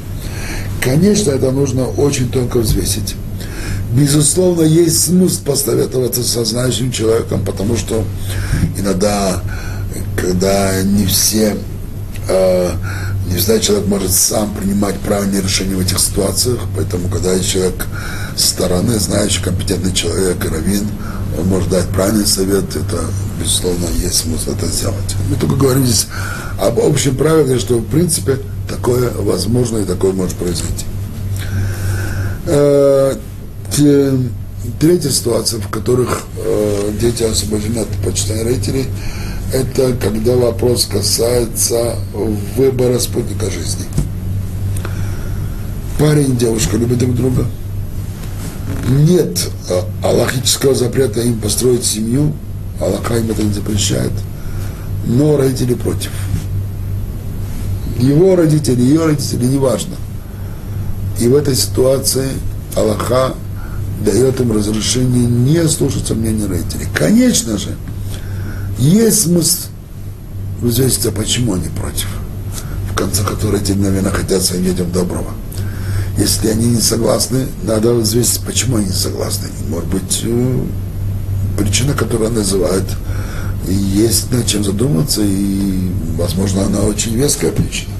Конечно, 0.80 1.30
это 1.30 1.52
нужно 1.52 1.86
очень 1.86 2.30
тонко 2.30 2.58
взвесить. 2.58 3.14
Безусловно, 3.92 4.62
есть 4.62 5.04
смысл 5.04 5.42
посоветоваться 5.44 6.22
со 6.22 6.44
знающим 6.44 6.90
человеком, 6.90 7.44
потому 7.44 7.76
что 7.76 8.04
иногда, 8.78 9.42
когда 10.16 10.82
не 10.82 11.06
все, 11.06 11.56
э, 12.30 12.70
не 13.28 13.36
всегда 13.36 13.58
человек 13.58 13.86
может 13.86 14.12
сам 14.12 14.54
принимать 14.54 14.98
правильные 15.00 15.42
решения 15.42 15.74
в 15.74 15.80
этих 15.80 15.98
ситуациях, 15.98 16.60
поэтому, 16.76 17.08
когда 17.08 17.38
человек 17.40 17.86
со 18.36 18.48
стороны, 18.48 18.98
знающий, 18.98 19.42
компетентный 19.42 19.92
человек, 19.92 20.44
раввин, 20.44 20.88
он 21.38 21.46
может 21.46 21.68
дать 21.68 21.86
правильный 21.88 22.26
совет, 22.26 22.64
это, 22.74 23.04
безусловно, 23.40 23.86
есть 24.02 24.16
смысл 24.16 24.52
это 24.52 24.66
сделать. 24.66 25.16
Мы 25.28 25.36
только 25.36 25.56
говорим 25.56 25.84
здесь 25.84 26.08
об 26.60 26.80
общем 26.80 27.16
правиле, 27.16 27.58
что, 27.58 27.78
в 27.78 27.86
принципе, 27.86 28.38
такое 28.68 29.10
возможно 29.10 29.78
и 29.78 29.84
такое 29.84 30.12
может 30.12 30.34
произойти. 30.36 30.84
Э, 32.46 33.14
третья 34.78 35.10
ситуация, 35.10 35.60
в 35.60 35.68
которых 35.68 36.22
э, 36.36 36.90
дети 37.00 37.22
освобождены 37.22 37.80
от 37.80 37.88
почитания 38.04 38.44
родителей, 38.44 38.86
это 39.52 39.94
когда 39.94 40.36
вопрос 40.36 40.86
касается 40.86 41.96
выбора 42.56 42.98
спутника 42.98 43.50
жизни. 43.50 43.84
Парень 45.98 46.32
и 46.32 46.36
девушка 46.36 46.76
любят 46.76 46.98
друг 46.98 47.14
друга. 47.14 47.46
Нет 48.88 49.50
э, 49.68 49.80
аллахического 50.02 50.74
запрета 50.74 51.20
им 51.20 51.38
построить 51.38 51.84
семью, 51.84 52.32
Аллаха 52.80 53.18
им 53.18 53.30
это 53.30 53.42
не 53.42 53.52
запрещает, 53.52 54.12
но 55.04 55.36
родители 55.36 55.74
против. 55.74 56.10
Его 57.98 58.36
родители, 58.36 58.80
ее 58.80 59.04
родители, 59.06 59.44
неважно. 59.44 59.96
И 61.20 61.28
в 61.28 61.36
этой 61.36 61.54
ситуации 61.54 62.28
Аллаха 62.74 63.34
дает 64.04 64.40
им 64.40 64.52
разрешение 64.52 65.26
не 65.26 65.68
слушаться 65.68 66.14
мнения 66.14 66.46
родителей. 66.46 66.86
Конечно 66.94 67.58
же, 67.58 67.76
есть 68.88 69.22
смысл 69.22 69.68
взвеситься, 70.60 71.12
почему 71.12 71.54
они 71.54 71.68
против. 71.68 72.08
В 72.90 72.94
конце 72.94 73.22
концов, 73.22 73.52
родители, 73.52 73.78
наверное, 73.78 74.10
хотят 74.10 74.42
своим 74.42 74.64
детям 74.64 74.90
доброго. 74.90 75.32
Если 76.18 76.48
они 76.48 76.66
не 76.66 76.80
согласны, 76.80 77.46
надо 77.62 77.94
взвесить, 77.94 78.40
почему 78.44 78.76
они 78.76 78.86
не 78.86 78.92
согласны. 78.92 79.48
Может 79.68 79.88
быть, 79.88 80.20
э, 80.24 80.64
причина, 81.56 81.94
которую 81.94 82.30
называют, 82.30 82.84
есть 83.68 84.30
над 84.32 84.46
чем 84.46 84.64
задуматься, 84.64 85.22
и, 85.22 85.90
возможно, 86.16 86.64
она 86.64 86.80
очень 86.80 87.14
веская 87.14 87.52
причина. 87.52 87.92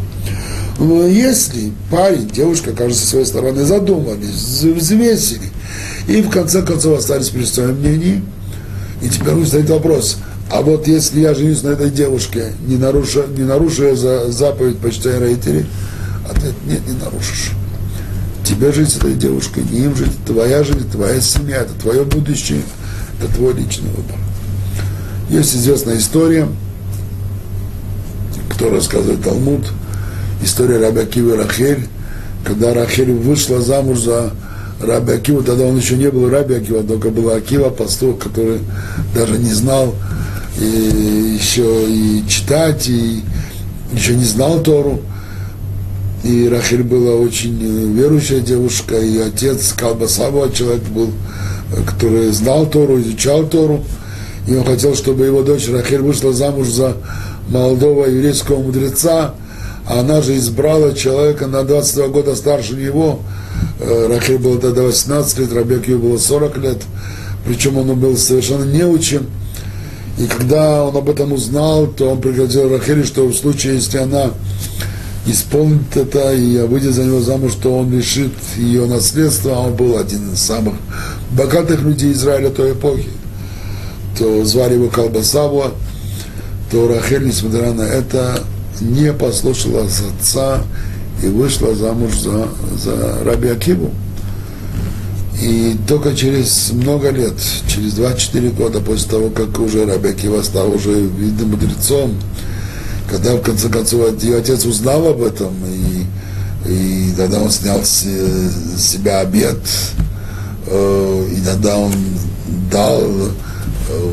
Но 0.79 1.07
если 1.07 1.73
парень, 1.91 2.29
девушка, 2.29 2.73
кажется, 2.73 3.03
со 3.05 3.11
своей 3.11 3.27
стороны 3.27 3.65
задумались, 3.65 4.63
взвесили, 4.63 5.51
и 6.09 6.23
в 6.23 6.31
конце 6.31 6.63
концов 6.63 6.99
остались 6.99 7.29
при 7.29 7.45
своем 7.45 7.77
мнении, 7.77 8.23
и 9.03 9.09
теперь 9.09 9.45
задать 9.45 9.69
вопрос, 9.69 10.17
а 10.51 10.63
вот 10.63 10.87
если 10.87 11.21
я 11.21 11.35
женюсь 11.35 11.63
на 11.63 11.71
этой 11.71 11.91
девушке, 11.91 12.53
не 12.67 12.77
нарушу, 12.77 13.25
не 13.29 13.45
нарушу 13.45 13.95
за 13.95 14.31
заповедь 14.31 14.79
почитания 14.79 15.21
родителей, 15.21 15.67
ответ 16.29 16.55
нет, 16.67 16.81
не 16.87 16.95
нарушишь. 16.95 17.53
Тебе 18.45 18.73
жить 18.73 18.91
с 18.91 18.97
этой 18.97 19.15
девушкой, 19.15 19.65
не 19.71 19.85
им 19.85 19.95
жить, 19.95 20.13
твоя 20.27 20.65
жизнь, 20.65 20.91
твоя 20.91 21.21
семья, 21.21 21.59
это 21.59 21.73
твое 21.75 22.05
будущее, 22.05 22.63
это 23.19 23.33
твой 23.33 23.55
личный 23.55 23.91
выбор. 23.91 24.17
Есть 25.29 25.55
известная 25.55 25.99
история, 25.99 26.49
которую 28.49 28.77
рассказывает 28.77 29.23
Талмуд– 29.23 29.67
история 30.43 30.77
и 30.77 31.37
Рахель, 31.37 31.87
когда 32.45 32.75
Рахель 32.75 33.13
вышла 33.13 33.61
замуж 33.61 34.01
за 34.01 34.31
Раби 34.81 35.13
Акива, 35.13 35.43
тогда 35.43 35.65
он 35.65 35.77
еще 35.77 35.97
не 35.97 36.11
был 36.11 36.31
Раби 36.31 36.55
Акива, 36.55 36.83
только 36.83 37.11
был 37.11 37.31
Акива, 37.31 37.69
пастух, 37.69 38.19
который 38.19 38.61
даже 39.15 39.39
не 39.39 39.53
знал 39.53 39.95
и 40.59 41.39
еще 41.39 41.87
и 41.89 42.25
читать, 42.29 42.89
и 42.89 43.23
еще 43.93 44.15
не 44.15 44.25
знал 44.25 44.63
Тору. 44.63 45.01
И 46.23 46.49
Рахель 46.49 46.83
была 46.83 47.15
очень 47.15 47.59
верующая 47.95 48.41
девушка, 48.41 48.97
и 48.99 49.19
отец 49.19 49.73
Калбасава, 49.73 50.53
человек 50.53 50.83
был, 50.85 51.11
который 51.87 52.31
знал 52.33 52.67
Тору, 52.67 53.01
изучал 53.01 53.47
Тору, 53.47 53.83
и 54.47 54.55
он 54.55 54.65
хотел, 54.65 54.95
чтобы 54.95 55.25
его 55.25 55.43
дочь 55.43 55.69
Рахель 55.69 56.03
вышла 56.03 56.33
замуж 56.33 56.69
за 56.69 56.97
молодого 57.49 58.07
еврейского 58.07 58.61
мудреца, 58.61 59.35
а 59.87 60.01
она 60.01 60.21
же 60.21 60.37
избрала 60.37 60.93
человека 60.93 61.47
на 61.47 61.63
22 61.65 62.09
года 62.09 62.37
старше 62.37 62.75
него. 62.75 63.21
Э, 63.81 64.09
Рахиль 64.09 64.39
был 64.39 64.59
тогда 64.59 64.83
18 64.83 65.39
лет, 65.39 65.53
Рабекию 65.53 65.99
было 65.99 66.19
40 66.19 66.59
лет, 66.59 66.83
причем 67.47 67.79
он 67.79 67.99
был 67.99 68.17
совершенно 68.17 68.65
неучим. 68.65 69.27
И 70.21 70.27
когда 70.27 70.85
он 70.85 70.95
об 70.95 71.09
этом 71.09 71.33
узнал, 71.33 71.87
то 71.87 72.11
он 72.11 72.21
пригрозил 72.21 72.69
Рахиле, 72.69 73.05
что 73.05 73.25
в 73.25 73.35
случае, 73.35 73.77
если 73.77 73.97
она 73.97 74.33
исполнит 75.27 75.97
это 75.97 76.35
и 76.35 76.59
выйдет 76.67 76.93
за 76.93 77.05
него 77.05 77.21
замуж, 77.21 77.55
то 77.55 77.79
он 77.79 77.91
лишит 77.91 78.33
ее 78.59 78.85
наследства, 78.85 79.57
а 79.57 79.61
он 79.61 79.77
был 79.77 79.97
один 79.97 80.35
из 80.35 80.41
самых 80.41 80.75
богатых 81.31 81.81
людей 81.81 82.13
Израиля 82.13 82.51
той 82.51 82.73
эпохи, 82.73 83.09
то 84.19 84.45
звали 84.45 84.75
его 84.75 84.89
Калбасава, 84.89 85.73
то 86.71 86.87
Рахель, 86.87 87.27
несмотря 87.27 87.73
на 87.73 87.83
это, 87.83 88.43
не 88.83 89.15
послушала 89.15 89.87
отца 89.87 90.63
и 91.23 91.29
вышла 91.29 91.75
замуж 91.75 92.19
за, 92.19 92.49
за 92.77 93.25
Раби 93.25 93.49
Акиву. 93.49 93.91
И 95.41 95.77
только 95.89 96.15
через 96.15 96.71
много 96.73 97.11
лет, 97.11 97.35
через 97.67 97.95
24 97.95 98.51
года 98.51 98.81
после 98.81 99.11
того, 99.11 99.31
как 99.31 99.59
уже 99.59 99.87
Раби 99.87 100.11
Акива 100.11 100.43
стал 100.43 100.73
уже 100.73 100.93
видным 100.93 101.51
мудрецом, 101.51 102.15
когда 103.11 103.35
в 103.35 103.43
конце 103.43 103.69
концов 103.69 104.23
ее 104.23 104.39
отец 104.39 104.65
узнал 104.65 105.09
об 105.09 105.23
этом, 105.23 105.55
и, 105.67 106.71
и 106.71 107.13
тогда 107.17 107.41
он 107.41 107.51
снял 107.51 107.83
с, 107.83 108.05
с 108.05 108.83
себя 108.83 109.21
обед, 109.21 109.59
э, 110.67 111.29
и 111.33 111.41
тогда 111.41 111.79
он 111.79 111.93
дал 112.71 113.01
э, 113.01 114.13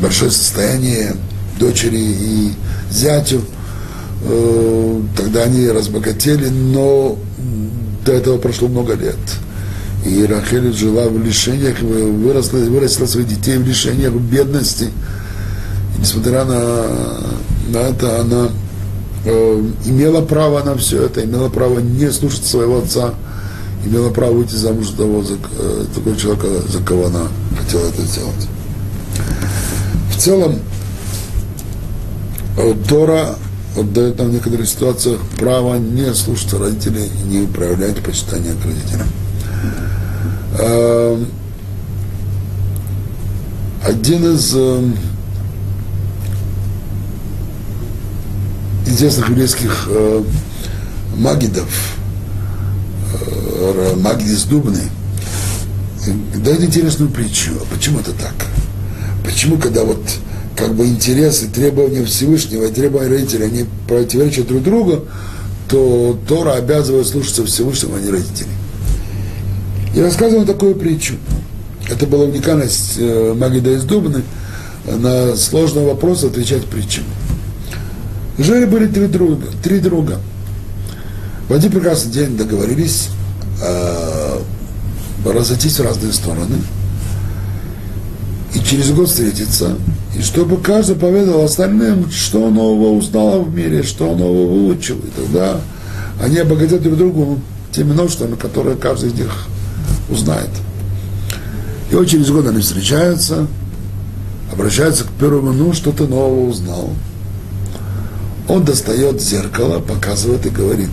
большое 0.00 0.30
состояние 0.30 1.16
дочери 1.58 1.98
и 1.98 2.52
зятю, 2.90 3.42
Э, 4.22 5.00
тогда 5.16 5.44
они 5.44 5.68
разбогатели, 5.68 6.48
но 6.48 7.16
до 8.04 8.12
этого 8.12 8.38
прошло 8.38 8.68
много 8.68 8.94
лет. 8.94 9.16
И 10.08 10.24
Рахель 10.24 10.72
жила 10.72 11.08
в 11.08 11.22
лишениях, 11.22 11.80
выросла, 11.80 12.58
вырастила 12.58 13.06
своих 13.06 13.28
детей 13.28 13.58
в 13.58 13.66
лишениях, 13.66 14.12
в 14.12 14.20
бедности. 14.20 14.84
И 14.84 16.00
несмотря 16.00 16.44
на, 16.44 16.86
на 17.68 17.78
это, 17.78 18.20
она 18.20 18.48
э, 19.26 19.62
имела 19.84 20.22
право 20.22 20.62
на 20.62 20.76
все 20.76 21.04
это, 21.04 21.22
имела 21.22 21.50
право 21.50 21.80
не 21.80 22.10
слушать 22.10 22.46
своего 22.46 22.78
отца, 22.78 23.14
имела 23.84 24.08
право 24.08 24.32
выйти 24.32 24.54
замуж 24.54 24.88
за 24.88 24.96
того, 24.96 25.22
за, 25.22 25.34
э, 25.34 25.84
такого 25.94 26.16
человека, 26.16 26.46
за 26.66 26.78
кого 26.82 27.06
она 27.06 27.28
хотела 27.60 27.86
это 27.88 28.02
сделать. 28.02 28.48
В 30.10 30.16
целом, 30.16 30.58
э, 32.56 32.74
Тора 32.88 33.36
отдает 33.76 34.18
нам 34.18 34.30
в 34.30 34.32
некоторых 34.32 34.66
ситуациях 34.66 35.20
право 35.38 35.76
не 35.76 36.14
слушаться 36.14 36.58
родителей 36.58 37.10
и 37.22 37.28
не 37.28 37.46
проявлять 37.46 38.02
почитание 38.02 38.54
к 38.54 38.64
родителям. 38.64 39.06
Эм, 40.58 41.26
один 43.84 44.34
из 44.34 44.54
эм, 44.54 44.96
известных 48.86 49.28
еврейских 49.28 49.86
э, 49.88 50.24
магидов, 51.16 51.96
э, 53.12 53.94
Магидис 53.96 54.44
Дубный, 54.44 54.90
дает 56.36 56.62
интересную 56.62 57.10
притчу. 57.10 57.52
А 57.60 57.74
почему 57.74 58.00
это 58.00 58.12
так? 58.12 58.34
Почему, 59.24 59.58
когда 59.58 59.84
вот 59.84 60.02
как 60.56 60.74
бы 60.74 60.86
интересы, 60.86 61.46
требования 61.46 62.04
Всевышнего 62.04 62.64
и 62.64 62.72
требования 62.72 63.10
родителей, 63.10 63.46
они 63.46 63.66
противоречат 63.86 64.48
друг 64.48 64.62
другу, 64.62 65.04
то 65.68 66.18
Тора 66.26 66.54
обязывает 66.54 67.06
слушаться 67.06 67.44
Всевышнего, 67.44 67.96
а 67.98 68.00
не 68.00 68.10
родителей. 68.10 68.48
И 69.94 70.00
рассказываем 70.00 70.46
такую 70.46 70.74
притчу. 70.74 71.14
Это 71.88 72.06
была 72.06 72.24
уникальность 72.24 72.96
э, 72.98 73.34
Магида 73.34 73.70
из 73.72 73.84
Дубны, 73.84 74.22
на 74.86 75.36
сложный 75.36 75.84
вопрос 75.84 76.24
отвечать 76.24 76.64
притчами. 76.66 77.06
Жили 78.38 78.66
были 78.66 78.86
три 78.86 79.06
друга, 79.06 79.46
три 79.62 79.80
друга. 79.80 80.18
В 81.48 81.52
один 81.52 81.70
прекрасный 81.70 82.12
день 82.12 82.36
договорились 82.36 83.08
э, 83.62 84.38
разойтись 85.24 85.78
в 85.78 85.82
разные 85.82 86.12
стороны– 86.12 86.56
и 88.54 88.60
через 88.60 88.90
год 88.92 89.08
встретиться, 89.08 89.76
и 90.16 90.22
чтобы 90.22 90.56
каждый 90.58 90.96
поведал 90.96 91.42
остальным, 91.42 92.10
что 92.10 92.48
нового 92.50 92.96
узнал 92.96 93.42
в 93.42 93.54
мире, 93.54 93.82
что 93.82 94.14
нового 94.14 94.46
выучил, 94.46 94.96
и 94.96 95.10
тогда 95.14 95.60
они 96.22 96.38
обогатят 96.38 96.82
друг 96.82 96.96
другу 96.96 97.40
теми 97.72 97.92
множествами, 97.92 98.36
которые 98.36 98.76
каждый 98.76 99.10
из 99.10 99.14
них 99.14 99.46
узнает. 100.10 100.50
И 101.90 101.94
вот 101.94 102.06
через 102.06 102.30
год 102.30 102.46
они 102.46 102.60
встречаются, 102.60 103.46
обращаются 104.52 105.04
к 105.04 105.10
первому, 105.18 105.52
ну, 105.52 105.72
что-то 105.72 106.06
нового 106.06 106.48
узнал. 106.48 106.90
Он 108.48 108.64
достает 108.64 109.20
зеркало, 109.20 109.80
показывает 109.80 110.46
и 110.46 110.50
говорит, 110.50 110.90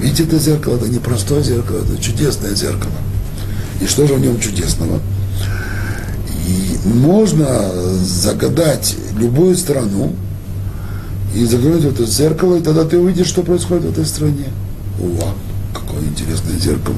видите 0.00 0.24
это 0.24 0.38
зеркало, 0.38 0.76
это 0.76 0.88
не 0.88 0.98
простое 0.98 1.42
зеркало, 1.42 1.78
это 1.78 2.00
чудесное 2.00 2.54
зеркало. 2.54 2.92
И 3.80 3.86
что 3.86 4.06
же 4.06 4.14
в 4.14 4.20
нем 4.20 4.38
чудесного? 4.40 5.00
И 6.46 6.78
можно 6.88 7.70
загадать 8.02 8.96
любую 9.18 9.56
страну 9.56 10.14
и 11.34 11.44
заглянуть 11.44 11.82
в 11.82 11.88
это 11.94 12.06
зеркало, 12.06 12.56
и 12.56 12.62
тогда 12.62 12.84
ты 12.84 12.98
увидишь, 12.98 13.26
что 13.26 13.42
происходит 13.42 13.84
в 13.84 13.90
этой 13.90 14.06
стране. 14.06 14.46
Уа, 15.00 15.32
какое 15.72 16.02
интересное 16.02 16.58
зеркало. 16.58 16.96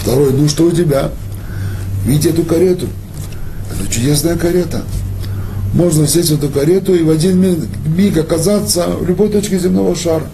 Второй, 0.00 0.32
ну 0.32 0.48
что 0.48 0.64
у 0.64 0.70
тебя? 0.70 1.10
Видите 2.04 2.30
эту 2.30 2.44
карету? 2.44 2.86
Это 3.70 3.92
чудесная 3.92 4.36
карета. 4.36 4.82
Можно 5.74 6.06
сесть 6.06 6.30
в 6.30 6.34
эту 6.34 6.48
карету 6.48 6.94
и 6.94 7.02
в 7.02 7.10
один 7.10 7.40
миг, 7.86 8.16
оказаться 8.16 8.86
в 8.88 9.06
любой 9.06 9.28
точке 9.28 9.58
земного 9.58 9.94
шара. 9.94 10.24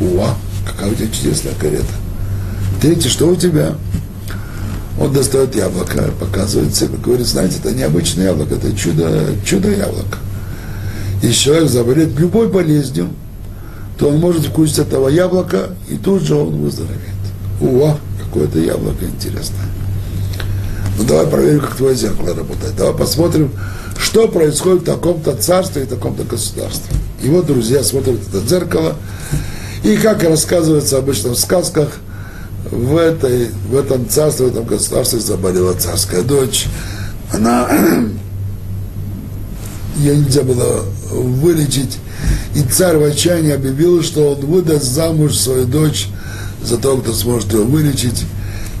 Уа, 0.00 0.36
какая 0.64 0.92
у 0.92 0.94
тебя 0.94 1.08
чудесная 1.08 1.54
карета. 1.54 1.92
Третий, 2.80 3.08
что 3.08 3.26
у 3.28 3.36
тебя? 3.36 3.74
Он 5.00 5.12
достает 5.12 5.56
яблоко, 5.56 6.10
показывает 6.20 6.72
всем, 6.72 6.90
говорит, 7.02 7.26
знаете, 7.26 7.56
это 7.58 7.74
необычное 7.74 8.26
яблоко, 8.26 8.54
это 8.54 8.72
чудо, 8.76 9.26
чудо 9.44 9.70
яблоко. 9.70 10.18
Если 11.20 11.34
человек 11.34 11.68
заболеет 11.68 12.18
любой 12.18 12.48
болезнью, 12.48 13.08
то 13.98 14.08
он 14.08 14.18
может 14.18 14.44
вкусить 14.44 14.78
этого 14.78 15.08
яблока, 15.08 15.70
и 15.88 15.96
тут 15.96 16.22
же 16.22 16.36
он 16.36 16.60
выздоровеет. 16.60 17.00
Уа, 17.60 17.96
какое-то 18.24 18.58
яблоко 18.58 19.04
интересное. 19.04 19.66
Ну 20.98 21.04
давай 21.04 21.26
проверим, 21.26 21.60
как 21.60 21.76
твое 21.76 21.94
зеркало 21.94 22.34
работает. 22.34 22.76
Давай 22.76 22.94
посмотрим, 22.94 23.50
что 23.98 24.28
происходит 24.28 24.82
в 24.82 24.86
таком-то 24.86 25.34
царстве 25.36 25.82
и 25.82 25.86
таком-то 25.86 26.24
государстве. 26.24 26.96
И 27.22 27.28
вот 27.28 27.46
друзья 27.46 27.82
смотрят 27.82 28.20
это 28.28 28.46
зеркало, 28.46 28.96
и 29.82 29.96
как 29.96 30.22
рассказывается 30.22 30.98
обычно 30.98 31.30
в 31.30 31.38
сказках– 31.38 31.88
в, 32.70 32.96
этой, 32.96 33.50
в 33.68 33.76
этом 33.76 34.08
царстве, 34.08 34.46
в 34.46 34.48
этом 34.50 34.64
государстве 34.64 35.20
заболела 35.20 35.74
царская 35.74 36.22
дочь. 36.22 36.66
Она, 37.32 37.68
ее 39.96 40.16
нельзя 40.16 40.42
было 40.42 40.84
вылечить. 41.10 41.98
И 42.54 42.62
царь 42.62 42.96
в 42.96 43.04
отчаянии 43.04 43.52
объявил, 43.52 44.02
что 44.02 44.32
он 44.32 44.46
выдаст 44.46 44.84
замуж 44.84 45.36
свою 45.36 45.66
дочь 45.66 46.08
за 46.64 46.78
того, 46.78 46.98
кто 46.98 47.12
сможет 47.12 47.52
ее 47.52 47.62
вылечить. 47.64 48.24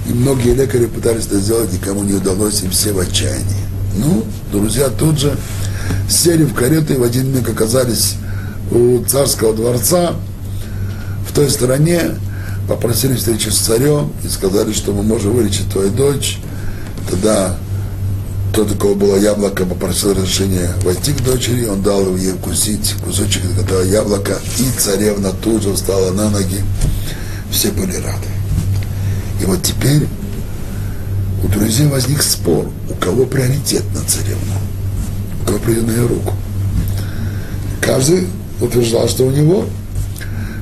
И 0.08 0.12
многие 0.12 0.54
лекари 0.54 0.86
пытались 0.86 1.26
это 1.26 1.38
сделать, 1.38 1.72
никому 1.72 2.02
не 2.04 2.14
удалось, 2.14 2.62
и 2.62 2.68
все 2.68 2.92
в 2.92 2.98
отчаянии. 2.98 3.64
Ну, 3.96 4.24
друзья 4.52 4.88
тут 4.88 5.18
же 5.18 5.36
сели 6.08 6.44
в 6.44 6.54
карету 6.54 6.94
и 6.94 6.96
в 6.96 7.02
один 7.02 7.32
миг 7.34 7.48
оказались 7.48 8.16
у 8.70 9.02
царского 9.04 9.54
дворца 9.54 10.14
в 11.28 11.32
той 11.34 11.48
стороне, 11.50 12.16
попросили 12.68 13.14
встречи 13.14 13.48
с 13.48 13.58
царем 13.58 14.12
и 14.24 14.28
сказали, 14.28 14.72
что 14.72 14.92
мы 14.92 15.02
можем 15.02 15.32
вылечить 15.32 15.70
твою 15.70 15.90
дочь. 15.90 16.38
Тогда 17.10 17.56
тот, 18.54 18.70
у 18.70 18.76
кого 18.76 18.94
было 18.94 19.16
яблоко, 19.16 19.64
попросил 19.64 20.14
разрешения 20.14 20.70
войти 20.82 21.12
к 21.12 21.22
дочери, 21.22 21.66
он 21.66 21.82
дал 21.82 22.16
ей 22.16 22.32
вкусить 22.32 22.94
кусочек 23.04 23.42
этого 23.60 23.82
яблока, 23.82 24.38
и 24.58 24.78
царевна 24.78 25.32
тут 25.42 25.62
же 25.62 25.72
встала 25.74 26.12
на 26.12 26.30
ноги. 26.30 26.60
Все 27.54 27.70
были 27.70 27.94
рады. 27.94 28.26
И 29.40 29.44
вот 29.44 29.62
теперь 29.62 30.08
у 31.44 31.46
друзей 31.46 31.86
возник 31.86 32.20
спор, 32.20 32.68
у 32.90 32.94
кого 32.94 33.26
приоритет 33.26 33.84
на 33.94 34.02
царевну, 34.02 34.54
у 35.40 35.46
кого 35.46 35.58
придет 35.60 35.86
на 35.86 35.92
ее 35.92 36.06
руку. 36.06 36.34
Каждый 37.80 38.26
утверждал, 38.60 39.08
что 39.08 39.24
у 39.24 39.30
него 39.30 39.66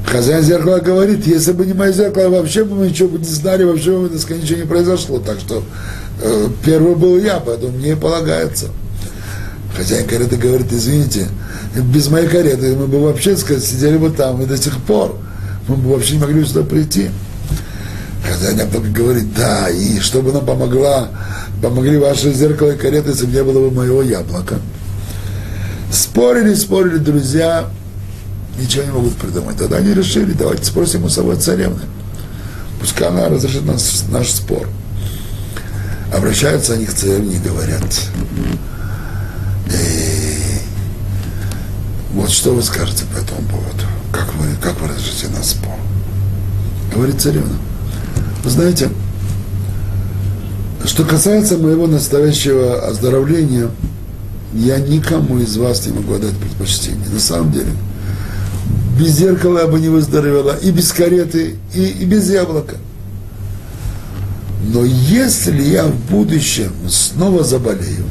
Хозяин 0.04 0.42
зеркала 0.42 0.80
говорит, 0.80 1.26
если 1.26 1.52
бы 1.52 1.64
не 1.64 1.72
мое 1.72 1.92
зеркало, 1.92 2.28
вообще 2.28 2.64
бы 2.64 2.74
мы 2.74 2.90
ничего 2.90 3.08
бы 3.08 3.18
не 3.18 3.24
знали, 3.24 3.64
вообще 3.64 3.98
бы 3.98 4.10
ничего 4.10 4.58
не 4.58 4.66
произошло. 4.66 5.18
Так 5.18 5.40
что 5.40 5.62
э, 6.20 6.48
первый 6.62 6.94
был 6.94 7.16
я, 7.18 7.40
поэтому 7.40 7.78
мне 7.78 7.96
полагается. 7.96 8.66
Хозяин 9.74 10.06
кареты 10.06 10.36
говорит, 10.36 10.70
извините, 10.70 11.28
без 11.74 12.08
моей 12.08 12.28
кареты 12.28 12.76
мы 12.76 12.86
бы 12.86 13.00
вообще 13.00 13.34
сказать, 13.38 13.64
сидели 13.64 13.96
бы 13.96 14.10
там 14.10 14.42
и 14.42 14.44
до 14.46 14.58
сих 14.58 14.76
пор. 14.82 15.16
Мы 15.68 15.76
бы 15.76 15.90
вообще 15.90 16.14
не 16.14 16.20
могли 16.20 16.44
сюда 16.44 16.62
прийти. 16.62 17.10
Хозяин 18.24 18.70
только 18.70 18.88
говорит, 18.88 19.34
да, 19.34 19.68
и 19.68 19.98
чтобы 20.00 20.32
нам 20.32 20.46
помогла, 20.46 21.08
помогли 21.60 21.98
ваши 21.98 22.32
зеркало 22.32 22.72
и 22.72 22.76
кареты, 22.76 23.10
если 23.10 23.26
бы 23.26 23.32
не 23.32 23.42
было 23.42 23.68
бы 23.68 23.74
моего 23.74 24.02
яблока. 24.02 24.56
Спорили, 25.90 26.54
спорили 26.54 26.98
друзья, 26.98 27.68
ничего 28.58 28.84
не 28.84 28.90
могут 28.90 29.16
придумать. 29.16 29.56
Тогда 29.56 29.76
они 29.78 29.92
решили, 29.92 30.32
давайте 30.32 30.64
спросим 30.64 31.04
у 31.04 31.08
самой 31.08 31.36
царевны. 31.36 31.82
Пускай 32.80 33.08
она 33.08 33.28
разрешит 33.28 33.64
нас, 33.64 34.04
наш 34.08 34.30
спор. 34.30 34.68
Обращаются 36.12 36.74
они 36.74 36.86
к 36.86 36.92
царевне 36.92 37.36
и 37.36 37.38
говорят, 37.38 37.84
Эй, 39.72 40.62
вот 42.12 42.30
что 42.30 42.54
вы 42.54 42.62
скажете 42.62 43.04
по 43.06 43.18
этому 43.18 43.48
поводу? 43.48 43.84
Как 44.12 44.34
вы, 44.34 44.54
как 44.60 44.78
вы 44.80 44.88
разрешите 44.88 45.28
наш 45.28 45.46
спор? 45.46 45.74
Говорит 46.94 47.20
царевна, 47.20 47.56
вы 48.44 48.50
знаете, 48.50 48.90
что 50.84 51.04
касается 51.04 51.56
моего 51.56 51.86
настоящего 51.86 52.86
оздоровления, 52.86 53.70
я 54.52 54.78
никому 54.78 55.38
из 55.38 55.56
вас 55.56 55.86
не 55.86 55.92
могу 55.92 56.18
дать 56.18 56.36
предпочтение. 56.36 57.08
На 57.08 57.20
самом 57.20 57.52
деле, 57.52 57.72
без 58.98 59.12
зеркала 59.16 59.60
я 59.60 59.66
бы 59.66 59.80
не 59.80 59.88
выздоровела, 59.88 60.56
и 60.56 60.70
без 60.70 60.92
кареты, 60.92 61.56
и, 61.74 61.82
и 61.82 62.04
без 62.04 62.28
яблока. 62.28 62.76
Но 64.72 64.84
если 64.84 65.62
я 65.62 65.86
в 65.86 65.94
будущем 66.10 66.72
снова 66.88 67.42
заболею, 67.42 68.04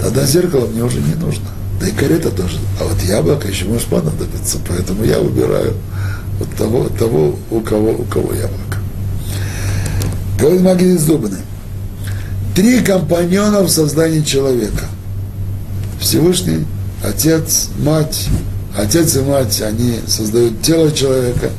тогда 0.00 0.24
зеркало 0.24 0.66
мне 0.66 0.82
уже 0.82 1.00
не 1.00 1.14
нужно. 1.14 1.48
Да 1.80 1.88
и 1.88 1.92
карета 1.92 2.30
тоже. 2.30 2.58
А 2.80 2.84
вот 2.84 3.00
яблоко 3.02 3.48
еще 3.48 3.66
может 3.66 3.86
понадобиться. 3.86 4.58
Поэтому 4.68 5.04
я 5.04 5.18
выбираю 5.20 5.74
вот 6.38 6.54
того, 6.56 6.88
того 6.88 7.38
у, 7.50 7.60
кого, 7.60 7.92
у 7.92 8.04
кого 8.04 8.32
яблоко. 8.32 8.78
Говорит 10.38 10.62
Магнит 10.62 11.00
Зубный. 11.00 11.40
Три 12.54 12.80
компаньона 12.80 13.60
в 13.60 13.68
создании 13.68 14.22
человека. 14.22 14.86
Всевышний, 16.00 16.66
Отец, 17.02 17.70
Мать 17.78 18.28
Отец 18.78 19.16
и 19.16 19.20
мать, 19.20 19.60
они 19.60 19.98
создают 20.06 20.62
тело 20.62 20.92
человека, 20.92 21.50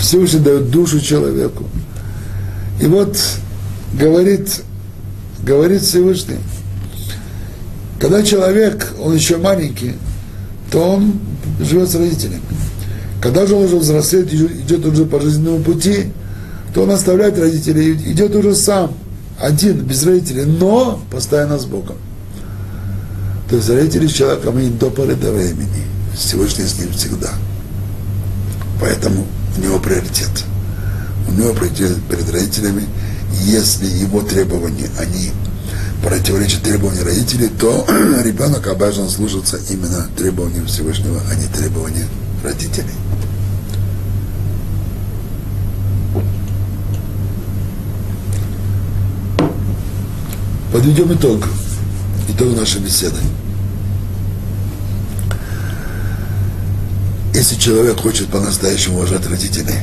Всевышний 0.00 0.40
дает 0.40 0.70
душу 0.70 1.00
человеку. 1.00 1.64
И 2.80 2.86
вот 2.86 3.16
говорит, 3.94 4.62
говорит 5.44 5.82
Всевышний, 5.82 6.38
когда 8.00 8.22
человек, 8.22 8.92
он 9.00 9.14
еще 9.14 9.38
маленький, 9.38 9.94
то 10.70 10.78
он 10.78 11.14
живет 11.60 11.90
с 11.90 11.94
родителями. 11.94 12.42
Когда 13.20 13.46
же 13.46 13.54
он 13.54 13.64
уже 13.64 13.76
взрослеет, 13.76 14.32
идет 14.32 14.86
уже 14.86 15.04
по 15.04 15.20
жизненному 15.20 15.64
пути, 15.64 16.12
то 16.72 16.82
он 16.82 16.90
оставляет 16.90 17.38
родителей, 17.38 17.94
идет 17.94 18.34
уже 18.36 18.54
сам, 18.54 18.92
один, 19.40 19.80
без 19.80 20.04
родителей, 20.04 20.44
но 20.44 21.00
постоянно 21.10 21.58
с 21.58 21.64
Богом. 21.64 21.96
То 23.50 23.56
есть 23.56 23.68
родители 23.68 24.06
с 24.06 24.12
человеком 24.12 24.56
они 24.56 24.70
до 24.70 24.90
поры 24.90 25.14
до 25.14 25.32
времени. 25.32 25.84
Всевышний 26.14 26.64
с 26.66 26.78
ним 26.78 26.92
всегда. 26.92 27.30
Поэтому 28.80 29.26
у 29.56 29.60
него 29.60 29.78
приоритет. 29.78 30.44
У 31.28 31.32
него 31.32 31.52
приоритет 31.54 31.96
перед 32.08 32.30
родителями. 32.30 32.84
Если 33.44 33.86
его 33.86 34.20
требования, 34.20 34.88
они 34.98 35.30
противоречат 36.02 36.62
требованиям 36.62 37.06
родителей, 37.06 37.48
то 37.48 37.86
ребенок 38.24 38.66
обязан 38.66 39.08
слушаться 39.08 39.58
именно 39.70 40.08
требованиям 40.16 40.66
Всевышнего, 40.66 41.20
а 41.30 41.34
не 41.34 41.46
требованиям 41.46 42.08
родителей. 42.42 42.86
Подведем 50.72 51.12
итог. 51.14 51.44
Итог 52.28 52.56
нашей 52.56 52.80
беседы. 52.80 53.18
если 57.38 57.54
человек 57.54 58.00
хочет 58.00 58.26
по-настоящему 58.28 58.96
уважать 58.96 59.24
родителей, 59.26 59.78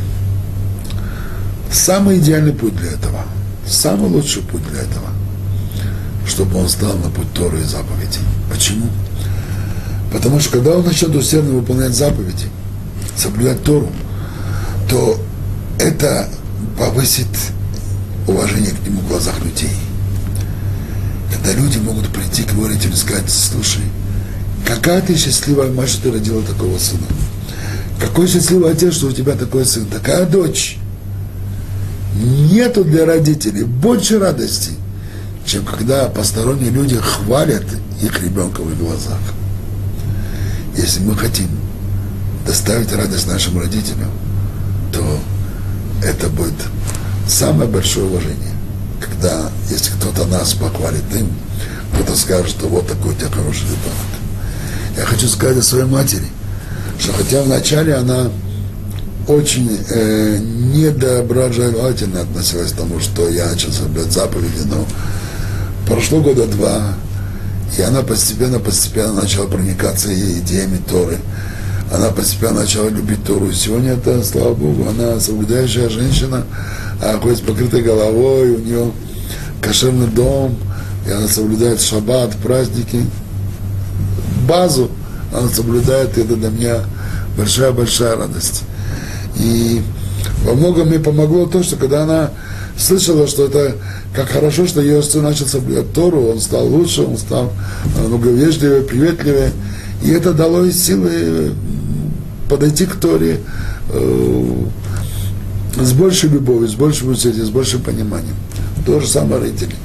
самый 1.72 2.20
идеальный 2.20 2.51
путь 2.51 2.76
для 2.76 2.91
этого, 2.91 3.24
самый 3.66 4.09
лучший 4.09 4.43
путь 4.43 4.61
для 4.70 4.82
этого, 4.82 5.07
чтобы 6.28 6.59
он 6.59 6.69
стал 6.69 6.95
на 6.97 7.09
путь 7.09 7.32
Торы 7.34 7.61
и 7.61 7.63
заповедей. 7.63 8.21
Почему? 8.51 8.88
Потому 10.11 10.39
что 10.39 10.51
когда 10.51 10.71
он 10.71 10.86
начнет 10.86 11.15
усердно 11.15 11.51
выполнять 11.51 11.93
заповеди, 11.93 12.47
соблюдать 13.15 13.63
Тору, 13.63 13.89
то 14.89 15.19
это 15.80 16.30
повысит 16.78 17.28
уважение 18.28 18.71
к 18.71 18.88
нему 18.88 19.01
в 19.01 19.07
глазах 19.07 19.39
людей. 19.43 19.69
когда 21.32 21.53
люди 21.53 21.78
могут 21.78 22.07
прийти 22.09 22.43
к 22.43 22.53
его 22.53 22.67
родителю 22.67 22.93
и 22.93 22.97
сказать, 22.97 23.30
слушай, 23.30 23.84
какая 24.65 25.01
ты 25.01 25.15
счастливая 25.15 25.71
мать, 25.71 25.89
что 25.89 26.03
ты 26.03 26.11
родила 26.11 26.41
такого 26.41 26.78
сына. 26.80 27.05
Какой 27.99 28.28
счастливый 28.28 28.71
отец, 28.71 28.95
что 28.95 29.07
у 29.07 29.11
тебя 29.11 29.34
такой 29.34 29.65
сын, 29.65 29.86
такая 29.86 30.26
дочь. 30.26 30.78
Нету 32.15 32.84
для 32.84 33.05
родителей 33.05 33.63
больше 33.63 34.19
радости, 34.19 34.71
чем 35.46 35.64
когда 35.64 36.08
посторонние 36.08 36.72
люди 36.72 36.98
хвалят 36.98 37.64
их 38.02 38.24
ребенка 38.24 38.62
в 38.62 38.72
их 38.72 38.78
глазах. 38.78 39.20
Если 40.76 41.02
мы 41.02 41.16
хотим 41.16 41.48
доставить 42.46 42.91
радость 42.91 43.28
нашим 43.28 43.60
родителям, 43.60 44.12
то 44.91 45.20
это 46.04 46.28
будет 46.30 46.56
самое 47.28 47.70
большое 47.70 48.08
уважение. 48.08 48.54
Когда, 49.00 49.50
если 49.70 49.91
кто-то 49.91 50.26
нас 50.26 50.54
похвалит 50.54 51.04
им, 51.16 51.30
кто-то 51.93 52.16
скажет, 52.16 52.50
что 52.50 52.68
вот 52.68 52.88
такой 52.88 53.12
у 53.12 53.16
тебя 53.16 53.30
хороший 53.30 53.64
ребенок. 53.64 54.16
Я 54.98 55.06
хочу 55.06 55.28
сказать 55.28 55.58
о 55.58 55.62
своей 55.62 55.86
матери, 55.86 56.28
что 57.00 57.14
хотя 57.14 57.43
вначале 57.43 57.96
она 57.96 58.30
очень 59.28 59.80
э, 59.89 60.38
недоброжелательно 60.38 62.22
относилась 62.22 62.72
к 62.72 62.78
тому, 62.78 63.00
что 63.00 63.28
я 63.30 63.48
начал 63.48 63.72
соблюдать 63.72 64.12
заповеди, 64.12 64.62
но 64.66 64.86
прошло 65.88 66.21
года 66.21 66.45
два, 66.47 66.93
и 67.77 67.81
она 67.81 68.01
постепенно-постепенно 68.01 69.13
начала 69.13 69.47
проникаться 69.47 70.13
идеями 70.13 70.77
Торы. 70.77 71.17
Она 71.93 72.09
постепенно 72.09 72.61
начала 72.61 72.89
любить 72.89 73.23
Тору. 73.23 73.51
Сегодня 73.51 73.93
это, 73.93 74.23
слава 74.23 74.53
Богу, 74.55 74.88
она 74.89 75.19
соблюдающая 75.19 75.89
женщина, 75.89 76.45
а 77.01 77.19
ходит 77.19 77.38
с 77.39 77.41
покрытой 77.41 77.81
головой, 77.81 78.51
у 78.51 78.59
нее 78.59 78.91
кошерный 79.61 80.07
дом, 80.07 80.57
и 81.07 81.11
она 81.11 81.27
соблюдает 81.27 81.81
шаббат, 81.81 82.36
праздники. 82.38 83.05
Базу 84.47 84.89
она 85.33 85.49
соблюдает, 85.49 86.17
и 86.17 86.21
это 86.21 86.36
для 86.36 86.49
меня 86.49 86.79
большая-большая 87.38 88.15
радость. 88.15 88.63
И 89.38 89.81
во 90.43 90.53
многом 90.53 90.88
мне 90.88 90.99
помогло 90.99 91.45
то, 91.45 91.61
что 91.61 91.75
когда 91.75 92.03
она 92.03 92.31
слышала, 92.77 93.27
что 93.27 93.45
это 93.45 93.75
как 94.16 94.30
хорошо, 94.30 94.66
что 94.66 94.82
ее 94.82 95.03
сын 95.03 95.24
начал 95.24 95.45
соблюдать 95.45 95.91
Тору, 95.93 96.28
он 96.28 96.39
стал 96.39 96.68
лучше, 96.68 97.01
он 97.01 97.18
стал 97.18 97.51
много 98.07 98.30
вежливее, 98.30 98.82
приветливее. 98.82 99.51
И 100.03 100.09
это 100.09 100.34
дало 100.34 100.63
ей 100.63 100.74
силы 100.74 101.53
подойти 102.49 102.86
к 102.86 102.95
Торе 102.95 103.39
э, 103.89 104.55
с 105.82 105.93
большей 105.93 106.30
любовью, 106.30 106.68
с 106.70 106.76
большим 106.76 107.09
усердием, 107.09 107.45
с 107.45 107.49
большим 107.49 107.82
пониманием. 107.82 108.36
То 108.86 108.99
же 108.99 109.07
самое 109.07 109.41
родители. 109.41 109.76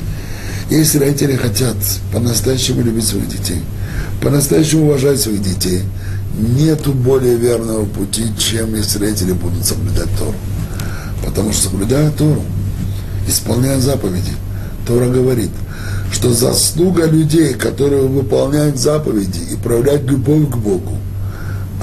Если 0.70 0.98
родители 0.98 1.34
хотят 1.34 1.76
по-настоящему 2.12 2.82
любить 2.82 3.06
своих 3.06 3.28
детей, 3.28 3.62
по-настоящему 4.22 4.86
уважать 4.86 5.20
своих 5.20 5.42
детей, 5.42 5.80
нету 6.38 6.92
более 6.92 7.36
верного 7.36 7.84
пути, 7.86 8.24
чем 8.38 8.76
если 8.76 9.00
родители 9.00 9.32
будут 9.32 9.64
соблюдать 9.64 10.08
Тору. 10.18 10.34
Потому 11.24 11.52
что 11.52 11.70
соблюдая 11.70 12.10
Тору, 12.12 12.44
исполняя 13.26 13.78
заповеди, 13.78 14.32
Тора 14.86 15.08
говорит, 15.08 15.50
что 16.12 16.32
заслуга 16.32 17.06
людей, 17.06 17.54
которые 17.54 18.06
выполняют 18.06 18.78
заповеди 18.78 19.40
и 19.52 19.56
проявляют 19.56 20.02
любовь 20.10 20.50
к 20.50 20.56
Богу, 20.56 20.98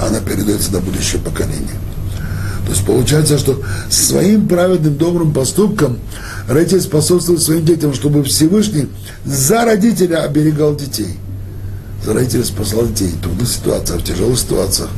она 0.00 0.20
передается 0.20 0.72
на 0.72 0.80
будущее 0.80 1.20
поколение. 1.20 1.76
То 2.66 2.74
есть 2.74 2.84
получается, 2.84 3.38
что 3.38 3.62
своим 3.88 4.46
праведным, 4.46 4.96
добрым 4.98 5.32
поступком 5.32 5.98
родитель 6.48 6.82
способствует 6.82 7.40
своим 7.40 7.64
детям, 7.64 7.94
чтобы 7.94 8.22
Всевышний 8.24 8.88
за 9.24 9.64
родителя 9.64 10.22
оберегал 10.24 10.76
детей. 10.76 11.16
За 12.04 12.12
родителя 12.12 12.44
спасал 12.44 12.86
детей 12.86 13.08
в 13.08 13.22
трудных 13.22 13.48
ситуациях, 13.48 14.02
в 14.02 14.04
тяжелых 14.04 14.38
ситуациях. 14.38 14.90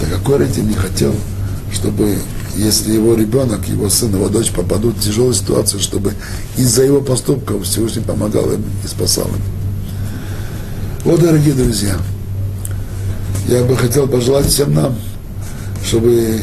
Да 0.00 0.06
какой 0.14 0.38
родитель 0.38 0.66
не 0.66 0.74
хотел, 0.74 1.14
чтобы 1.72 2.18
если 2.56 2.92
его 2.92 3.14
ребенок, 3.14 3.68
его 3.68 3.88
сын, 3.88 4.14
его 4.14 4.28
дочь 4.28 4.50
попадут 4.50 4.96
в 4.96 5.00
тяжелую 5.00 5.34
ситуацию, 5.34 5.80
чтобы 5.80 6.14
из-за 6.56 6.84
его 6.84 7.00
поступков 7.00 7.64
Всевышний 7.64 8.02
помогал 8.02 8.52
им 8.52 8.64
и 8.84 8.86
спасал 8.86 9.26
им. 9.26 9.42
Вот, 11.04 11.20
дорогие 11.20 11.54
друзья, 11.54 11.96
я 13.48 13.62
бы 13.64 13.76
хотел 13.76 14.08
пожелать 14.08 14.46
всем 14.46 14.72
нам, 14.72 14.96
чтобы 15.84 16.40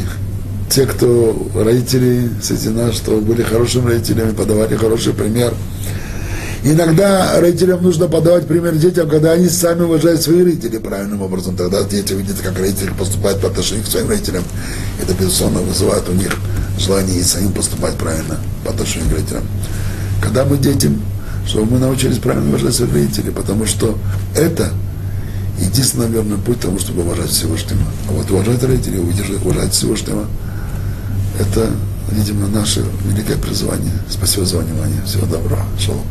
те, 0.70 0.86
кто 0.86 1.36
родители 1.56 2.30
Сатина, 2.42 2.94
что 2.94 3.18
были 3.18 3.42
хорошими 3.42 3.90
родителями, 3.90 4.32
подавали 4.32 4.76
хороший 4.76 5.14
пример. 5.14 5.54
Иногда 6.64 7.40
родителям 7.40 7.82
нужно 7.82 8.08
подавать 8.08 8.48
пример 8.48 8.76
детям, 8.76 9.10
когда 9.10 9.32
они 9.32 9.50
сами 9.50 9.82
уважают 9.82 10.22
своих 10.22 10.46
родителей 10.46 10.78
правильным 10.78 11.24
образом. 11.24 11.56
Тогда 11.56 11.84
дети 11.84 12.14
видят, 12.14 12.38
как 12.38 12.58
родители 12.60 12.92
поступают 12.92 13.42
по 13.42 13.48
отношению 13.48 13.84
к 13.84 13.88
своим 13.88 14.08
родителям. 14.08 14.44
Это, 15.02 15.14
безусловно, 15.16 15.62
вызывает 15.62 16.08
у 16.08 16.14
них 16.14 16.38
желание 16.78 17.20
и 17.20 17.24
самим 17.24 17.52
поступать 17.54 17.96
правильно 17.96 18.38
по 18.64 18.72
отношению 18.72 19.10
к 19.10 19.14
родителям. 19.14 19.44
Когда 20.22 20.46
мы 20.46 20.58
детям, 20.58 21.02
чтобы 21.48 21.72
мы 21.72 21.80
научились 21.80 22.20
правильно 22.20 22.50
уважать 22.50 22.76
своих 22.76 22.94
родителей, 22.94 23.32
потому 23.32 23.66
что 23.66 23.98
это 24.36 24.70
единственный 25.60 26.10
верный 26.10 26.38
путь 26.38 26.60
к 26.60 26.62
тому, 26.62 26.78
чтобы 26.78 27.02
уважать 27.02 27.32
Всевышнего. 27.32 27.82
А 28.08 28.12
вот 28.12 28.30
уважать 28.30 28.64
родителей, 28.64 29.00
уважать 29.00 29.74
Всевышнего– 29.74 30.26
это, 31.40 31.72
видимо, 32.12 32.48
наше 32.48 32.86
великое 33.04 33.38
призвание. 33.38 33.94
Спасибо 34.10 34.46
за 34.46 34.60
внимание. 34.60 35.02
Всего 35.06 35.26
доброго. 35.26 35.64
Шалом. 35.80 36.06